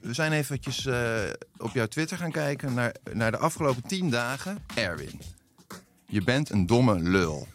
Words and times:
We 0.00 0.14
zijn 0.14 0.32
eventjes 0.32 0.86
eh, 0.86 0.96
op 1.58 1.70
jouw 1.74 1.86
Twitter 1.86 2.16
gaan 2.16 2.30
kijken 2.30 2.74
naar, 2.74 2.94
naar 3.12 3.30
de 3.30 3.36
afgelopen 3.36 3.82
tien 3.86 4.10
dagen. 4.10 4.58
Erwin, 4.74 5.20
je 6.06 6.22
bent 6.22 6.50
een 6.50 6.66
domme 6.66 6.98
lul. 6.98 7.46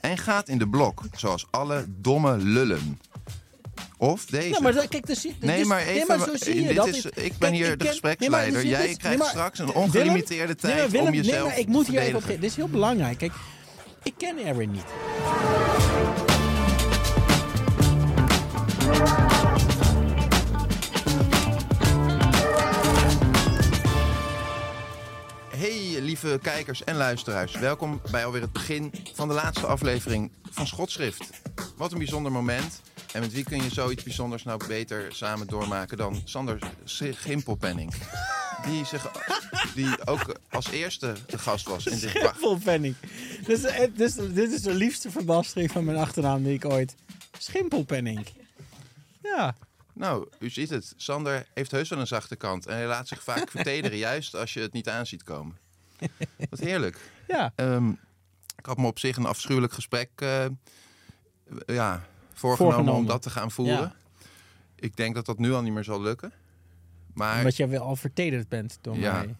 En 0.00 0.18
gaat 0.18 0.48
in 0.48 0.58
de 0.58 0.68
blok, 0.68 1.02
zoals 1.16 1.46
alle 1.50 1.84
domme 1.88 2.36
lullen. 2.36 3.00
Of 3.98 4.24
deze. 4.24 4.48
Ja, 4.48 4.60
maar 4.60 4.88
kijk, 4.88 5.06
dus, 5.06 5.20
dit 5.22 5.40
Nee, 5.40 5.64
maar 5.64 5.80
even. 5.80 6.06
maar 6.18 6.18
zo 6.28 6.36
zie 6.36 6.60
je 6.60 6.66
dit 6.66 6.76
dat. 6.76 6.86
is, 6.86 7.04
Ik- 7.04 7.12
ben 7.14 7.36
kijk, 7.38 7.52
hier 7.52 7.64
ik 7.66 7.70
de 7.72 7.76
ken- 7.76 7.86
gespreksleider. 7.86 8.52
nee, 8.52 8.52
maar 8.52 8.62
dus 8.62 8.70
Jij 8.86 8.96
krijgt 8.96 9.02
nee, 9.08 9.16
maar- 9.18 9.28
straks 9.28 9.58
een 9.58 9.72
ongelimiteerde 9.72 10.56
nee, 10.60 10.74
tijd 10.74 10.90
Willem, 10.90 11.06
om 11.06 11.12
nee, 11.12 11.22
jezelf 11.22 11.48
maar 11.48 11.58
ik 11.58 11.66
moet 11.66 11.84
te 11.84 11.90
hier 11.90 12.00
even 12.00 12.18
op. 12.18 12.26
Dit 12.26 12.42
is 12.44 12.56
heel 12.56 12.68
belangrijk. 12.68 13.18
Kijk, 13.18 13.32
ik 14.02 14.14
ken 14.16 14.38
Erwin 14.46 14.70
niet. 14.70 14.84
Lieve 26.22 26.38
kijkers 26.42 26.84
en 26.84 26.96
luisteraars. 26.96 27.58
Welkom 27.58 28.00
bij 28.10 28.24
alweer 28.24 28.40
het 28.40 28.52
begin 28.52 28.92
van 29.14 29.28
de 29.28 29.34
laatste 29.34 29.66
aflevering 29.66 30.30
van 30.50 30.66
Schotschrift. 30.66 31.30
Wat 31.76 31.92
een 31.92 31.98
bijzonder 31.98 32.32
moment. 32.32 32.80
En 33.12 33.20
met 33.20 33.32
wie 33.32 33.44
kun 33.44 33.62
je 33.62 33.70
zoiets 33.70 34.02
bijzonders 34.02 34.42
nou 34.42 34.66
beter 34.66 35.14
samen 35.14 35.46
doormaken 35.46 35.96
dan 35.96 36.20
Sander 36.24 36.58
Gimpelpenning. 36.84 37.94
Die, 38.66 38.84
zich, 38.84 39.10
die 39.74 40.06
ook 40.06 40.38
als 40.50 40.70
eerste 40.70 41.14
de 41.26 41.38
gast 41.38 41.68
was 41.68 41.86
in 41.86 41.98
dit 41.98 42.10
Schimpelpenning. 42.16 42.94
Dus, 43.46 43.62
eh, 43.62 43.88
dus, 43.94 44.14
dit 44.14 44.52
is 44.52 44.62
de 44.62 44.74
liefste 44.74 45.10
verbastering 45.10 45.70
van 45.70 45.84
mijn 45.84 45.98
achternaam 45.98 46.42
die 46.42 46.54
ik 46.54 46.64
ooit... 46.64 46.94
Schimpelpenning. 47.38 48.26
Ja. 49.22 49.54
Nou, 49.92 50.28
u 50.38 50.50
ziet 50.50 50.70
het. 50.70 50.94
Sander 50.96 51.46
heeft 51.54 51.70
heus 51.70 51.88
wel 51.88 51.98
een 51.98 52.06
zachte 52.06 52.36
kant. 52.36 52.66
En 52.66 52.76
hij 52.76 52.86
laat 52.86 53.08
zich 53.08 53.22
vaak 53.22 53.50
vertederen, 53.56 53.98
juist 53.98 54.36
als 54.36 54.52
je 54.52 54.60
het 54.60 54.72
niet 54.72 54.88
aan 54.88 55.06
ziet 55.06 55.22
komen. 55.22 55.62
Wat 56.50 56.58
heerlijk. 56.60 57.10
Ja. 57.28 57.52
Ehm, 57.56 57.88
ik 58.56 58.66
had 58.66 58.76
me 58.78 58.86
op 58.86 58.98
zich 58.98 59.16
een 59.16 59.26
afschuwelijk 59.26 59.72
gesprek 59.72 60.10
eh, 60.14 60.46
ja, 61.66 62.04
voorgenomen, 62.32 62.74
Voorgenomen. 62.74 62.94
om 62.94 63.06
dat 63.06 63.22
te 63.22 63.30
gaan 63.30 63.50
voeren. 63.50 63.76
Ja. 63.76 63.94
Ik 64.76 64.96
denk 64.96 65.14
dat 65.14 65.26
dat 65.26 65.38
nu 65.38 65.52
al 65.52 65.62
niet 65.62 65.72
meer 65.72 65.84
zal 65.84 66.00
lukken. 66.02 66.32
Maar, 67.14 67.38
Omdat 67.38 67.56
jij 67.56 67.68
wel 67.68 67.82
al 67.82 67.96
vertederd 67.96 68.48
bent 68.48 68.78
door 68.80 68.96
Ja. 68.96 69.12
mij. 69.12 69.34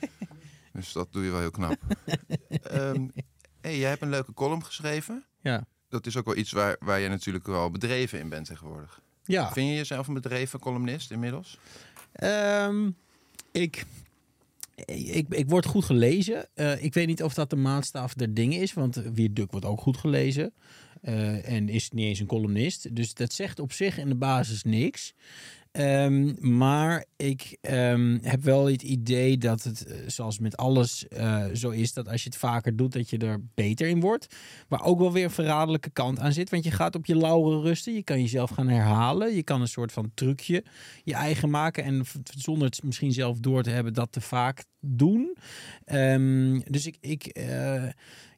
dus 0.72 0.92
dat 0.92 1.12
doe 1.12 1.24
je 1.24 1.30
wel 1.30 1.40
heel 1.40 1.50
knap. 1.50 1.76
Ehm 2.62 3.06
hey, 3.60 3.78
jij 3.78 3.88
hebt 3.88 4.02
een 4.02 4.08
leuke 4.10 4.32
column 4.34 4.64
geschreven. 4.64 5.24
Ja. 5.40 5.64
Dat 5.88 6.06
is 6.06 6.16
ook 6.16 6.24
wel 6.24 6.36
iets 6.36 6.52
waar, 6.52 6.76
waar 6.80 6.98
je 7.00 7.08
natuurlijk 7.08 7.46
wel 7.46 7.70
bedreven 7.70 8.18
in 8.18 8.28
bent 8.28 8.46
tegenwoordig. 8.46 9.00
Ja. 9.24 9.52
Vind 9.52 9.68
je 9.68 9.74
jezelf 9.74 10.06
een 10.08 10.14
bedreven 10.14 10.58
columnist 10.58 11.10
inmiddels? 11.10 11.58
Ehm, 12.12 12.90
ik, 13.50 13.84
ik, 14.84 15.26
ik 15.28 15.48
word 15.48 15.66
goed 15.66 15.84
gelezen. 15.84 16.48
Eh, 16.54 16.84
ik 16.84 16.94
weet 16.94 17.06
niet 17.06 17.22
of 17.22 17.34
dat 17.34 17.50
de 17.50 17.56
maatstaf 17.56 18.14
der 18.14 18.34
dingen 18.34 18.60
is, 18.60 18.72
want 18.72 18.94
Wie 18.94 19.32
Duk 19.32 19.50
wordt 19.50 19.66
ook 19.66 19.80
goed 19.80 19.96
gelezen. 19.96 20.52
Eh, 21.02 21.48
en 21.52 21.68
is 21.68 21.90
niet 21.90 22.06
eens 22.06 22.18
een 22.18 22.26
columnist. 22.26 22.96
Dus 22.96 23.14
dat 23.14 23.32
zegt 23.32 23.58
op 23.58 23.72
zich 23.72 23.98
in 23.98 24.08
de 24.08 24.14
basis 24.14 24.62
niks. 24.62 25.14
Ehm, 25.76 26.34
maar 26.56 27.04
ik 27.16 27.58
ehm, 27.60 28.18
heb 28.22 28.42
wel 28.42 28.66
het 28.66 28.82
idee 28.82 29.38
dat 29.38 29.62
het, 29.62 29.86
eh, 29.86 29.96
zoals 30.06 30.38
met 30.38 30.56
alles 30.56 31.08
eh, 31.08 31.44
zo 31.52 31.70
is, 31.70 31.92
dat 31.92 32.08
als 32.08 32.22
je 32.22 32.28
het 32.28 32.38
vaker 32.38 32.76
doet, 32.76 32.92
dat 32.92 33.10
je 33.10 33.18
er 33.18 33.40
beter 33.54 33.88
in 33.88 34.00
wordt. 34.00 34.34
Waar 34.68 34.82
ook 34.82 34.98
wel 34.98 35.12
weer 35.12 35.24
een 35.24 35.30
verraderlijke 35.30 35.90
kant 35.90 36.18
aan 36.18 36.32
zit. 36.32 36.50
Want 36.50 36.64
je 36.64 36.70
gaat 36.70 36.94
op 36.94 37.06
je 37.06 37.16
lauren 37.16 37.62
rusten. 37.62 37.94
Je 37.94 38.02
kan 38.02 38.20
jezelf 38.20 38.50
gaan 38.50 38.68
herhalen. 38.68 39.34
Je 39.34 39.42
kan 39.42 39.60
een 39.60 39.68
soort 39.68 39.92
van 39.92 40.10
trucje 40.14 40.64
je 41.04 41.14
eigen 41.14 41.50
maken. 41.50 41.84
En 41.84 42.04
zonder 42.36 42.68
het 42.68 42.82
misschien 42.82 43.12
zelf 43.12 43.38
door 43.38 43.62
te 43.62 43.70
hebben, 43.70 43.92
dat 43.92 44.12
te 44.12 44.20
vaak 44.20 44.64
doen. 44.80 45.36
Ehm, 45.84 46.60
dus 46.70 46.86
ik, 46.86 46.96
ik 47.00 47.26
eh, 47.26 47.84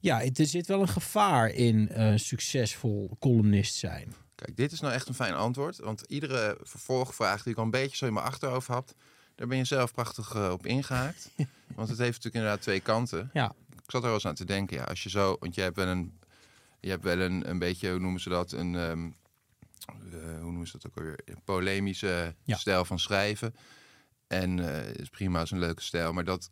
ja, 0.00 0.22
er 0.22 0.47
zit 0.47 0.66
wel 0.66 0.81
een 0.81 0.88
gevaar 0.88 1.50
in 1.50 1.88
eh, 1.88 2.12
succesvol 2.16 3.16
columnist 3.19 3.75
zijn. 3.75 4.15
Kijk, 4.44 4.56
dit 4.56 4.72
is 4.72 4.81
nou 4.81 4.94
echt 4.94 5.09
een 5.09 5.15
fijn 5.15 5.34
antwoord. 5.34 5.78
Want 5.78 6.00
iedere 6.06 6.59
vervolgvraag 6.62 7.43
die 7.43 7.53
ik 7.53 7.59
al 7.59 7.65
een 7.65 7.71
beetje 7.71 7.97
zo 7.97 8.06
in 8.06 8.12
mijn 8.12 8.26
achterhoofd 8.26 8.66
had... 8.66 8.94
daar 9.34 9.47
ben 9.47 9.56
je 9.56 9.65
zelf 9.65 9.93
prachtig 9.93 10.34
eh, 10.34 10.50
op 10.50 10.66
ingehaakt. 10.66 11.31
want 11.76 11.88
het 11.88 11.99
heeft 11.99 12.16
natuurlijk 12.16 12.34
inderdaad 12.34 12.62
twee 12.62 12.81
kanten. 12.81 13.31
Ja. 13.32 13.54
Ik 13.71 13.91
zat 13.91 14.00
er 14.00 14.06
wel 14.06 14.15
eens 14.15 14.26
aan 14.26 14.34
te 14.34 14.44
denken, 14.44 14.76
ja, 14.76 14.82
als 14.84 15.03
je 15.03 15.10
zo... 15.10 15.37
Want 15.41 15.54
je 15.54 15.60
hebt 15.60 15.76
wel 15.76 15.87
een, 15.87 16.19
je 16.81 16.88
hebt 16.91 17.04
wel 17.04 17.19
een, 17.19 17.49
een 17.49 17.59
beetje, 17.59 17.91
hoe 17.91 17.99
noemen 18.00 18.21
ze 18.21 18.28
dat? 18.28 18.53
Een, 18.53 18.75
ehm, 18.75 19.10
eh, 19.87 20.41
hoe 20.41 20.50
noemen 20.50 20.66
ze 20.66 20.72
dat 20.78 20.87
ook 20.87 20.97
alweer? 20.97 21.20
Een 21.25 21.43
polemische 21.44 22.34
Ja. 22.43 22.56
stijl 22.56 22.84
van 22.84 22.99
schrijven. 22.99 23.55
En 24.26 24.56
het 24.59 24.99
is 25.00 25.09
prima, 25.09 25.41
is 25.43 25.50
een 25.50 25.59
leuke 25.59 25.82
stijl. 25.82 26.12
Maar 26.12 26.25
dat 26.25 26.50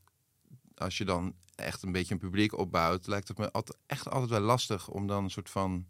als 0.75 0.99
je 0.99 1.05
dan 1.05 1.35
echt 1.55 1.83
een 1.83 1.93
beetje 1.93 2.15
een 2.15 2.21
publiek 2.21 2.59
opbouwt... 2.59 3.07
lijkt 3.07 3.29
het 3.29 3.39
me 3.39 3.51
altijd, 3.53 3.79
echt 3.87 4.09
altijd 4.09 4.31
wel 4.31 4.41
lastig 4.41 4.89
om 4.89 5.07
dan 5.07 5.25
een 5.25 5.31
soort 5.31 5.51
van... 5.51 5.87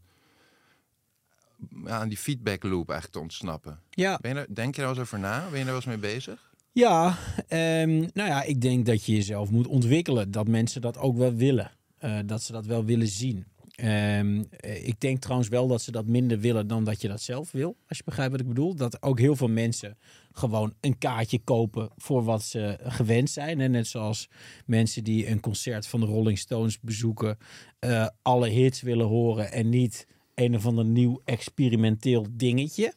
Aan 1.84 2.08
die 2.08 2.18
feedback 2.18 2.62
loop 2.62 2.90
eigenlijk 2.90 3.12
te 3.12 3.18
ontsnappen. 3.18 3.80
Ja, 3.90 4.18
Ben 4.20 4.34
je 4.34 4.40
er, 4.40 4.54
denk 4.54 4.74
je 4.74 4.80
daar 4.80 4.90
wel 4.90 4.98
eens 4.98 5.06
over 5.06 5.18
na? 5.18 5.40
Ben 5.40 5.58
je 5.58 5.64
daar 5.64 5.64
wel 5.64 5.74
eens 5.74 5.84
mee 5.84 5.98
bezig? 5.98 6.54
Ja, 6.72 7.18
ehm, 7.48 7.98
nou 7.98 8.28
ja, 8.28 8.42
ik 8.42 8.60
denk 8.60 8.86
dat 8.86 9.04
je 9.04 9.12
jezelf 9.14 9.50
moet 9.50 9.66
ontwikkelen. 9.66 10.30
Dat 10.30 10.48
mensen 10.48 10.80
dat 10.80 10.98
ook 10.98 11.16
wel 11.16 11.34
willen. 11.34 11.70
Eh, 11.98 12.18
dat 12.26 12.42
ze 12.42 12.52
dat 12.52 12.66
wel 12.66 12.84
willen 12.84 13.08
zien. 13.08 13.46
Ehm, 13.76 14.42
eh, 14.50 14.86
ik 14.86 15.00
denk 15.00 15.20
trouwens 15.20 15.48
wel 15.48 15.66
dat 15.68 15.82
ze 15.82 15.90
dat 15.90 16.06
minder 16.06 16.38
willen 16.38 16.66
dan 16.66 16.84
dat 16.84 17.00
je 17.00 17.08
dat 17.08 17.20
zelf 17.20 17.50
wil. 17.50 17.76
Als 17.88 17.98
je 17.98 18.04
begrijpt 18.04 18.32
wat 18.32 18.40
ik 18.40 18.48
bedoel. 18.48 18.74
Dat 18.74 19.02
ook 19.02 19.18
heel 19.18 19.36
veel 19.36 19.48
mensen 19.48 19.98
gewoon 20.32 20.74
een 20.80 20.98
kaartje 20.98 21.38
kopen 21.38 21.88
voor 21.96 22.24
wat 22.24 22.42
ze 22.42 22.78
gewend 22.82 23.30
zijn. 23.30 23.60
En 23.60 23.70
net 23.70 23.86
zoals 23.86 24.28
mensen 24.66 25.04
die 25.04 25.28
een 25.28 25.40
concert 25.40 25.86
van 25.86 26.00
de 26.00 26.06
Rolling 26.06 26.38
Stones 26.38 26.80
bezoeken, 26.80 27.38
eh, 27.78 28.06
alle 28.22 28.48
hits 28.48 28.82
willen 28.82 29.06
horen 29.06 29.52
en 29.52 29.68
niet 29.68 30.06
een 30.36 30.54
of 30.54 30.66
ander 30.66 30.84
nieuw 30.84 31.20
experimenteel 31.24 32.26
dingetje. 32.30 32.82
Je 32.82 32.92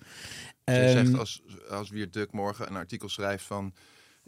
Ehm, 0.76 0.92
zegt 0.92 1.18
als, 1.18 1.42
als 1.70 1.90
Wiert 1.90 2.14
Duk 2.14 2.32
morgen 2.32 2.68
een 2.68 2.76
artikel 2.76 3.10
schrijft 3.10 3.46
van... 3.46 3.74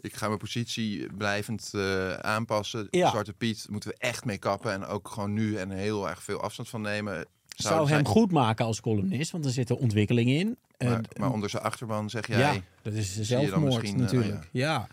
ik 0.00 0.14
ga 0.14 0.26
mijn 0.26 0.38
positie 0.38 1.12
blijvend 1.16 1.70
eh, 1.74 2.12
aanpassen. 2.12 2.86
Ja. 2.90 3.10
Zwarte 3.10 3.32
Piet 3.32 3.66
moeten 3.70 3.90
we 3.90 3.96
echt 3.98 4.24
mee 4.24 4.38
kappen. 4.38 4.72
En 4.72 4.84
ook 4.84 5.08
gewoon 5.08 5.32
nu 5.32 5.56
en 5.56 5.70
heel 5.70 6.08
erg 6.08 6.22
veel 6.22 6.40
afstand 6.40 6.68
van 6.68 6.80
nemen. 6.80 7.26
zou 7.56 7.72
er 7.74 7.78
hem 7.80 7.88
zijn- 7.88 8.06
goed 8.06 8.30
maken 8.32 8.64
als 8.64 8.80
columnist, 8.80 9.30
want 9.30 9.44
er 9.44 9.50
zitten 9.50 9.78
ontwikkelingen 9.78 10.38
in. 10.38 10.58
Maar, 10.78 10.92
Eh, 10.92 10.98
maar 11.20 11.32
onder 11.32 11.50
zijn 11.50 11.62
achterban 11.62 12.10
zeg 12.10 12.26
jij... 12.26 12.38
ja, 12.38 12.60
dat 12.82 12.92
is 12.92 13.20
zelfmoord 13.20 13.64
misschien, 13.82 13.94
eh, 13.94 14.00
natuurlijk. 14.00 14.42
oh 14.42 14.48
ja. 14.52 14.88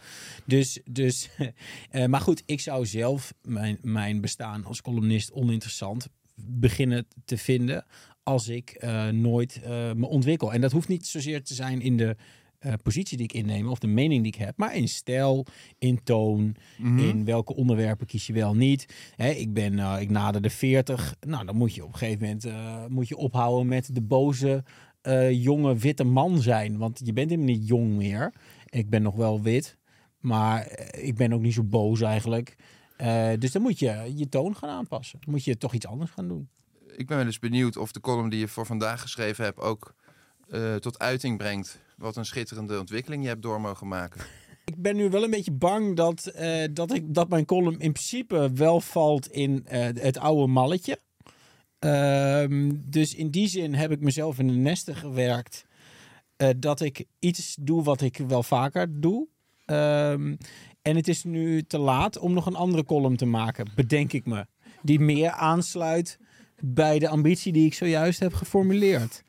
Dus, 0.45 0.79
dus 0.85 1.29
eh, 1.89 2.05
maar 2.05 2.21
goed, 2.21 2.43
ik 2.45 2.59
zou 2.61 2.85
zelf 2.85 3.33
mijn, 3.41 3.77
mijn 3.81 4.21
bestaan 4.21 4.65
als 4.65 4.81
columnist 4.81 5.31
oninteressant 5.31 6.07
beginnen 6.47 7.07
te 7.25 7.37
vinden 7.37 7.85
als 8.29 8.47
ik 8.47 8.69
eh, 8.69 9.07
nooit 9.07 9.61
eh, 9.63 9.91
me 9.93 10.07
ontwikkel. 10.07 10.53
En 10.53 10.61
dat 10.61 10.71
hoeft 10.71 10.87
niet 10.87 11.05
zozeer 11.05 11.43
te 11.43 11.53
zijn 11.53 11.81
in 11.81 11.97
de 11.97 12.15
eh, 12.59 12.73
positie 12.83 13.17
die 13.17 13.25
ik 13.25 13.33
inneem 13.33 13.67
of 13.67 13.79
de 13.79 13.87
mening 13.87 14.23
die 14.23 14.33
ik 14.33 14.39
heb, 14.39 14.57
maar 14.57 14.75
in 14.75 14.87
stijl, 14.87 15.45
in 15.77 16.03
toon, 16.03 16.55
in 16.97 17.25
welke 17.25 17.55
onderwerpen 17.55 18.07
kies 18.07 18.27
je 18.27 18.33
wel 18.33 18.55
niet. 18.55 18.85
Hè, 19.15 19.29
ik 19.29 19.53
ben, 19.53 19.99
ik 19.99 20.09
nader 20.09 20.41
de 20.41 20.49
40. 20.49 21.15
Nou, 21.27 21.45
dan 21.45 21.55
moet 21.55 21.75
je 21.75 21.83
op 21.83 21.93
een 21.93 21.97
gegeven 21.97 22.21
moment 22.21 22.89
moet 22.91 23.07
je 23.07 23.17
ophouden 23.17 23.67
met 23.67 23.95
de 23.95 24.01
boze 24.01 24.63
jonge 25.31 25.75
witte 25.75 26.03
man 26.03 26.41
zijn, 26.41 26.77
want 26.77 27.01
je 27.03 27.13
bent 27.13 27.29
helemaal 27.29 27.55
niet 27.55 27.67
jong 27.67 27.95
meer. 27.95 28.33
Ik 28.65 28.89
ben 28.89 29.01
nog 29.01 29.15
wel 29.15 29.41
wit, 29.41 29.77
maar 30.19 30.89
ik 30.91 31.15
ben 31.15 31.33
ook 31.33 31.41
niet 31.41 31.53
zo 31.53 31.63
boos 31.63 32.01
eigenlijk. 32.01 32.55
Eh, 32.99 33.31
dus 33.37 33.51
dan 33.51 33.61
moet 33.61 33.79
je 33.79 34.11
je 34.15 34.29
toon 34.29 34.55
gaan 34.55 34.69
aanpassen. 34.69 35.19
Dan 35.21 35.33
moet 35.33 35.43
je 35.43 35.57
toch 35.57 35.73
iets 35.73 35.87
anders 35.87 36.11
gaan 36.11 36.27
doen. 36.27 36.49
Ik 36.95 37.07
ben 37.07 37.17
wel 37.17 37.25
eens 37.25 37.39
benieuwd 37.39 37.77
of 37.77 37.91
de 37.91 37.99
column 37.99 38.29
die 38.29 38.39
je 38.39 38.47
voor 38.47 38.65
vandaag 38.65 39.01
geschreven 39.01 39.43
hebt 39.43 39.59
ook 39.59 39.95
eh, 40.49 40.75
tot 40.75 40.99
uiting 40.99 41.37
brengt. 41.37 41.79
Wat 41.97 42.15
een 42.15 42.25
schitterende 42.25 42.79
ontwikkeling 42.79 43.23
je 43.23 43.29
hebt 43.29 43.41
door 43.41 43.61
mogen 43.61 43.87
maken. 43.87 44.21
Ik 44.65 44.81
ben 44.81 44.95
nu 44.95 45.09
wel 45.09 45.23
een 45.23 45.29
beetje 45.29 45.51
bang 45.51 45.95
dat, 45.95 46.25
eh, 46.25 46.67
dat, 46.71 46.93
ik, 46.93 47.13
dat 47.13 47.29
mijn 47.29 47.45
column 47.45 47.79
in 47.79 47.91
principe 47.91 48.51
wel 48.53 48.81
valt 48.81 49.27
in 49.27 49.65
het 49.99 50.17
oude 50.17 50.47
malletje. 50.47 50.99
Ehm, 51.79 52.71
dus 52.85 53.15
in 53.15 53.29
die 53.29 53.47
zin 53.47 53.73
heb 53.73 53.91
ik 53.91 53.99
mezelf 53.99 54.39
in 54.39 54.47
de 54.47 54.53
nesten 54.53 54.95
gewerkt. 54.95 55.67
dat 56.57 56.81
ik 56.81 57.05
iets 57.19 57.57
doe 57.59 57.83
wat 57.83 58.01
ik 58.01 58.17
wel 58.17 58.43
vaker 58.43 59.01
doe. 59.01 59.27
Ehm, 59.69 60.35
en 60.81 60.95
het 60.95 61.07
is 61.07 61.23
nu 61.23 61.63
te 61.63 61.77
laat 61.77 62.17
om 62.17 62.33
nog 62.33 62.45
een 62.45 62.55
andere 62.55 62.83
column 62.83 63.15
te 63.15 63.25
maken, 63.25 63.67
bedenk 63.75 64.13
ik 64.13 64.25
me. 64.25 64.45
Die 64.81 64.99
meer 64.99 65.29
aansluit 65.31 66.17
bij 66.59 66.99
de 66.99 67.07
ambitie 67.07 67.53
die 67.53 67.65
ik 67.65 67.73
zojuist 67.73 68.19
heb 68.19 68.33
geformuleerd. 68.33 69.23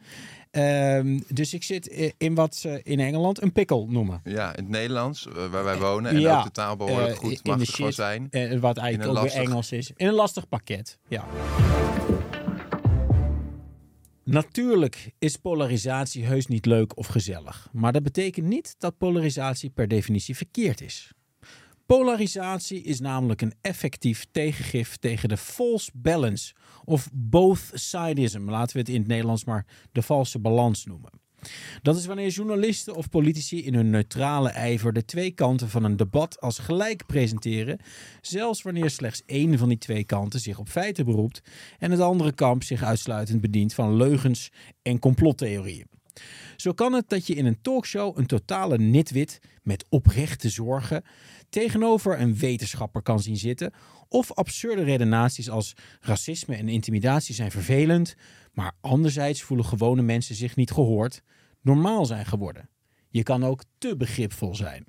Ehm, 0.51 1.21
dus 1.29 1.55
ik 1.55 1.63
zit 1.63 2.15
in 2.19 2.35
wat 2.35 2.55
ze 2.55 2.81
in 2.83 3.01
Engeland 3.01 3.43
een 3.43 3.53
pikkel 3.53 3.87
noemen. 3.89 4.21
Ja, 4.25 4.57
in 4.57 4.63
het 4.63 4.73
Nederlands, 4.73 5.27
eh, 5.27 5.47
waar 5.51 5.65
wij 5.65 5.79
wonen. 5.79 6.11
En 6.11 6.21
Ja, 6.21 6.39
ook 6.39 6.45
de 6.45 6.51
taal 6.51 6.77
behoorlijk 6.77 7.13
eh, 7.13 7.19
goed 7.19 7.67
shit. 7.67 7.95
zijn. 7.95 8.31
Eh, 8.31 8.59
wat 8.59 8.77
eigenlijk 8.77 9.19
ook 9.19 9.25
weer 9.25 9.33
Engels 9.33 9.73
is. 9.73 9.93
In 9.97 10.07
een 10.07 10.15
lastig 10.15 10.49
pakket, 10.49 10.99
ja. 11.09 11.25
Natuurlijk 14.25 15.13
is 15.19 15.37
polarisatie 15.37 16.25
heus 16.25 16.47
niet 16.47 16.67
leuk 16.67 16.97
of 16.97 17.07
gezellig. 17.07 17.69
Maar 17.73 17.93
dat 17.93 18.03
betekent 18.03 18.47
niet 18.47 18.75
dat 18.79 18.99
polarisatie 18.99 19.71
per 19.71 19.89
definitie 19.89 20.37
verkeerd 20.37 20.81
is. 20.81 21.13
Polarisatie 21.91 22.83
is 22.83 23.01
namelijk 23.01 23.43
een 23.43 23.55
effectief 23.61 24.27
tegengif 24.31 24.97
tegen 24.97 25.29
de 25.29 25.37
false 25.37 25.91
balance 25.95 26.55
of 26.85 27.09
both-sidism. 27.13 28.51
Laten 28.51 28.73
we 28.73 28.79
het 28.79 28.89
in 28.89 28.99
het 28.99 29.07
Nederlands 29.07 29.45
maar 29.45 29.67
de 29.93 30.03
valse 30.03 30.39
balans 30.39 30.85
noemen. 30.85 31.11
Dat 31.83 31.97
is 31.97 32.07
wanneer 32.07 32.29
journalisten 32.29 32.95
of 32.95 33.09
politici 33.09 33.65
in 33.65 33.75
hun 33.75 33.91
neutrale 33.91 34.49
ijver 34.49 34.93
de 34.93 35.05
twee 35.05 35.31
kanten 35.31 35.69
van 35.69 35.85
een 35.85 35.97
debat 35.97 36.41
als 36.41 36.59
gelijk 36.59 37.07
presenteren, 37.07 37.79
zelfs 38.21 38.63
wanneer 38.63 38.91
slechts 38.91 39.23
één 39.27 39.59
van 39.59 39.69
die 39.69 39.79
twee 39.79 40.05
kanten 40.05 40.41
zich 40.41 40.59
op 40.59 40.69
feiten 40.69 41.05
beroept 41.05 41.43
en 41.79 41.91
het 41.91 42.01
andere 42.01 42.33
kamp 42.33 42.63
zich 42.63 42.83
uitsluitend 42.83 43.41
bedient 43.41 43.75
van 43.75 43.97
leugens 43.97 44.51
en 44.83 44.99
complottheorieën. 44.99 45.87
Zo 46.57 46.73
kan 46.73 46.93
het 46.93 47.09
dat 47.09 47.27
je 47.27 47.35
in 47.35 47.47
een 47.47 47.61
talkshow 47.63 48.19
een 48.19 48.27
totale 48.27 48.79
nitwit 48.79 49.39
met 49.63 49.85
oprechte 49.89 50.49
zorgen 50.49 51.03
tegenover 51.51 52.21
een 52.21 52.37
wetenschapper 52.37 53.03
kan 53.03 53.21
zien 53.21 53.37
zitten, 53.37 53.73
of 54.09 54.33
absurde 54.33 54.83
redenaties 54.83 55.51
als 55.51 55.75
racisme 56.01 56.57
en 56.57 56.69
intimidatie 56.69 57.35
zijn 57.35 57.51
vervelend, 57.51 58.15
maar 58.53 58.73
anderzijds 58.81 59.43
voelen 59.43 59.67
gewone 59.67 60.03
mensen 60.03 60.35
zich 60.35 60.57
niet 60.57 60.71
gehoord, 60.71 61.23
normaal 61.61 62.07
zijn 62.07 62.27
geworden. 62.27 62.69
Je 63.09 63.23
kan 63.23 63.45
ook 63.45 63.65
te 63.79 63.97
begripvol 63.97 64.55
zijn. 64.55 64.85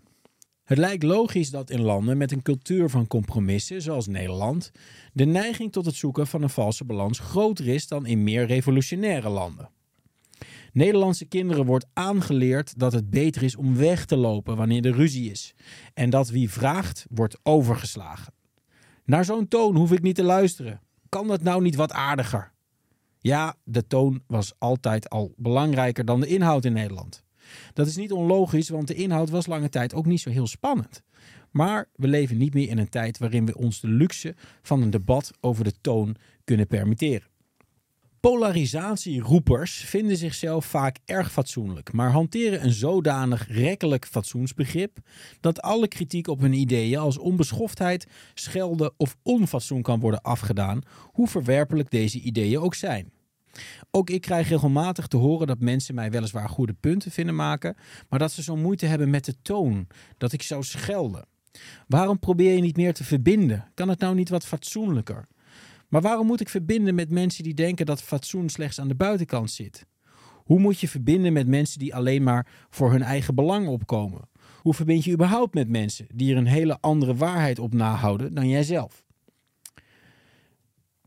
Het 0.63 0.77
lijkt 0.77 1.03
logisch 1.03 1.49
dat 1.49 1.69
in 1.69 1.81
landen 1.81 2.17
met 2.17 2.31
een 2.31 2.41
cultuur 2.41 2.89
van 2.89 3.07
compromissen, 3.07 3.81
zoals 3.81 4.07
Nederland, 4.07 4.71
de 5.13 5.25
neiging 5.25 5.71
tot 5.71 5.85
het 5.85 5.95
zoeken 5.95 6.27
van 6.27 6.41
een 6.41 6.49
valse 6.49 6.85
balans 6.85 7.19
groter 7.19 7.67
is 7.67 7.87
dan 7.87 8.05
in 8.05 8.23
meer 8.23 8.45
revolutionaire 8.45 9.29
landen. 9.29 9.69
Nederlandse 10.73 11.25
kinderen 11.25 11.65
wordt 11.65 11.85
aangeleerd 11.93 12.79
dat 12.79 12.93
het 12.93 13.09
beter 13.09 13.43
is 13.43 13.55
om 13.55 13.75
weg 13.75 14.05
te 14.05 14.15
lopen 14.15 14.57
wanneer 14.57 14.85
er 14.85 14.95
ruzie 14.95 15.31
is. 15.31 15.53
En 15.93 16.09
dat 16.09 16.29
wie 16.29 16.49
vraagt, 16.49 17.05
wordt 17.09 17.39
overgeslagen. 17.43 18.33
Naar 19.05 19.25
zo'n 19.25 19.47
toon 19.47 19.75
hoef 19.75 19.91
ik 19.91 20.01
niet 20.01 20.15
te 20.15 20.23
luisteren. 20.23 20.81
Kan 21.09 21.27
dat 21.27 21.43
nou 21.43 21.61
niet 21.61 21.75
wat 21.75 21.91
aardiger? 21.91 22.51
Ja, 23.19 23.55
de 23.63 23.87
toon 23.87 24.23
was 24.27 24.53
altijd 24.57 25.09
al 25.09 25.33
belangrijker 25.37 26.05
dan 26.05 26.19
de 26.19 26.27
inhoud 26.27 26.65
in 26.65 26.73
Nederland. 26.73 27.23
Dat 27.73 27.87
is 27.87 27.95
niet 27.95 28.11
onlogisch, 28.11 28.69
want 28.69 28.87
de 28.87 28.93
inhoud 28.93 29.29
was 29.29 29.45
lange 29.45 29.69
tijd 29.69 29.93
ook 29.93 30.05
niet 30.05 30.21
zo 30.21 30.29
heel 30.29 30.47
spannend. 30.47 31.03
Maar 31.51 31.89
we 31.95 32.07
leven 32.07 32.37
niet 32.37 32.53
meer 32.53 32.69
in 32.69 32.77
een 32.77 32.89
tijd 32.89 33.17
waarin 33.17 33.45
we 33.45 33.57
ons 33.57 33.79
de 33.79 33.87
luxe 33.87 34.35
van 34.61 34.81
een 34.81 34.89
debat 34.89 35.31
over 35.39 35.63
de 35.63 35.73
toon 35.81 36.15
kunnen 36.43 36.67
permitteren. 36.67 37.30
Polarisatieroepers 38.21 39.73
vinden 39.73 40.17
zichzelf 40.17 40.65
vaak 40.65 40.97
erg 41.05 41.31
fatsoenlijk, 41.31 41.93
maar 41.93 42.11
hanteren 42.11 42.63
een 42.63 42.71
zodanig 42.71 43.47
rekkelijk 43.47 44.05
fatsoensbegrip 44.05 44.97
dat 45.39 45.61
alle 45.61 45.87
kritiek 45.87 46.27
op 46.27 46.39
hun 46.39 46.53
ideeën 46.53 46.99
als 46.99 47.17
onbeschoftheid, 47.17 48.07
schelden 48.33 48.93
of 48.97 49.17
onfatsoen 49.23 49.81
kan 49.81 49.99
worden 49.99 50.21
afgedaan, 50.21 50.81
hoe 51.11 51.27
verwerpelijk 51.27 51.89
deze 51.91 52.19
ideeën 52.19 52.59
ook 52.59 52.75
zijn. 52.75 53.11
Ook 53.91 54.09
ik 54.09 54.21
krijg 54.21 54.49
regelmatig 54.49 55.07
te 55.07 55.17
horen 55.17 55.47
dat 55.47 55.59
mensen 55.59 55.95
mij 55.95 56.11
weliswaar 56.11 56.49
goede 56.49 56.73
punten 56.73 57.11
vinden 57.11 57.35
maken, 57.35 57.75
maar 58.09 58.19
dat 58.19 58.31
ze 58.31 58.43
zo 58.43 58.55
moeite 58.55 58.85
hebben 58.85 59.09
met 59.09 59.25
de 59.25 59.35
toon, 59.41 59.87
dat 60.17 60.31
ik 60.31 60.41
zou 60.41 60.63
schelden. 60.63 61.25
Waarom 61.87 62.19
probeer 62.19 62.55
je 62.55 62.61
niet 62.61 62.77
meer 62.77 62.93
te 62.93 63.03
verbinden? 63.03 63.71
Kan 63.73 63.89
het 63.89 63.99
nou 63.99 64.15
niet 64.15 64.29
wat 64.29 64.45
fatsoenlijker? 64.45 65.27
Maar 65.91 66.01
waarom 66.01 66.27
moet 66.27 66.41
ik 66.41 66.49
verbinden 66.49 66.95
met 66.95 67.09
mensen 67.09 67.43
die 67.43 67.53
denken 67.53 67.85
dat 67.85 68.01
fatsoen 68.01 68.49
slechts 68.49 68.79
aan 68.79 68.87
de 68.87 68.95
buitenkant 68.95 69.51
zit? 69.51 69.85
Hoe 70.35 70.59
moet 70.59 70.79
je 70.79 70.87
verbinden 70.87 71.33
met 71.33 71.47
mensen 71.47 71.79
die 71.79 71.95
alleen 71.95 72.23
maar 72.23 72.47
voor 72.69 72.91
hun 72.91 73.01
eigen 73.01 73.35
belang 73.35 73.67
opkomen? 73.67 74.29
Hoe 74.57 74.73
verbind 74.73 75.03
je 75.03 75.11
überhaupt 75.11 75.53
met 75.53 75.69
mensen 75.69 76.07
die 76.13 76.31
er 76.31 76.37
een 76.37 76.45
hele 76.45 76.77
andere 76.79 77.15
waarheid 77.15 77.59
op 77.59 77.73
nahouden 77.73 78.33
dan 78.33 78.49
jijzelf? 78.49 79.05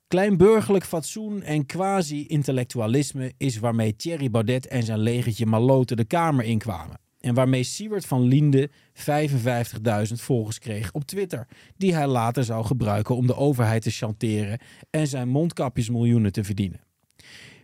Kleinburgerlijk 0.09 0.85
fatsoen 0.85 1.43
en 1.43 1.67
quasi-intellectualisme 1.67 3.33
is 3.37 3.59
waarmee 3.59 3.97
Thierry 3.97 4.31
Baudet 4.31 4.67
en 4.67 4.83
zijn 4.83 4.99
legertje 4.99 5.47
maloten 5.47 5.97
de 5.97 6.05
Kamer 6.05 6.45
inkwamen. 6.45 7.04
En 7.25 7.35
waarmee 7.35 7.63
Siewert 7.63 8.07
van 8.07 8.23
Liende 8.23 8.71
55.000 8.71 8.73
volgers 10.15 10.59
kreeg 10.59 10.93
op 10.93 11.05
Twitter, 11.05 11.47
die 11.77 11.95
hij 11.95 12.07
later 12.07 12.45
zou 12.45 12.65
gebruiken 12.65 13.17
om 13.17 13.27
de 13.27 13.37
overheid 13.37 13.83
te 13.83 13.91
chanteren 13.91 14.59
en 14.91 15.07
zijn 15.07 15.29
mondkapjesmiljoenen 15.29 16.33
te 16.33 16.45
verdienen. 16.45 16.81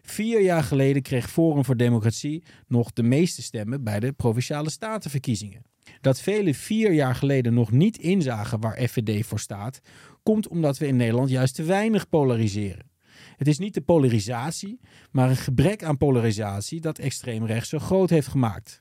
Vier 0.02 0.42
jaar 0.42 0.62
geleden 0.62 1.02
kreeg 1.02 1.30
Forum 1.30 1.64
voor 1.64 1.76
Democratie 1.76 2.42
nog 2.66 2.92
de 2.92 3.02
meeste 3.02 3.42
stemmen 3.42 3.84
bij 3.84 4.00
de 4.00 4.12
provinciale 4.12 4.70
statenverkiezingen. 4.70 5.62
Dat 6.00 6.20
velen 6.20 6.54
vier 6.54 6.92
jaar 6.92 7.14
geleden 7.14 7.54
nog 7.54 7.70
niet 7.70 7.98
inzagen 7.98 8.60
waar 8.60 8.88
FVD 8.88 9.26
voor 9.26 9.40
staat, 9.40 9.80
komt 10.22 10.48
omdat 10.48 10.78
we 10.78 10.86
in 10.86 10.96
Nederland 10.96 11.30
juist 11.30 11.54
te 11.54 11.62
weinig 11.62 12.08
polariseren. 12.08 12.90
Het 13.36 13.48
is 13.48 13.58
niet 13.58 13.74
de 13.74 13.80
polarisatie, 13.80 14.80
maar 15.10 15.30
een 15.30 15.36
gebrek 15.36 15.82
aan 15.82 15.96
polarisatie 15.96 16.80
dat 16.80 16.98
extreemrechts 16.98 17.68
zo 17.68 17.78
groot 17.78 18.10
heeft 18.10 18.28
gemaakt. 18.28 18.80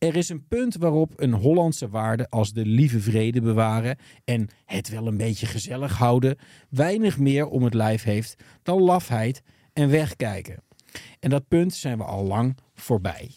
Er 0.00 0.16
is 0.16 0.28
een 0.28 0.46
punt 0.46 0.76
waarop 0.76 1.12
een 1.16 1.32
Hollandse 1.32 1.88
waarde 1.88 2.28
als 2.28 2.52
de 2.52 2.66
lieve 2.66 3.00
vrede 3.00 3.40
bewaren 3.40 3.98
en 4.24 4.48
het 4.64 4.88
wel 4.88 5.06
een 5.06 5.16
beetje 5.16 5.46
gezellig 5.46 5.98
houden 5.98 6.36
weinig 6.68 7.18
meer 7.18 7.46
om 7.46 7.62
het 7.62 7.74
lijf 7.74 8.02
heeft 8.02 8.42
dan 8.62 8.82
lafheid 8.82 9.42
en 9.72 9.90
wegkijken. 9.90 10.62
En 11.18 11.30
dat 11.30 11.48
punt 11.48 11.74
zijn 11.74 11.98
we 11.98 12.04
al 12.04 12.24
lang 12.24 12.56
voorbij. 12.74 13.30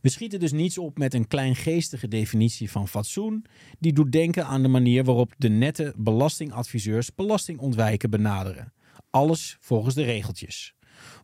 We 0.00 0.08
schieten 0.08 0.40
dus 0.40 0.52
niets 0.52 0.78
op 0.78 0.98
met 0.98 1.14
een 1.14 1.26
kleingeestige 1.26 2.08
definitie 2.08 2.70
van 2.70 2.88
fatsoen. 2.88 3.44
Die 3.78 3.92
doet 3.92 4.12
denken 4.12 4.46
aan 4.46 4.62
de 4.62 4.68
manier 4.68 5.04
waarop 5.04 5.34
de 5.38 5.48
nette 5.48 5.94
belastingadviseurs 5.96 7.14
belastingontwijken 7.14 8.10
benaderen. 8.10 8.72
Alles 9.10 9.56
volgens 9.60 9.94
de 9.94 10.02
regeltjes. 10.02 10.74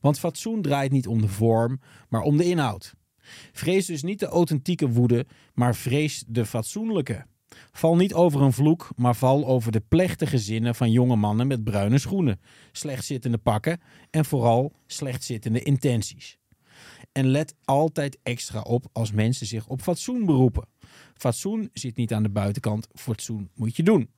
Want 0.00 0.18
fatsoen 0.18 0.62
draait 0.62 0.92
niet 0.92 1.06
om 1.06 1.20
de 1.20 1.28
vorm, 1.28 1.80
maar 2.08 2.22
om 2.22 2.36
de 2.36 2.44
inhoud. 2.44 2.94
Vrees 3.52 3.87
dus 3.87 4.02
niet 4.02 4.18
de 4.18 4.26
authentieke 4.26 4.88
woede, 4.88 5.26
maar 5.54 5.75
vrees 5.76 6.25
de 6.26 6.47
fatsoenlijke. 6.47 7.26
Val 7.73 7.97
niet 7.97 8.14
over 8.14 8.42
een 8.42 8.52
vloek, 8.52 8.88
maar 8.97 9.16
val 9.16 9.47
over 9.47 9.73
de 9.73 9.83
plechtige 9.88 10.38
zinnen 10.38 10.75
van 10.75 10.90
jonge 10.90 11.16
mannen 11.16 11.47
met 11.47 11.64
bruine 11.64 11.99
schoenen, 11.99 12.40
slechtzittende 12.73 13.38
pakken 13.38 13.80
en 14.11 14.25
vooral 14.25 14.73
slechtzittende 14.87 15.62
intenties. 15.62 16.38
En 17.12 17.26
let 17.26 17.54
altijd 17.64 18.18
extra 18.23 18.61
op 18.61 18.87
als 18.92 19.12
mensen 19.12 19.47
zich 19.47 19.66
op 19.66 19.83
fatsoen 19.83 20.26
beroepen. 20.26 20.68
Fatsoen 21.14 21.71
zit 21.73 21.97
niet 21.97 22.12
aan 22.12 22.23
de 22.23 22.28
buitenkant, 22.28 22.88
fatsoen 22.95 23.50
moet 23.54 23.76
je 23.76 23.83
doen. 23.83 24.11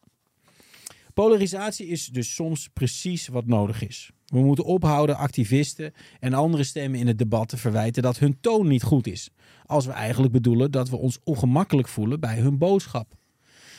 Polarisatie 1.14 1.86
is 1.86 2.06
dus 2.06 2.34
soms 2.34 2.68
precies 2.68 3.28
wat 3.28 3.46
nodig 3.46 3.86
is. 3.86 4.10
We 4.28 4.38
moeten 4.38 4.64
ophouden 4.64 5.16
activisten 5.16 5.92
en 6.20 6.34
andere 6.34 6.64
stemmen 6.64 7.00
in 7.00 7.06
het 7.06 7.18
debat 7.18 7.48
te 7.48 7.56
verwijten 7.56 8.02
dat 8.02 8.18
hun 8.18 8.40
toon 8.40 8.68
niet 8.68 8.82
goed 8.82 9.06
is. 9.06 9.30
Als 9.64 9.86
we 9.86 9.92
eigenlijk 9.92 10.32
bedoelen 10.32 10.70
dat 10.70 10.88
we 10.88 10.96
ons 10.96 11.18
ongemakkelijk 11.24 11.88
voelen 11.88 12.20
bij 12.20 12.38
hun 12.38 12.58
boodschap. 12.58 13.14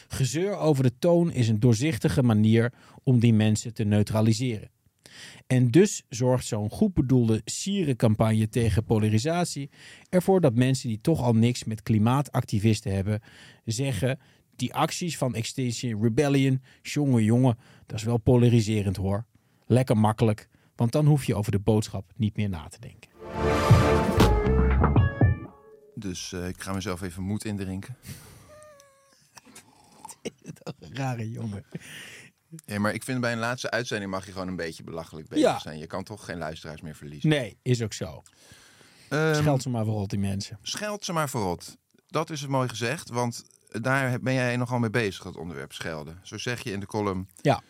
Gezeur 0.07 0.55
over 0.55 0.83
de 0.83 0.97
toon 0.99 1.31
is 1.31 1.47
een 1.47 1.59
doorzichtige 1.59 2.23
manier 2.23 2.73
om 3.03 3.19
die 3.19 3.33
mensen 3.33 3.73
te 3.73 3.83
neutraliseren. 3.83 4.69
En 5.47 5.71
dus 5.71 6.03
zorgt 6.09 6.45
zo'n 6.45 6.69
goed 6.69 6.93
bedoelde 6.93 7.41
sierencampagne 7.45 8.49
tegen 8.49 8.83
polarisatie 8.83 9.69
ervoor 10.09 10.41
dat 10.41 10.55
mensen 10.55 10.89
die 10.89 11.01
toch 11.01 11.21
al 11.21 11.33
niks 11.33 11.63
met 11.63 11.83
klimaatactivisten 11.83 12.93
hebben, 12.93 13.21
zeggen: 13.65 14.19
die 14.55 14.73
acties 14.73 15.17
van 15.17 15.35
Extinction 15.35 16.03
Rebellion, 16.03 16.61
jongen, 16.81 17.23
jongen, 17.23 17.57
dat 17.85 17.97
is 17.97 18.03
wel 18.03 18.17
polariserend 18.17 18.95
hoor. 18.95 19.25
Lekker 19.71 19.97
makkelijk, 19.97 20.49
want 20.75 20.91
dan 20.91 21.05
hoef 21.05 21.25
je 21.25 21.35
over 21.35 21.51
de 21.51 21.59
boodschap 21.59 22.11
niet 22.15 22.35
meer 22.35 22.49
na 22.49 22.67
te 22.67 22.79
denken. 22.79 23.09
Dus 25.95 26.33
eh, 26.33 26.47
ik 26.47 26.61
ga 26.61 26.73
mezelf 26.73 27.01
even 27.01 27.23
moed 27.23 27.45
indrinken. 27.45 27.95
Rare 30.93 31.29
jongen. 31.29 31.65
Ja, 32.65 32.79
maar 32.79 32.93
ik 32.93 33.03
vind 33.03 33.21
bij 33.21 33.31
een 33.31 33.39
laatste 33.39 33.71
uitzending 33.71 34.11
mag 34.11 34.25
je 34.25 34.31
gewoon 34.31 34.47
een 34.47 34.55
beetje 34.55 34.83
belachelijk 34.83 35.27
bezig 35.27 35.45
Ja. 35.45 35.59
zijn. 35.59 35.77
Je 35.79 35.87
kan 35.87 36.03
toch 36.03 36.25
geen 36.25 36.37
luisteraars 36.37 36.81
meer 36.81 36.95
verliezen. 36.95 37.29
Nee, 37.29 37.57
is 37.61 37.81
ook 37.81 37.93
zo. 37.93 38.23
Ehm, 39.09 39.35
Scheld 39.35 39.61
ze 39.61 39.69
maar 39.69 39.85
voor 39.85 40.07
die 40.07 40.19
mensen. 40.19 40.59
Scheld 40.61 41.05
ze 41.05 41.13
maar 41.13 41.29
verrot. 41.29 41.77
Dat 42.07 42.29
is 42.29 42.41
het 42.41 42.49
mooi 42.49 42.69
gezegd, 42.69 43.09
want 43.09 43.43
daar 43.81 44.19
ben 44.19 44.33
jij 44.33 44.57
nogal 44.57 44.79
mee 44.79 44.89
bezig, 44.89 45.23
het 45.23 45.37
onderwerp 45.37 45.71
schelden. 45.73 46.19
Zo 46.23 46.37
zeg 46.37 46.63
je 46.63 46.71
in 46.71 46.79
de 46.79 46.85
column. 46.85 47.27
Ja. 47.41 47.61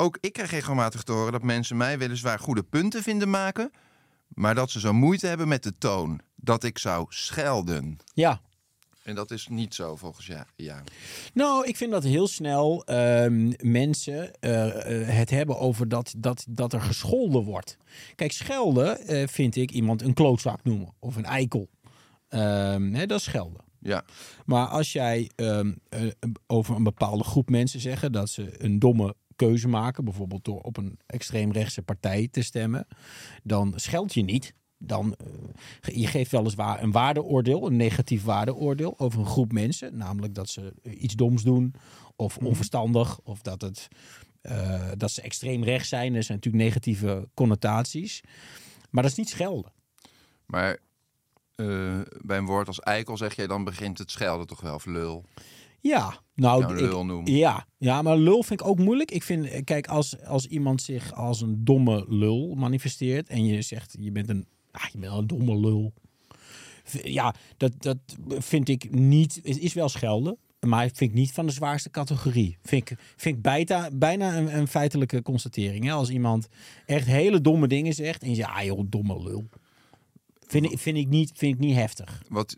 Ook 0.00 0.18
ik 0.20 0.32
krijg 0.32 0.50
regelmatig 0.50 1.02
te 1.02 1.12
horen 1.12 1.32
dat 1.32 1.42
mensen 1.42 1.76
mij 1.76 1.98
weliswaar 1.98 2.38
goede 2.38 2.62
punten 2.62 3.02
vinden 3.02 3.30
maken, 3.30 3.70
maar 4.28 4.54
dat 4.54 4.70
ze 4.70 4.80
zo 4.80 4.92
moeite 4.92 5.26
hebben 5.26 5.48
met 5.48 5.62
de 5.62 5.72
toon. 5.78 6.20
Dat 6.36 6.64
ik 6.64 6.78
zou 6.78 7.06
schelden. 7.08 7.98
Ja, 8.14 8.40
En 9.02 9.14
dat 9.14 9.30
is 9.30 9.48
niet 9.48 9.74
zo 9.74 9.96
volgens 9.96 10.26
jou. 10.26 10.44
Ja. 10.56 10.82
Nou, 11.34 11.66
ik 11.66 11.76
vind 11.76 11.90
dat 11.90 12.04
heel 12.04 12.26
snel 12.26 12.84
ehm, 12.84 13.52
mensen 13.60 14.40
eh, 14.40 15.00
eh, 15.00 15.16
het 15.16 15.30
hebben 15.30 15.58
over 15.58 15.88
dat, 15.88 16.14
dat, 16.16 16.44
dat 16.48 16.72
er 16.72 16.80
gescholden 16.80 17.42
wordt. 17.44 17.76
Kijk, 18.14 18.32
schelden 18.32 19.06
eh, 19.06 19.28
vind 19.28 19.56
ik 19.56 19.70
iemand 19.70 20.02
een 20.02 20.14
klootzak 20.14 20.64
noemen 20.64 20.94
of 20.98 21.16
een 21.16 21.24
eikel. 21.24 21.68
Ehm, 22.28 22.92
hè, 22.92 23.06
dat 23.06 23.18
is 23.18 23.24
schelden. 23.24 23.60
ja. 23.80 24.04
Maar 24.44 24.66
als 24.66 24.92
jij 24.92 25.30
ehm, 25.36 25.72
eh, 25.88 26.00
over 26.46 26.76
een 26.76 26.82
bepaalde 26.82 27.24
groep 27.24 27.50
mensen 27.50 27.80
zeggen 27.80 28.12
dat 28.12 28.30
ze 28.30 28.64
een 28.64 28.78
domme 28.78 29.14
keuze 29.38 29.68
maken, 29.68 30.04
bijvoorbeeld 30.04 30.44
door 30.44 30.60
op 30.60 30.76
een 30.76 30.98
extreemrechtse 31.06 31.82
partij 31.82 32.28
te 32.30 32.42
stemmen, 32.42 32.86
dan 33.42 33.72
scheld 33.76 34.14
je 34.14 34.22
niet. 34.22 34.54
Dan, 34.78 35.14
eh, 35.14 35.96
je 35.96 36.06
geeft 36.06 36.30
weliswaar 36.30 36.82
een 36.82 36.92
waardeoordeel, 36.92 37.66
een 37.66 37.76
negatief 37.76 38.24
waardeoordeel 38.24 38.98
over 38.98 39.20
een 39.20 39.26
groep 39.26 39.52
mensen. 39.52 39.96
Namelijk 39.96 40.34
dat 40.34 40.48
ze 40.48 40.74
iets 40.82 41.14
doms 41.14 41.42
doen 41.42 41.74
of 42.16 42.36
onverstandig 42.36 43.20
of 43.20 43.40
dat, 43.42 43.60
het, 43.60 43.88
eh, 44.40 44.90
dat 44.96 45.10
ze 45.10 45.22
extreem 45.22 45.64
rechts 45.64 45.88
zijn. 45.88 46.14
Er 46.14 46.22
zijn 46.22 46.38
natuurlijk 46.38 46.64
negatieve 46.64 47.28
connotaties. 47.34 48.22
Maar 48.90 49.02
dat 49.02 49.12
is 49.12 49.18
niet 49.18 49.28
schelden. 49.28 49.72
Maar 50.46 50.78
eh, 51.54 52.00
bij 52.20 52.38
een 52.38 52.46
woord 52.46 52.66
als 52.66 52.80
eikel 52.80 53.16
zeg 53.16 53.34
jij 53.34 53.46
dan 53.46 53.64
begint 53.64 53.98
het 53.98 54.10
schelden 54.10 54.46
toch 54.46 54.60
wel, 54.60 54.74
of 54.74 54.86
lul. 54.86 55.24
Ja, 55.80 56.20
nou, 56.34 56.60
Nou, 56.62 56.84
ik- 56.84 56.90
noemen. 57.06 57.32
Ja, 57.32 57.66
ja, 57.78 58.02
maar 58.02 58.16
lul 58.16 58.42
vind 58.42 58.60
ik 58.60 58.66
ook 58.66 58.78
moeilijk. 58.78 59.10
Ik 59.10 59.22
vind, 59.22 59.64
kijk, 59.64 59.86
als, 59.88 60.22
als 60.24 60.46
iemand 60.46 60.82
zich 60.82 61.12
als 61.14 61.40
een 61.40 61.64
domme 61.64 62.04
lul 62.08 62.54
manifesteert 62.54 63.28
en 63.28 63.44
je 63.46 63.62
zegt, 63.62 63.96
je 64.00 64.12
bent 64.12 64.28
een, 64.28 64.46
ah, 64.70 64.84
je 64.92 64.98
bent 64.98 65.12
een 65.12 65.26
domme 65.26 65.60
lul. 65.60 65.92
Ja, 67.02 67.34
dat, 67.56 67.72
dat 67.78 67.98
vind 68.28 68.68
ik 68.68 68.90
niet, 68.90 69.40
het 69.42 69.58
is 69.58 69.72
wel 69.72 69.88
schelden, 69.88 70.36
maar 70.66 70.82
vind 70.82 71.10
ik 71.10 71.14
niet 71.14 71.32
van 71.32 71.46
de 71.46 71.52
zwaarste 71.52 71.90
categorie. 71.90 72.56
Vind 72.62 72.90
ik, 72.90 72.98
vind 73.16 73.36
ik 73.36 73.42
bijna, 73.42 73.90
bijna 73.94 74.36
een, 74.36 74.58
een 74.58 74.68
feitelijke 74.68 75.22
constatering. 75.22 75.84
Hè? 75.84 75.92
Als 75.92 76.10
iemand 76.10 76.48
echt 76.86 77.06
hele 77.06 77.40
domme 77.40 77.66
dingen 77.68 77.94
zegt 77.94 78.22
en 78.22 78.28
je 78.28 78.34
zegt, 78.34 78.48
ah 78.50 78.64
joh, 78.64 78.80
domme 78.86 79.22
lul. 79.22 79.48
Vind 80.46 80.72
ik, 80.72 80.78
vind 80.78 80.96
ik, 80.96 81.08
niet, 81.08 81.32
vind 81.34 81.54
ik 81.54 81.60
niet 81.60 81.74
heftig. 81.74 82.22
Wat, 82.28 82.56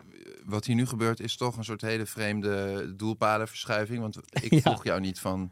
wat 0.51 0.65
hier 0.65 0.75
nu 0.75 0.85
gebeurt 0.85 1.19
is 1.19 1.37
toch 1.37 1.57
een 1.57 1.63
soort 1.63 1.81
hele 1.81 2.05
vreemde 2.05 2.85
doelpadenverschuiving. 2.95 3.99
Want 3.99 4.17
ik 4.45 4.51
Ja. 4.53 4.59
vroeg 4.61 4.83
jou 4.83 4.99
niet 4.99 5.19
van, 5.19 5.51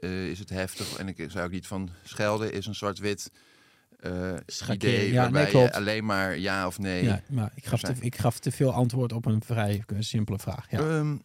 eh, 0.00 0.26
is 0.30 0.38
het 0.38 0.50
heftig? 0.50 0.96
En 0.96 1.08
ik 1.08 1.24
zei 1.28 1.44
ook 1.44 1.50
niet 1.50 1.66
van, 1.66 1.90
schelden 2.04 2.52
is 2.52 2.66
een 2.66 2.74
zwart-wit 2.74 3.30
eh 4.00 4.34
idee 4.70 5.12
Ja, 5.12 5.20
waarbij 5.22 5.52
nee, 5.52 5.62
je 5.62 5.72
alleen 5.72 6.04
maar 6.04 6.38
ja 6.38 6.66
of 6.66 6.78
nee. 6.78 7.04
Ja, 7.04 7.22
maar 7.28 7.52
ik 7.54 7.66
gaf, 7.66 7.80
te, 7.80 7.94
ik 8.00 8.16
gaf 8.16 8.38
te 8.38 8.50
veel 8.50 8.72
antwoord 8.72 9.12
op 9.12 9.26
een 9.26 9.42
vrij 9.42 9.82
eh, 9.86 9.96
simpele 10.00 10.38
vraag. 10.38 10.70
Ja. 10.70 10.78
Ehm, 10.78 11.16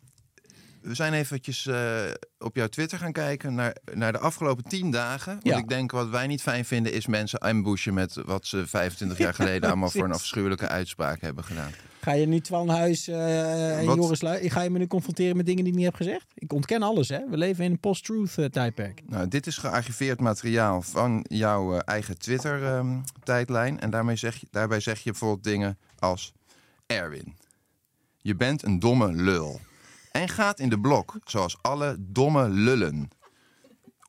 we 0.83 0.95
zijn 0.95 1.13
eventjes 1.13 1.65
eh, 1.65 2.01
op 2.37 2.55
jouw 2.55 2.67
Twitter 2.67 2.97
gaan 2.97 3.11
kijken 3.11 3.53
naar, 3.53 3.75
naar 3.93 4.11
de 4.11 4.17
afgelopen 4.17 4.63
tien 4.63 4.91
dagen. 4.91 5.31
Want 5.33 5.43
Ja. 5.45 5.57
ik 5.57 5.69
denk 5.69 5.91
wat 5.91 6.09
wij 6.09 6.27
niet 6.27 6.41
fijn 6.41 6.65
vinden 6.65 6.93
is 6.93 7.07
mensen 7.07 7.39
ambushen 7.39 7.93
met 7.93 8.15
wat 8.25 8.45
ze 8.45 8.67
25 8.67 9.17
jaar 9.17 9.33
geleden 9.43 9.69
allemaal 9.69 9.89
voor 9.89 10.03
een 10.03 10.11
afschuwelijke 10.11 10.67
uitspraak 10.67 11.21
hebben 11.21 11.43
gedaan. 11.43 11.71
Ga 12.01 12.11
je 12.11 12.25
nu 12.25 12.39
Twan 12.39 12.69
Huis 12.69 13.07
eh, 13.07 13.77
en? 13.77 13.83
Joris 13.83 14.19
ga 14.51 14.61
je 14.61 14.69
me 14.69 14.77
nu 14.79 14.87
confronteren 14.87 15.37
met 15.37 15.45
dingen 15.45 15.63
die 15.63 15.71
ik 15.71 15.77
niet 15.77 15.87
heb 15.87 15.95
gezegd? 15.95 16.25
Ik 16.35 16.53
ontken 16.53 16.81
alles, 16.81 17.09
hè. 17.09 17.19
We 17.29 17.37
leven 17.37 17.63
in 17.63 17.71
een 17.71 17.79
post-truth 17.79 18.37
eh, 18.37 18.45
tijdperk. 18.45 19.01
Nou, 19.07 19.27
dit 19.27 19.47
is 19.47 19.57
gearchiveerd 19.57 20.19
materiaal 20.19 20.81
van 20.81 21.25
jouw 21.29 21.77
eigen 21.77 22.17
Twitter-tijdlijn. 22.17 23.79
en 23.79 23.89
daarmee 23.89 24.15
zeg 24.15 24.35
je, 24.35 24.47
daarbij 24.51 24.79
zeg 24.79 24.99
je 24.99 25.09
bijvoorbeeld 25.11 25.43
dingen 25.43 25.77
als... 25.99 26.33
Erwin, 26.85 27.35
je 28.17 28.35
bent 28.35 28.63
een 28.63 28.79
domme 28.79 29.13
lul. 29.13 29.59
En 30.13 30.29
gaat 30.29 30.59
in 30.59 30.69
de 30.69 30.79
blok, 30.79 31.15
zoals 31.25 31.57
alle 31.61 31.95
domme 31.99 32.49
lullen. 32.49 33.09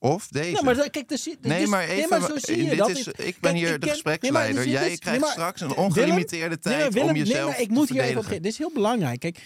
Of 0.00 0.28
deze. 0.28 0.52
Nou, 0.52 0.64
maar 0.64 0.90
kijk, 0.90 1.08
dus, 1.08 1.28
Nee, 1.40 1.66
maar 1.66 1.82
even. 1.82 1.96
nee, 1.96 2.08
maar 2.08 2.20
zo 2.20 2.37
zie 2.38 2.56
je 2.62 2.68
dit 2.68 2.78
dat. 2.78 2.88
is, 2.88 3.06
ik 3.06 3.14
ben 3.16 3.34
Kijk, 3.40 3.54
hier 3.54 3.66
ik 3.68 3.73
de 3.75 3.78
ken- 3.80 3.88
gespreksleider. 3.90 4.54
nee, 4.64 4.70
Jij 4.73 4.80
krijgt 4.82 5.04
nee, 5.04 5.18
maar- 5.18 5.30
straks 5.30 5.61
een 5.61 5.75
ongelimiteerde 5.76 6.58
nee, 6.62 6.76
tijd 6.78 6.92
Willem, 6.94 7.08
om 7.08 7.16
jezelf 7.16 7.37
nee, 7.38 7.44
maar 7.50 7.61
ik 7.61 7.66
te 7.68 7.73
moet 7.75 7.88
hier 7.88 8.02
even 8.02 8.20
op. 8.20 8.28
Dit 8.28 8.46
is 8.46 8.58
heel 8.58 8.70
belangrijk. 8.73 9.20
Kijk, 9.20 9.38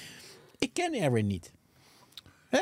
ik 0.58 0.70
ken 0.72 0.92
Erwin 0.94 1.26
niet. 1.26 1.52
Hè? 2.48 2.60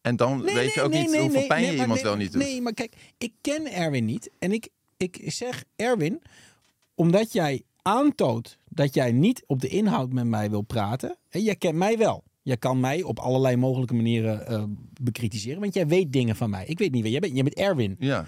En 0.00 0.16
dan 0.16 0.36
Nee, 0.36 0.54
weet 0.54 0.64
nee, 0.64 0.72
je 0.74 0.82
ook 0.82 0.90
nee, 0.90 1.00
niet 1.00 1.10
nee, 1.10 1.20
hoeveel 1.20 1.38
nee, 1.38 1.48
pijn 1.48 1.60
nee, 1.62 1.70
je 1.72 1.76
iemand 1.78 1.94
nee, 1.94 2.02
wel 2.02 2.16
niet 2.16 2.32
doet. 2.32 2.42
Nee, 2.42 2.60
maar 2.62 2.74
kijk, 2.74 2.94
ik 3.18 3.32
ken 3.40 3.72
Erwin 3.72 4.04
niet. 4.04 4.30
En 4.38 4.52
ik, 4.52 4.68
ik 4.96 5.20
zeg 5.26 5.64
Erwin, 5.76 6.22
omdat 6.94 7.32
jij 7.32 7.62
aantoont 7.82 8.58
dat 8.68 8.94
jij 8.94 9.12
niet 9.12 9.42
op 9.46 9.60
de 9.60 9.68
inhoud 9.68 10.12
met 10.12 10.26
mij 10.26 10.50
wil 10.50 10.62
praten. 10.62 11.16
En 11.28 11.42
jij 11.42 11.56
kent 11.56 11.74
mij 11.74 11.98
wel. 11.98 12.24
Jij 12.42 12.56
kan 12.56 12.80
mij 12.80 13.02
op 13.02 13.18
allerlei 13.18 13.56
mogelijke 13.56 13.94
manieren 13.94 14.46
eh, 14.46 14.64
bekritiseren. 15.00 15.60
Want 15.60 15.74
jij 15.74 15.86
weet 15.86 16.12
dingen 16.12 16.36
van 16.36 16.50
mij. 16.50 16.66
Ik 16.66 16.78
weet 16.78 16.92
niet 16.92 17.02
wie 17.02 17.10
jij 17.10 17.20
bent. 17.20 17.34
Jij 17.34 17.42
bent 17.42 17.54
Erwin. 17.56 17.96
Ja, 17.98 18.26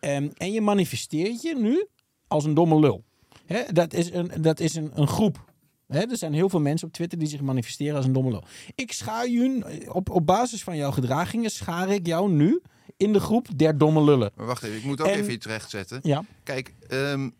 Ehm, 0.00 0.28
en 0.36 0.52
je 0.52 0.60
manifesteert 0.60 1.42
je 1.42 1.54
nu 1.58 1.86
als 2.28 2.44
een 2.44 2.54
domme 2.54 2.80
lul. 2.80 3.04
Hè, 3.46 3.62
dat 3.72 3.92
is, 3.94 4.12
een, 4.12 4.30
dat 4.40 4.60
is 4.60 4.74
een, 4.74 4.90
een 4.94 5.06
groep. 5.08 5.52
Hè, 5.86 6.00
er 6.00 6.16
zijn 6.16 6.32
heel 6.32 6.48
veel 6.48 6.60
mensen 6.60 6.86
op 6.86 6.92
Twitter 6.92 7.18
die 7.18 7.28
zich 7.28 7.40
manifesteren 7.40 7.96
als 7.96 8.04
een 8.04 8.12
domme 8.12 8.30
lul. 8.30 8.44
Ik 8.74 8.92
schaar 8.92 9.28
je, 9.28 9.88
op, 9.92 10.10
op 10.10 10.26
basis 10.26 10.62
van 10.64 10.76
jouw 10.76 10.90
gedragingen, 10.90 11.50
schaar 11.50 11.90
ik 11.90 12.06
jou 12.06 12.30
nu 12.32 12.60
in 12.96 13.12
de 13.12 13.20
groep 13.20 13.48
der 13.58 13.78
domme 13.78 14.04
lullen. 14.04 14.30
maar 14.36 14.46
wacht 14.46 14.62
even. 14.62 14.76
Ik 14.78 14.84
moet 14.84 15.00
ook 15.00 15.06
En- 15.06 15.18
even 15.20 15.32
iets 15.32 15.46
rechtzetten. 15.46 16.00
Ja. 16.02 16.24
Kijk, 16.42 16.74
ehm, 16.88 17.30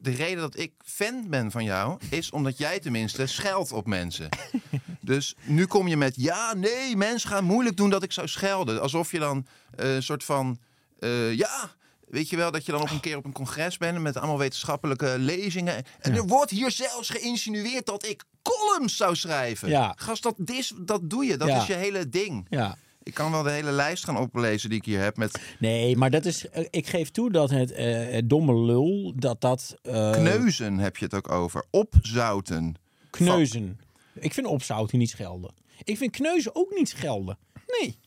de 0.00 0.10
reden 0.10 0.38
dat 0.40 0.58
ik 0.58 0.72
fan 0.84 1.28
ben 1.28 1.50
van 1.50 1.64
jou... 1.64 1.98
is 2.10 2.30
omdat 2.30 2.58
jij 2.58 2.80
tenminste 2.80 3.26
scheldt 3.26 3.72
op 3.72 3.86
mensen. 3.86 4.28
dus 5.00 5.34
nu 5.44 5.66
kom 5.66 5.88
je 5.88 5.96
met... 5.96 6.14
ja, 6.16 6.54
nee, 6.54 6.96
mensen 6.96 7.30
gaan 7.30 7.44
moeilijk 7.44 7.76
doen 7.76 7.90
dat 7.90 8.02
ik 8.02 8.12
zou 8.12 8.28
schelden. 8.28 8.80
Alsof 8.80 9.10
je 9.12 9.18
dan 9.18 9.46
eh, 9.76 9.94
een 9.94 10.02
soort 10.02 10.24
van... 10.24 10.58
eh, 10.98 11.34
ja... 11.34 11.70
Weet 12.08 12.28
je 12.28 12.36
wel 12.36 12.50
dat 12.50 12.66
je 12.66 12.72
dan 12.72 12.80
op 12.80 12.90
een 12.90 13.00
keer 13.00 13.16
op 13.16 13.24
een 13.24 13.32
congres 13.32 13.76
bent 13.76 13.98
met 13.98 14.16
allemaal 14.16 14.38
wetenschappelijke 14.38 15.14
lezingen. 15.18 15.84
En 16.00 16.14
er 16.14 16.26
wordt 16.26 16.50
hier 16.50 16.70
zelfs 16.70 17.08
geïnsinueerd 17.08 17.86
dat 17.86 18.06
ik 18.06 18.24
columns 18.42 18.96
zou 18.96 19.16
schrijven. 19.16 19.68
Ja. 19.68 19.92
Gast, 19.96 20.22
dat, 20.22 20.34
dis, 20.38 20.72
dat 20.80 21.10
doe 21.10 21.24
je. 21.24 21.36
Dat 21.36 21.48
Ja. 21.48 21.60
is 21.60 21.66
je 21.66 21.74
hele 21.74 22.08
ding. 22.08 22.46
Ja. 22.48 22.76
Ik 23.02 23.14
kan 23.14 23.30
wel 23.30 23.42
de 23.42 23.50
hele 23.50 23.70
lijst 23.70 24.04
gaan 24.04 24.18
oplezen 24.18 24.68
die 24.68 24.78
ik 24.78 24.84
hier 24.84 25.00
heb 25.00 25.16
met 25.16 25.40
Nee, 25.58 25.96
maar 25.96 26.10
dat 26.10 26.24
is. 26.24 26.48
eh, 26.48 26.64
Ik 26.70 26.86
geef 26.86 27.10
toe 27.10 27.30
dat 27.32 27.50
het, 27.50 27.72
eh, 27.72 28.08
het 28.10 28.28
domme 28.30 28.54
lul, 28.54 29.12
dat 29.16 29.40
dat. 29.40 29.76
eh, 29.82 30.10
kneuzen 30.12 30.78
heb 30.78 30.96
je 30.96 31.04
het 31.04 31.14
ook 31.14 31.30
over. 31.30 31.64
Opzouten. 31.70 32.74
kneuzen. 33.10 33.80
Ik 34.14 34.34
vind 34.34 34.46
opzouten 34.46 34.98
niet 34.98 35.10
schelden. 35.10 35.50
Ik 35.82 35.96
vind 35.96 36.10
kneuzen 36.12 36.54
ook 36.54 36.74
niet 36.74 36.88
schelden. 36.88 37.38
Nee. 37.80 37.98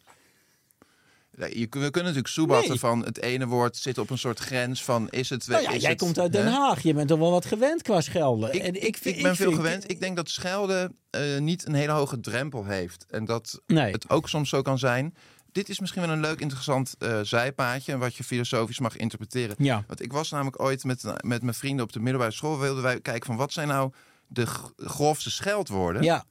Je, 1.38 1.46
we 1.60 1.68
kunnen 1.68 1.92
natuurlijk 1.94 2.28
soebatten 2.28 2.70
Nee. 2.70 2.80
van 2.80 3.06
het 3.06 3.22
ene 3.22 3.48
woord 3.48 3.78
zit 3.78 3.98
op 3.98 4.10
een 4.10 4.18
soort 4.18 4.40
grens 4.40 4.84
van 4.84 5.10
is 5.10 5.30
het. 5.30 5.48
Nou 5.48 5.62
ja, 5.62 5.72
is 5.72 5.82
jij 5.82 5.90
het, 5.92 6.00
komt 6.00 6.20
uit 6.20 6.32
Den? 6.32 6.48
Haag. 6.48 6.82
Je 6.84 6.94
bent 6.94 7.08
toch 7.08 7.20
wel 7.20 7.32
wat 7.32 7.46
gewend 7.46 7.82
qua 7.82 8.02
schelden. 8.02 8.54
Ik, 8.54 8.62
en 8.62 8.86
ik, 8.86 8.98
vind- 8.98 9.22
ben 9.22 9.36
veel 9.36 9.46
vind- 9.52 9.62
gewend. 9.62 9.90
Ik 9.92 10.00
denk 10.00 10.16
dat 10.16 10.30
schelden 10.30 10.98
eh, 11.10 11.22
niet 11.40 11.68
een 11.68 11.74
hele 11.74 11.92
hoge 11.92 12.20
drempel 12.20 12.66
heeft. 12.66 13.06
En 13.10 13.26
dat 13.26 13.62
Nee. 13.68 13.92
het 13.92 14.10
ook 14.10 14.30
soms 14.30 14.50
zo 14.50 14.62
kan 14.62 14.80
zijn 14.80 15.14
dit 15.52 15.70
is 15.70 15.80
misschien 15.80 16.02
wel 16.02 16.12
een 16.12 16.20
leuk, 16.20 16.40
interessant 16.40 16.96
eh, 17.00 17.20
zijpaadje... 17.22 17.98
wat 17.98 18.16
je 18.16 18.24
filosofisch 18.24 18.80
mag 18.80 18.98
interpreteren. 18.98 19.56
Ja. 19.60 19.84
Want 19.88 20.02
ik 20.02 20.12
was 20.12 20.30
namelijk 20.32 20.62
ooit 20.62 20.84
met, 20.84 21.04
met 21.26 21.42
mijn 21.42 21.54
vrienden 21.54 21.86
op 21.86 21.94
de 21.94 22.00
middelbare 22.00 22.32
school... 22.32 22.60
wilden 22.60 22.84
wij 22.84 23.02
kijken 23.02 23.26
van 23.26 23.36
wat 23.36 23.54
zijn 23.54 23.68
nou 23.68 23.92
de 24.28 24.46
grofste 24.78 25.32
scheldwoorden. 25.32 26.04
Ja, 26.04 26.24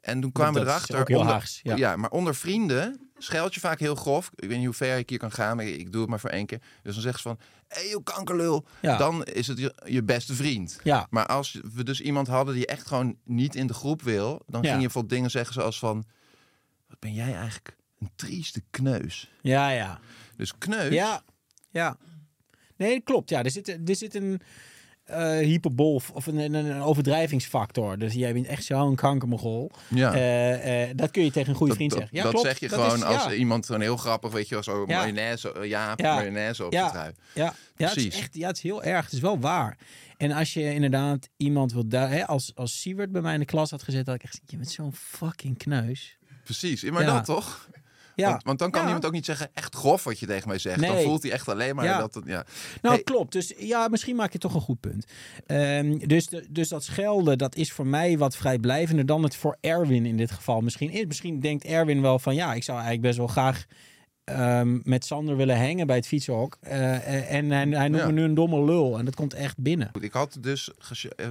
En 0.00 0.20
toen 0.20 0.32
kwamen 0.32 0.52
we 0.52 0.58
Dat 0.58 0.68
erachter... 0.68 1.16
onder, 1.16 1.60
ja. 1.78 1.96
maar 1.96 2.10
onder 2.10 2.34
vrienden 2.34 3.07
scheld 3.18 3.54
je 3.54 3.60
vaak 3.60 3.78
heel 3.78 3.94
grof. 3.94 4.30
Ik 4.34 4.48
weet 4.48 4.56
niet 4.56 4.66
hoe 4.66 4.74
ver 4.74 4.98
ik 4.98 5.08
hier 5.08 5.18
kan 5.18 5.32
gaan, 5.32 5.56
maar 5.56 5.64
ik, 5.64 5.92
doe 5.92 6.00
het 6.00 6.10
maar 6.10 6.20
voor 6.20 6.30
één 6.30 6.46
keer. 6.46 6.60
Dus 6.82 6.92
dan 6.92 7.02
zeggen 7.02 7.22
ze 7.22 7.28
van, 7.28 7.38
hé 7.68 7.88
hey, 7.88 8.00
kankerlul. 8.04 8.66
Ja. 8.80 8.96
Dan 8.96 9.24
is 9.24 9.46
het 9.46 9.58
je, 9.58 9.74
je 9.84 10.02
beste 10.02 10.34
vriend. 10.34 10.80
ja. 10.82 11.06
Maar 11.10 11.26
als 11.26 11.60
we 11.74 11.84
dus 11.84 12.00
iemand 12.00 12.26
hadden 12.26 12.54
die 12.54 12.66
echt 12.66 12.86
gewoon 12.86 13.16
niet 13.24 13.54
in 13.54 13.66
de 13.66 13.74
groep 13.74 14.02
wil... 14.02 14.42
dan 14.46 14.62
ging 14.62 14.74
je 14.74 14.80
bijvoorbeeld 14.80 15.14
dingen 15.14 15.30
zeggen 15.30 15.54
zoals 15.54 15.78
van... 15.78 16.04
wat 16.86 16.98
ben 16.98 17.14
jij 17.14 17.34
eigenlijk 17.34 17.76
een 17.98 18.10
trieste 18.16 18.62
kneus. 18.70 19.32
Ja, 19.40 19.70
ja. 19.70 20.00
Dus 20.36 20.58
kneus... 20.58 20.92
Ja, 20.92 21.22
ja. 21.70 21.96
Nee, 22.76 23.00
klopt. 23.00 23.30
Ja, 23.30 23.42
er 23.42 23.50
zit, 23.50 23.68
er 23.68 23.96
zit 23.96 24.14
een 24.14 24.40
eh 25.08 25.38
hyperbol 25.38 26.00
of 26.12 26.26
een, 26.26 26.36
een, 26.38 26.54
een 26.54 26.80
overdrijvingsfactor. 26.82 27.98
Dus 27.98 28.12
jij 28.12 28.32
bent 28.32 28.46
echt 28.46 28.64
zo'n 28.64 28.94
kankermogol. 28.94 29.70
Ja. 29.88 30.14
Eh, 30.14 30.82
eh, 30.82 30.96
dat 30.96 31.10
kun 31.10 31.24
je 31.24 31.30
tegen 31.30 31.48
een 31.50 31.54
goede 31.56 31.68
Dat, 31.72 31.76
vriend 31.76 31.92
zeggen. 31.92 32.16
Ja, 32.16 32.22
dat 32.22 32.30
klopt. 32.32 32.46
zeg 32.46 32.58
je 32.58 32.68
Dat 32.68 32.78
gewoon 32.80 32.96
is- 32.96 33.04
als 33.04 33.24
ja. 33.24 33.32
iemand 33.32 33.66
zo'n 33.66 33.80
heel 33.80 33.96
grappig, 33.96 34.32
weet 34.32 34.48
je 34.48 34.54
wel, 34.54 34.62
zo 34.64 34.84
Ja. 34.86 34.98
mayonaise, 35.00 35.54
ja, 35.62 35.92
Ja. 35.96 36.14
mayonaise 36.14 36.64
op 36.66 36.72
Ja. 36.72 36.90
trui. 36.90 37.12
Ja, 37.34 37.44
ja, 37.44 37.52
het 37.88 37.96
is 37.96 38.02
Precies. 38.02 38.20
echt, 38.20 38.34
ja, 38.34 38.46
het 38.46 38.56
is 38.56 38.62
heel 38.62 38.82
erg. 38.82 39.04
Het 39.04 39.12
is 39.14 39.20
wel 39.20 39.38
waar. 39.38 39.76
En 40.16 40.32
als 40.32 40.52
je 40.54 40.74
inderdaad 40.74 41.28
iemand 41.36 41.72
wil... 41.72 41.88
daar- 41.88 42.10
Hè, 42.10 42.26
als, 42.26 42.52
als 42.54 42.80
Siewert 42.80 43.12
bij 43.12 43.22
mij 43.22 43.34
in 43.34 43.40
de 43.40 43.46
klas 43.46 43.70
had 43.70 43.82
gezet, 43.82 44.06
had 44.06 44.14
ik 44.14 44.22
echt 44.22 44.40
je 44.46 44.56
bent 44.56 44.70
zo'n 44.70 44.94
fucking 44.94 45.58
kneus. 45.58 46.16
Precies, 46.44 46.82
maar 46.82 47.04
dat 47.04 47.24
toch? 47.24 47.68
Ja. 48.24 48.30
Want, 48.30 48.42
want 48.42 48.58
dan 48.58 48.70
kan 48.70 48.80
Ja. 48.80 48.86
iemand 48.86 49.06
ook 49.06 49.12
niet 49.12 49.24
zeggen, 49.24 49.50
echt 49.54 49.74
grof 49.74 50.04
wat 50.04 50.18
je 50.18 50.26
tegen 50.26 50.48
mij 50.48 50.58
zegt. 50.58 50.80
Dan 50.80 50.96
voelt 51.00 51.22
hij 51.22 51.32
echt 51.32 51.48
alleen 51.48 51.74
maar 51.74 51.84
Ja. 51.84 51.98
dat 51.98 52.14
het... 52.14 52.24
Ja. 52.26 52.44
Nou, 52.82 52.94
Hey, 52.94 53.04
klopt. 53.04 53.32
Dus 53.32 53.52
ja, 53.58 53.88
misschien 53.88 54.16
maak 54.16 54.32
je 54.32 54.38
toch 54.38 54.54
een 54.54 54.60
goed 54.60 54.80
punt. 54.80 55.06
Ehm, 55.46 55.98
dus, 55.98 56.26
de- 56.26 56.46
dus 56.50 56.68
dat 56.68 56.84
schelden, 56.84 57.38
dat 57.38 57.56
is 57.56 57.72
voor 57.72 57.86
mij 57.86 58.18
wat 58.18 58.36
vrijblijvender 58.36 59.06
dan 59.06 59.22
het 59.22 59.36
voor 59.36 59.56
Erwin 59.60 60.06
in 60.06 60.16
dit 60.16 60.30
geval 60.30 60.60
misschien 60.60 60.90
is. 60.90 61.04
Misschien 61.06 61.40
denkt 61.40 61.64
Erwin 61.64 62.02
wel 62.02 62.18
van, 62.18 62.34
ja, 62.34 62.54
ik 62.54 62.62
zou 62.64 62.76
eigenlijk 62.78 63.06
best 63.06 63.18
wel 63.18 63.26
graag 63.26 63.64
ehm, 64.28 64.78
met 64.82 65.04
Sander 65.04 65.36
willen 65.36 65.56
hangen 65.66 65.86
bij 65.86 65.96
het 65.96 66.06
fietsenhok. 66.06 66.56
Eh, 66.60 66.94
eh, 66.94 67.32
en 67.32 67.50
hij, 67.50 67.64
noemt 67.64 68.02
Ja. 68.02 68.06
me 68.06 68.12
nu 68.12 68.22
een 68.22 68.34
domme 68.34 68.64
lul. 68.64 68.98
En 68.98 69.04
dat 69.04 69.14
komt 69.14 69.34
echt 69.34 69.58
binnen. 69.58 69.90
Ik 70.00 70.12
had 70.12 70.36
dus 70.40 70.70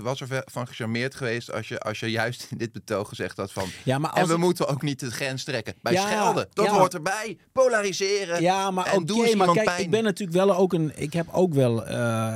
was 0.01 0.21
er 0.21 0.43
van 0.45 0.67
gecharmeerd 0.67 1.15
geweest 1.15 1.51
als 1.51 1.67
je, 1.67 1.79
als 1.79 1.99
je 1.99 2.11
juist 2.11 2.47
in 2.51 2.57
dit 2.57 2.71
betoog 2.71 3.07
gezegd 3.09 3.37
had 3.37 3.51
van... 3.51 3.67
Ja, 3.83 3.97
maar 3.97 4.13
En 4.13 4.27
we 4.27 4.37
moeten 4.37 4.67
ook 4.67 4.81
niet 4.81 4.99
de 4.99 5.11
grens 5.11 5.43
trekken. 5.43 5.73
Bij 5.81 5.93
Ja, 5.93 6.01
schelden, 6.01 6.47
dat 6.53 6.67
hoort 6.67 6.93
erbij. 6.93 7.37
Polariseren. 7.51 8.41
Ja, 8.41 8.71
maar 8.71 8.85
en 8.85 9.05
maar 9.37 9.51
kijk, 9.51 9.65
pijn. 9.65 9.81
ik 9.81 9.89
ben 9.89 10.03
natuurlijk 10.03 10.37
wel 10.37 10.55
ook 10.55 10.73
een, 10.73 10.91
ik 10.95 11.13
heb 11.13 11.27
ook 11.31 11.53
wel, 11.53 11.85
eh, 11.85 12.35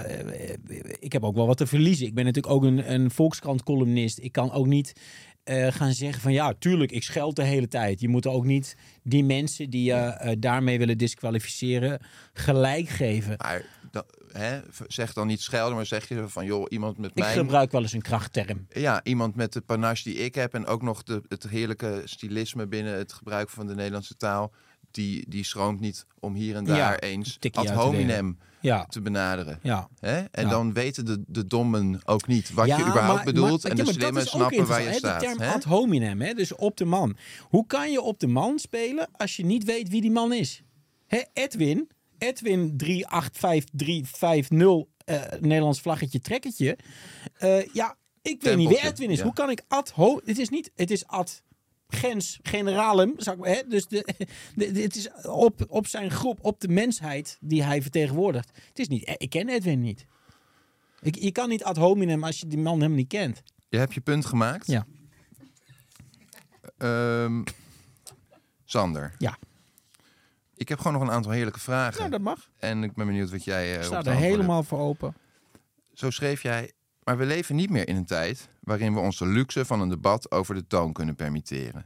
ik 0.99 1.13
heb 1.13 1.23
ook 1.23 1.35
wel 1.35 1.47
wat 1.47 1.57
te 1.57 1.67
verliezen. 1.67 2.05
Ik 2.05 2.13
ben 2.13 2.25
natuurlijk 2.25 2.53
ook 2.53 2.63
een, 2.63 2.91
een 2.93 3.11
Volkskrant 3.11 3.63
columnist. 3.63 4.19
Ik 4.19 4.31
kan 4.31 4.51
ook 4.51 4.65
niet 4.65 4.93
eh, 5.43 5.67
gaan 5.67 5.93
zeggen 5.93 6.21
van 6.21 6.33
ja, 6.33 6.53
tuurlijk, 6.59 6.91
ik 6.91 7.03
scheld 7.03 7.35
de 7.35 7.43
hele 7.43 7.67
tijd. 7.67 7.99
Je 7.99 8.09
moet 8.09 8.27
ook 8.27 8.45
niet 8.45 8.75
die 9.03 9.23
mensen 9.23 9.69
die 9.69 9.83
je 9.83 9.93
eh, 9.93 10.35
daarmee 10.39 10.77
willen 10.77 10.97
disqualificeren 10.97 11.99
gelijk 12.33 12.89
geven. 12.89 13.35
Maar 13.37 13.65
hè, 14.31 14.59
zeg 14.87 15.13
dan 15.13 15.27
niet 15.27 15.41
schelden, 15.41 15.75
maar 15.75 15.85
zeg 15.85 16.07
je 16.07 16.27
van... 16.27 16.45
joh, 16.45 16.65
iemand 16.69 16.97
met 16.97 17.09
Ik 17.09 17.17
mijn... 17.17 17.37
gebruik 17.37 17.71
wel 17.71 17.81
eens 17.81 17.93
een 17.93 18.01
krachtterm. 18.01 18.67
Ja, 18.69 19.03
iemand 19.03 19.35
met 19.35 19.53
de 19.53 19.61
panache 19.61 20.03
die 20.03 20.17
ik 20.17 20.35
heb... 20.35 20.53
en 20.53 20.65
ook 20.65 20.81
nog 20.81 21.03
de, 21.03 21.21
het 21.27 21.49
heerlijke 21.49 22.01
stilisme 22.05 22.67
binnen 22.67 22.97
het 22.97 23.13
gebruik 23.13 23.49
van 23.49 23.67
de 23.67 23.75
Nederlandse 23.75 24.15
taal... 24.15 24.51
die, 24.91 25.25
die 25.29 25.43
schroomt 25.43 25.79
niet 25.79 26.05
om 26.19 26.33
hier 26.33 26.55
en 26.55 26.63
daar 26.63 26.77
Ja, 26.77 26.99
eens 26.99 27.37
ad 27.51 27.65
te 27.67 27.73
hominem 27.73 28.37
Ja, 28.61 28.85
te 28.85 29.01
benaderen. 29.01 29.59
ja. 29.63 29.89
Hè? 29.99 30.19
En 30.21 30.49
dan 30.49 30.73
weten 30.73 31.05
de, 31.05 31.23
de 31.27 31.47
dommen 31.47 32.01
ook 32.05 32.27
niet 32.27 32.53
wat 32.53 32.67
je 32.67 32.73
überhaupt 32.79 33.15
maar- 33.15 33.23
bedoelt. 33.23 33.63
maar- 33.63 33.71
en 33.71 33.77
de 33.85 33.93
slimmen 33.93 34.25
snappen 34.27 34.67
waar 34.67 34.81
je 34.83 34.93
staat. 34.93 35.19
De 35.19 35.25
term 35.25 35.39
hè? 35.39 35.51
ad 35.53 35.63
hominem, 35.63 36.21
hè? 36.21 36.33
dus 36.33 36.55
op 36.55 36.77
de 36.77 36.85
man. 36.85 37.17
Hoe 37.49 37.65
kan 37.67 37.91
je 37.91 38.01
op 38.01 38.19
de 38.19 38.27
man 38.27 38.59
spelen 38.59 39.09
als 39.11 39.35
je 39.35 39.45
niet 39.45 39.63
weet 39.63 39.89
wie 39.89 40.01
die 40.01 40.11
man 40.11 40.33
is? 40.33 40.63
Hè, 41.07 41.21
Edwin, 41.33 41.89
Edwin 42.17 42.77
385350, 43.75 44.85
eh 45.05 45.21
Nederlands 45.39 45.81
vlaggetje 45.81 46.19
trekkertje. 46.19 46.77
Eh, 47.37 47.65
ja, 47.73 47.95
ik 48.21 48.41
weet 48.41 48.57
niet 48.57 48.69
wie 48.69 48.81
Edwin 48.83 49.09
is. 49.09 49.21
Hoe 49.21 49.33
kan 49.33 49.49
ik 49.49 49.63
ad 49.67 49.89
ho... 49.89 50.21
Het 50.25 50.37
is 50.39 50.49
niet... 50.49 50.71
Het 50.75 50.91
is 50.91 51.07
ad 51.07 51.43
gens 51.95 52.39
generalem, 52.43 53.13
zou 53.17 53.37
ik, 53.37 53.55
hè? 53.55 53.67
dus 53.67 53.87
de, 53.87 54.07
de, 54.55 54.71
de- 54.71 54.81
het 54.81 54.95
is 54.95 55.09
op, 55.23 55.65
op 55.67 55.87
zijn 55.87 56.11
groep, 56.11 56.39
op 56.41 56.59
de 56.59 56.67
mensheid 56.67 57.37
die 57.41 57.63
hij 57.63 57.81
vertegenwoordigt. 57.81 58.51
Het 58.67 58.79
is 58.79 58.87
niet, 58.87 59.15
ik 59.17 59.29
ken 59.29 59.49
Edwin 59.49 59.81
niet. 59.81 60.05
Ik, 61.01 61.15
je 61.15 61.31
kan 61.31 61.49
niet 61.49 61.63
ad 61.63 61.77
hominem 61.77 62.23
als 62.23 62.39
je 62.39 62.47
die 62.47 62.57
man 62.59 62.75
helemaal 62.75 62.97
niet 62.97 63.07
kent. 63.07 63.41
Je 63.69 63.77
hebt 63.77 63.93
je 63.93 64.01
punt 64.01 64.25
gemaakt. 64.25 64.67
Ja. 64.67 64.85
Ehm, 66.77 67.43
Sander. 68.65 69.15
Ja. 69.17 69.37
Ik 70.55 70.69
heb 70.69 70.77
gewoon 70.77 70.93
nog 70.93 71.01
een 71.01 71.11
aantal 71.11 71.31
heerlijke 71.31 71.59
vragen. 71.59 71.99
Nou, 71.99 72.09
dat 72.11 72.21
mag. 72.21 72.49
En 72.59 72.83
ik 72.83 72.93
ben 72.93 73.05
benieuwd 73.05 73.29
wat 73.31 73.43
jij 73.43 73.71
eh 73.71 73.77
Ik 73.77 73.83
sta 73.83 74.03
er 74.03 74.15
helemaal 74.15 74.63
voor 74.63 74.79
open. 74.79 75.15
Zo 75.93 76.09
schreef 76.09 76.41
jij... 76.41 76.71
Maar 77.03 77.17
we 77.17 77.25
leven 77.25 77.55
niet 77.55 77.69
meer 77.69 77.87
in 77.87 77.95
een 77.95 78.05
tijd 78.05 78.49
waarin 78.59 78.93
we 78.93 78.99
ons 78.99 79.17
de 79.17 79.25
luxe 79.25 79.65
van 79.65 79.81
een 79.81 79.89
debat 79.89 80.31
over 80.31 80.55
de 80.55 80.67
toon 80.67 80.93
kunnen 80.93 81.15
permitteren. 81.15 81.85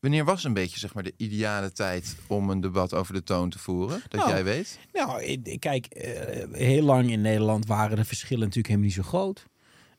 Wanneer 0.00 0.24
was 0.24 0.44
een 0.44 0.54
beetje 0.54 0.78
zeg 0.78 0.94
maar, 0.94 1.02
de 1.02 1.14
ideale 1.16 1.72
tijd 1.72 2.16
om 2.26 2.50
een 2.50 2.60
debat 2.60 2.94
over 2.94 3.14
de 3.14 3.22
toon 3.22 3.50
te 3.50 3.58
voeren? 3.58 4.02
Dat 4.08 4.20
Nou, 4.20 4.30
jij 4.32 4.44
weet? 4.44 4.78
Nou, 4.92 5.38
kijk, 5.58 5.86
eh, 5.86 6.44
heel 6.52 6.82
lang 6.82 7.10
in 7.10 7.20
Nederland 7.20 7.66
waren 7.66 7.96
de 7.96 8.04
verschillen 8.04 8.44
natuurlijk 8.44 8.66
helemaal 8.66 8.88
niet 8.88 9.04
zo 9.04 9.08
groot. 9.08 9.46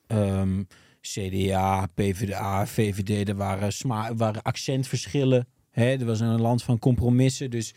Ehm, 0.07 0.63
CDA, 1.01 1.87
PvdA, 1.93 2.67
VVD, 2.67 3.29
er 3.29 3.35
waren, 3.35 3.73
sma 3.73 4.15
waren 4.15 4.41
accentverschillen. 4.41 5.47
Hè? 5.71 5.97
Er 5.97 6.05
was 6.05 6.19
een 6.19 6.41
land 6.41 6.63
van 6.63 6.79
compromissen. 6.79 7.49
Dus 7.49 7.73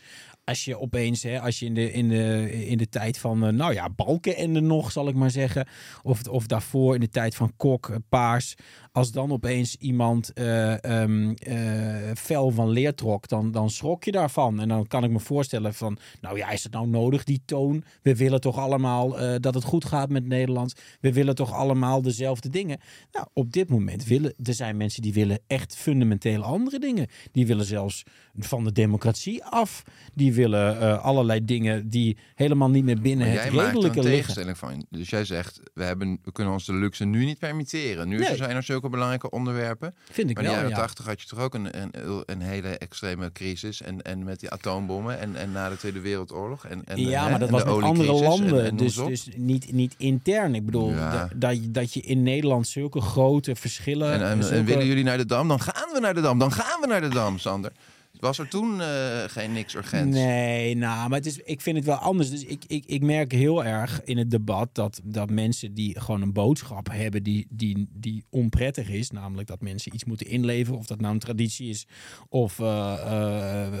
als 0.51 0.65
je 0.65 0.79
opeens, 0.79 1.23
hè, 1.23 1.41
als 1.41 1.59
je 1.59 1.65
in 1.65 1.73
de, 1.73 1.91
in 1.91 2.09
de, 2.09 2.51
in 2.65 2.77
de 2.77 2.89
tijd 2.89 3.17
van, 3.17 3.45
eh, 3.45 3.53
nou 3.53 3.73
ja, 3.73 3.89
Balkenende 3.89 4.59
nog, 4.59 4.91
zal 4.91 5.07
ik 5.07 5.15
maar 5.15 5.31
zeggen. 5.31 5.67
Of, 6.03 6.27
of 6.27 6.47
daarvoor 6.47 6.93
in 6.93 6.99
de 6.99 7.09
tijd 7.09 7.35
van 7.35 7.53
Kok, 7.57 7.89
eh, 7.89 7.95
Paars. 8.09 8.55
Als 8.91 9.11
dan 9.11 9.31
opeens 9.31 9.75
iemand 9.75 10.33
eh 10.33 10.83
ehm 10.83 11.31
eh, 11.31 12.11
fel 12.15 12.49
van 12.51 12.69
leer 12.69 12.95
trok, 12.95 13.27
dan, 13.27 13.51
dan 13.51 13.69
schrok 13.69 14.03
je 14.03 14.11
daarvan. 14.11 14.59
En 14.59 14.67
dan 14.67 14.87
kan 14.87 15.03
ik 15.03 15.09
me 15.11 15.19
voorstellen 15.19 15.73
van, 15.73 15.97
nou 16.21 16.37
ja, 16.37 16.49
is 16.49 16.63
het 16.63 16.73
nou 16.73 16.87
nodig, 16.87 17.23
die 17.23 17.41
toon? 17.45 17.83
We 18.01 18.15
willen 18.15 18.41
toch 18.41 18.57
allemaal 18.57 19.19
eh, 19.19 19.35
dat 19.39 19.53
het 19.53 19.63
goed 19.63 19.85
gaat 19.85 20.09
met 20.09 20.25
Nederland. 20.25 20.73
We 20.99 21.13
willen 21.13 21.35
toch 21.35 21.53
allemaal 21.53 22.01
dezelfde 22.01 22.49
dingen. 22.49 22.79
Nou, 23.11 23.27
op 23.33 23.51
dit 23.51 23.69
moment 23.69 24.05
willen, 24.05 24.33
er 24.43 24.53
zijn 24.53 24.77
mensen 24.77 25.01
die 25.01 25.13
willen 25.13 25.39
echt 25.47 25.75
fundamenteel 25.75 26.43
andere 26.43 26.79
dingen. 26.79 27.07
Die 27.31 27.47
willen 27.47 27.65
zelfs 27.65 28.03
van 28.37 28.63
de 28.63 28.71
democratie 28.71 29.43
af. 29.43 29.83
Die 30.13 30.33
willen 30.33 31.01
allerlei 31.01 31.45
dingen 31.45 31.89
die 31.89 32.17
helemaal 32.35 32.69
niet 32.69 32.83
meer 32.83 33.01
binnen 33.01 33.27
Maar 33.27 33.35
het 33.35 33.45
jij 33.45 33.53
maakt 33.55 33.67
redelijke 33.73 33.97
een 33.97 34.03
liggen. 34.03 34.19
tegenstelling 34.19 34.57
van. 34.57 34.85
Dus 34.89 35.09
jij 35.09 35.25
zegt, 35.25 35.61
we, 35.73 35.83
hebben, 35.83 36.19
we 36.23 36.31
kunnen 36.31 36.53
ons 36.53 36.65
de 36.65 36.73
luxe 36.73 37.05
nu 37.05 37.25
niet 37.25 37.39
permitteren. 37.39 38.07
Nu 38.07 38.17
Nee. 38.17 38.35
zijn 38.35 38.55
er 38.55 38.63
zulke 38.63 38.80
belangrijke 38.89 39.29
onderwerpen. 39.29 39.95
Vind 40.11 40.29
ik 40.29 40.35
Maar 40.35 40.43
in 40.43 40.49
de 40.49 40.55
jaren 40.55 40.69
ja. 40.71 40.75
tachtig 40.75 41.05
had 41.05 41.21
je 41.21 41.27
toch 41.27 41.39
ook 41.39 41.53
een, 41.53 41.81
een, 41.81 42.23
een 42.25 42.41
hele 42.41 42.77
extreme 42.77 43.31
crisis. 43.31 43.81
En, 43.81 44.01
en 44.01 44.23
met 44.23 44.39
die 44.39 44.49
atoombommen 44.49 45.19
en, 45.19 45.35
en 45.35 45.51
na 45.51 45.69
de 45.69 45.77
Tweede 45.77 45.99
Wereldoorlog. 45.99 46.65
En, 46.65 46.81
en, 46.85 46.97
ja, 46.99 47.23
hè, 47.23 47.29
maar 47.29 47.39
dat 47.39 47.49
was 47.49 47.63
met 47.63 47.83
andere 47.83 48.13
landen. 48.13 48.59
en- 48.59 48.65
en 48.65 48.75
noem 48.75 48.77
dus 48.77 48.95
dus 48.95 49.27
niet, 49.35 49.71
niet 49.71 49.95
intern. 49.97 50.55
Ik 50.55 50.65
bedoel, 50.65 50.89
Ja. 50.91 51.29
dat, 51.35 51.55
je, 51.63 51.71
dat 51.71 51.93
je 51.93 52.01
in 52.01 52.23
Nederland 52.23 52.67
zulke 52.67 53.01
grote 53.01 53.55
verschillen... 53.55 54.11
En, 54.13 54.21
en, 54.21 54.27
en 54.37 54.43
zulke- 54.43 54.63
willen 54.63 54.85
jullie 54.85 55.03
naar 55.03 55.17
de 55.17 55.25
Dam? 55.25 55.47
Dan 55.47 55.59
gaan 55.61 55.93
we 55.93 55.99
naar 55.99 56.13
de 56.13 56.21
Dam. 56.21 56.39
Dan 56.39 56.51
gaan 56.51 56.81
we 56.81 56.87
naar 56.87 57.01
de 57.01 57.07
Dam, 57.09 57.37
Sander. 57.37 57.71
Was 58.21 58.39
er 58.39 58.47
toen 58.47 58.81
eh, 58.81 59.23
geen 59.27 59.51
niks 59.51 59.75
urgents? 59.75 60.17
Nee, 60.17 60.75
nou, 60.75 61.09
maar 61.09 61.17
het 61.17 61.27
is, 61.27 61.37
ik 61.37 61.61
vind 61.61 61.77
het 61.77 61.85
wel 61.85 61.95
anders. 61.95 62.29
Dus 62.29 62.45
ik, 62.45 62.63
ik, 62.67 62.85
ik 62.85 63.01
merk 63.01 63.31
heel 63.31 63.63
erg 63.65 64.03
in 64.03 64.17
het 64.17 64.31
debat 64.31 64.75
dat, 64.75 65.01
dat 65.03 65.29
mensen 65.29 65.73
die 65.73 65.99
gewoon 65.99 66.21
een 66.21 66.33
boodschap 66.33 66.91
hebben 66.91 67.23
die, 67.23 67.47
die, 67.49 67.87
die 67.93 68.23
onprettig 68.29 68.89
is, 68.89 69.09
namelijk 69.09 69.47
dat 69.47 69.61
mensen 69.61 69.93
iets 69.93 70.05
moeten 70.05 70.27
inleveren, 70.27 70.79
of 70.79 70.85
dat 70.85 71.01
nou 71.01 71.13
een 71.13 71.19
traditie 71.19 71.69
is 71.69 71.87
of 72.29 72.59
eh, 72.59 73.63
eh, 73.63 73.73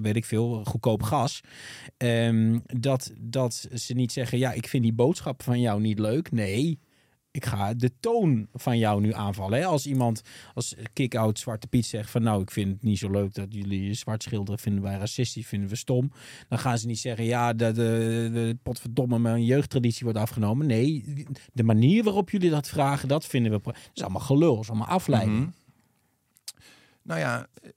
weet 0.00 0.16
ik 0.16 0.24
veel, 0.24 0.64
goedkoop 0.64 1.02
gas, 1.02 1.40
ehm, 1.96 2.58
dat, 2.66 3.12
dat 3.18 3.68
ze 3.74 3.94
niet 3.94 4.12
zeggen, 4.12 4.38
ja, 4.38 4.52
ik 4.52 4.68
vind 4.68 4.82
die 4.82 4.92
boodschap 4.92 5.42
van 5.42 5.60
jou 5.60 5.80
niet 5.80 5.98
leuk. 5.98 6.30
Nee, 6.30 6.78
ik 7.36 7.46
ga 7.46 7.74
de 7.74 7.90
toon 8.00 8.48
van 8.52 8.78
jou 8.78 9.00
nu 9.00 9.12
aanvallen. 9.12 9.58
Hè? 9.58 9.64
Als 9.64 9.86
iemand 9.86 10.22
als 10.54 10.74
kick-out 10.92 11.38
Zwarte 11.38 11.66
Piet 11.66 11.86
zegt 11.86 12.10
van 12.10 12.22
nou, 12.22 12.42
ik 12.42 12.50
vind 12.50 12.72
het 12.72 12.82
niet 12.82 12.98
zo 12.98 13.10
leuk 13.10 13.34
dat 13.34 13.46
jullie 13.54 13.94
zwart 13.94 14.22
schilderen, 14.22 14.58
vinden 14.60 14.82
wij 14.82 14.96
racistisch, 14.96 15.46
vinden 15.46 15.68
we 15.68 15.76
stom. 15.76 16.12
Dan 16.48 16.58
gaan 16.58 16.78
ze 16.78 16.86
niet 16.86 16.98
zeggen 16.98 17.24
ja, 17.24 17.52
de, 17.52 17.72
de, 17.72 18.30
de 18.32 18.58
potverdomme 18.62 19.18
mijn 19.18 19.44
jeugdtraditie 19.44 20.04
wordt 20.04 20.18
afgenomen. 20.18 20.66
Nee, 20.66 21.04
de 21.52 21.62
manier 21.62 22.04
waarop 22.04 22.30
jullie 22.30 22.50
dat 22.50 22.68
vragen, 22.68 23.08
dat 23.08 23.26
vinden 23.26 23.52
we... 23.52 23.60
Dat 23.62 23.76
is 23.94 24.02
allemaal 24.02 24.20
gelul, 24.20 24.60
is 24.60 24.68
allemaal 24.68 24.86
afleiding. 24.88 25.38
Mhm. 25.38 25.48
Nou 27.02 27.20
ja, 27.20 27.46
eh, 27.62 27.70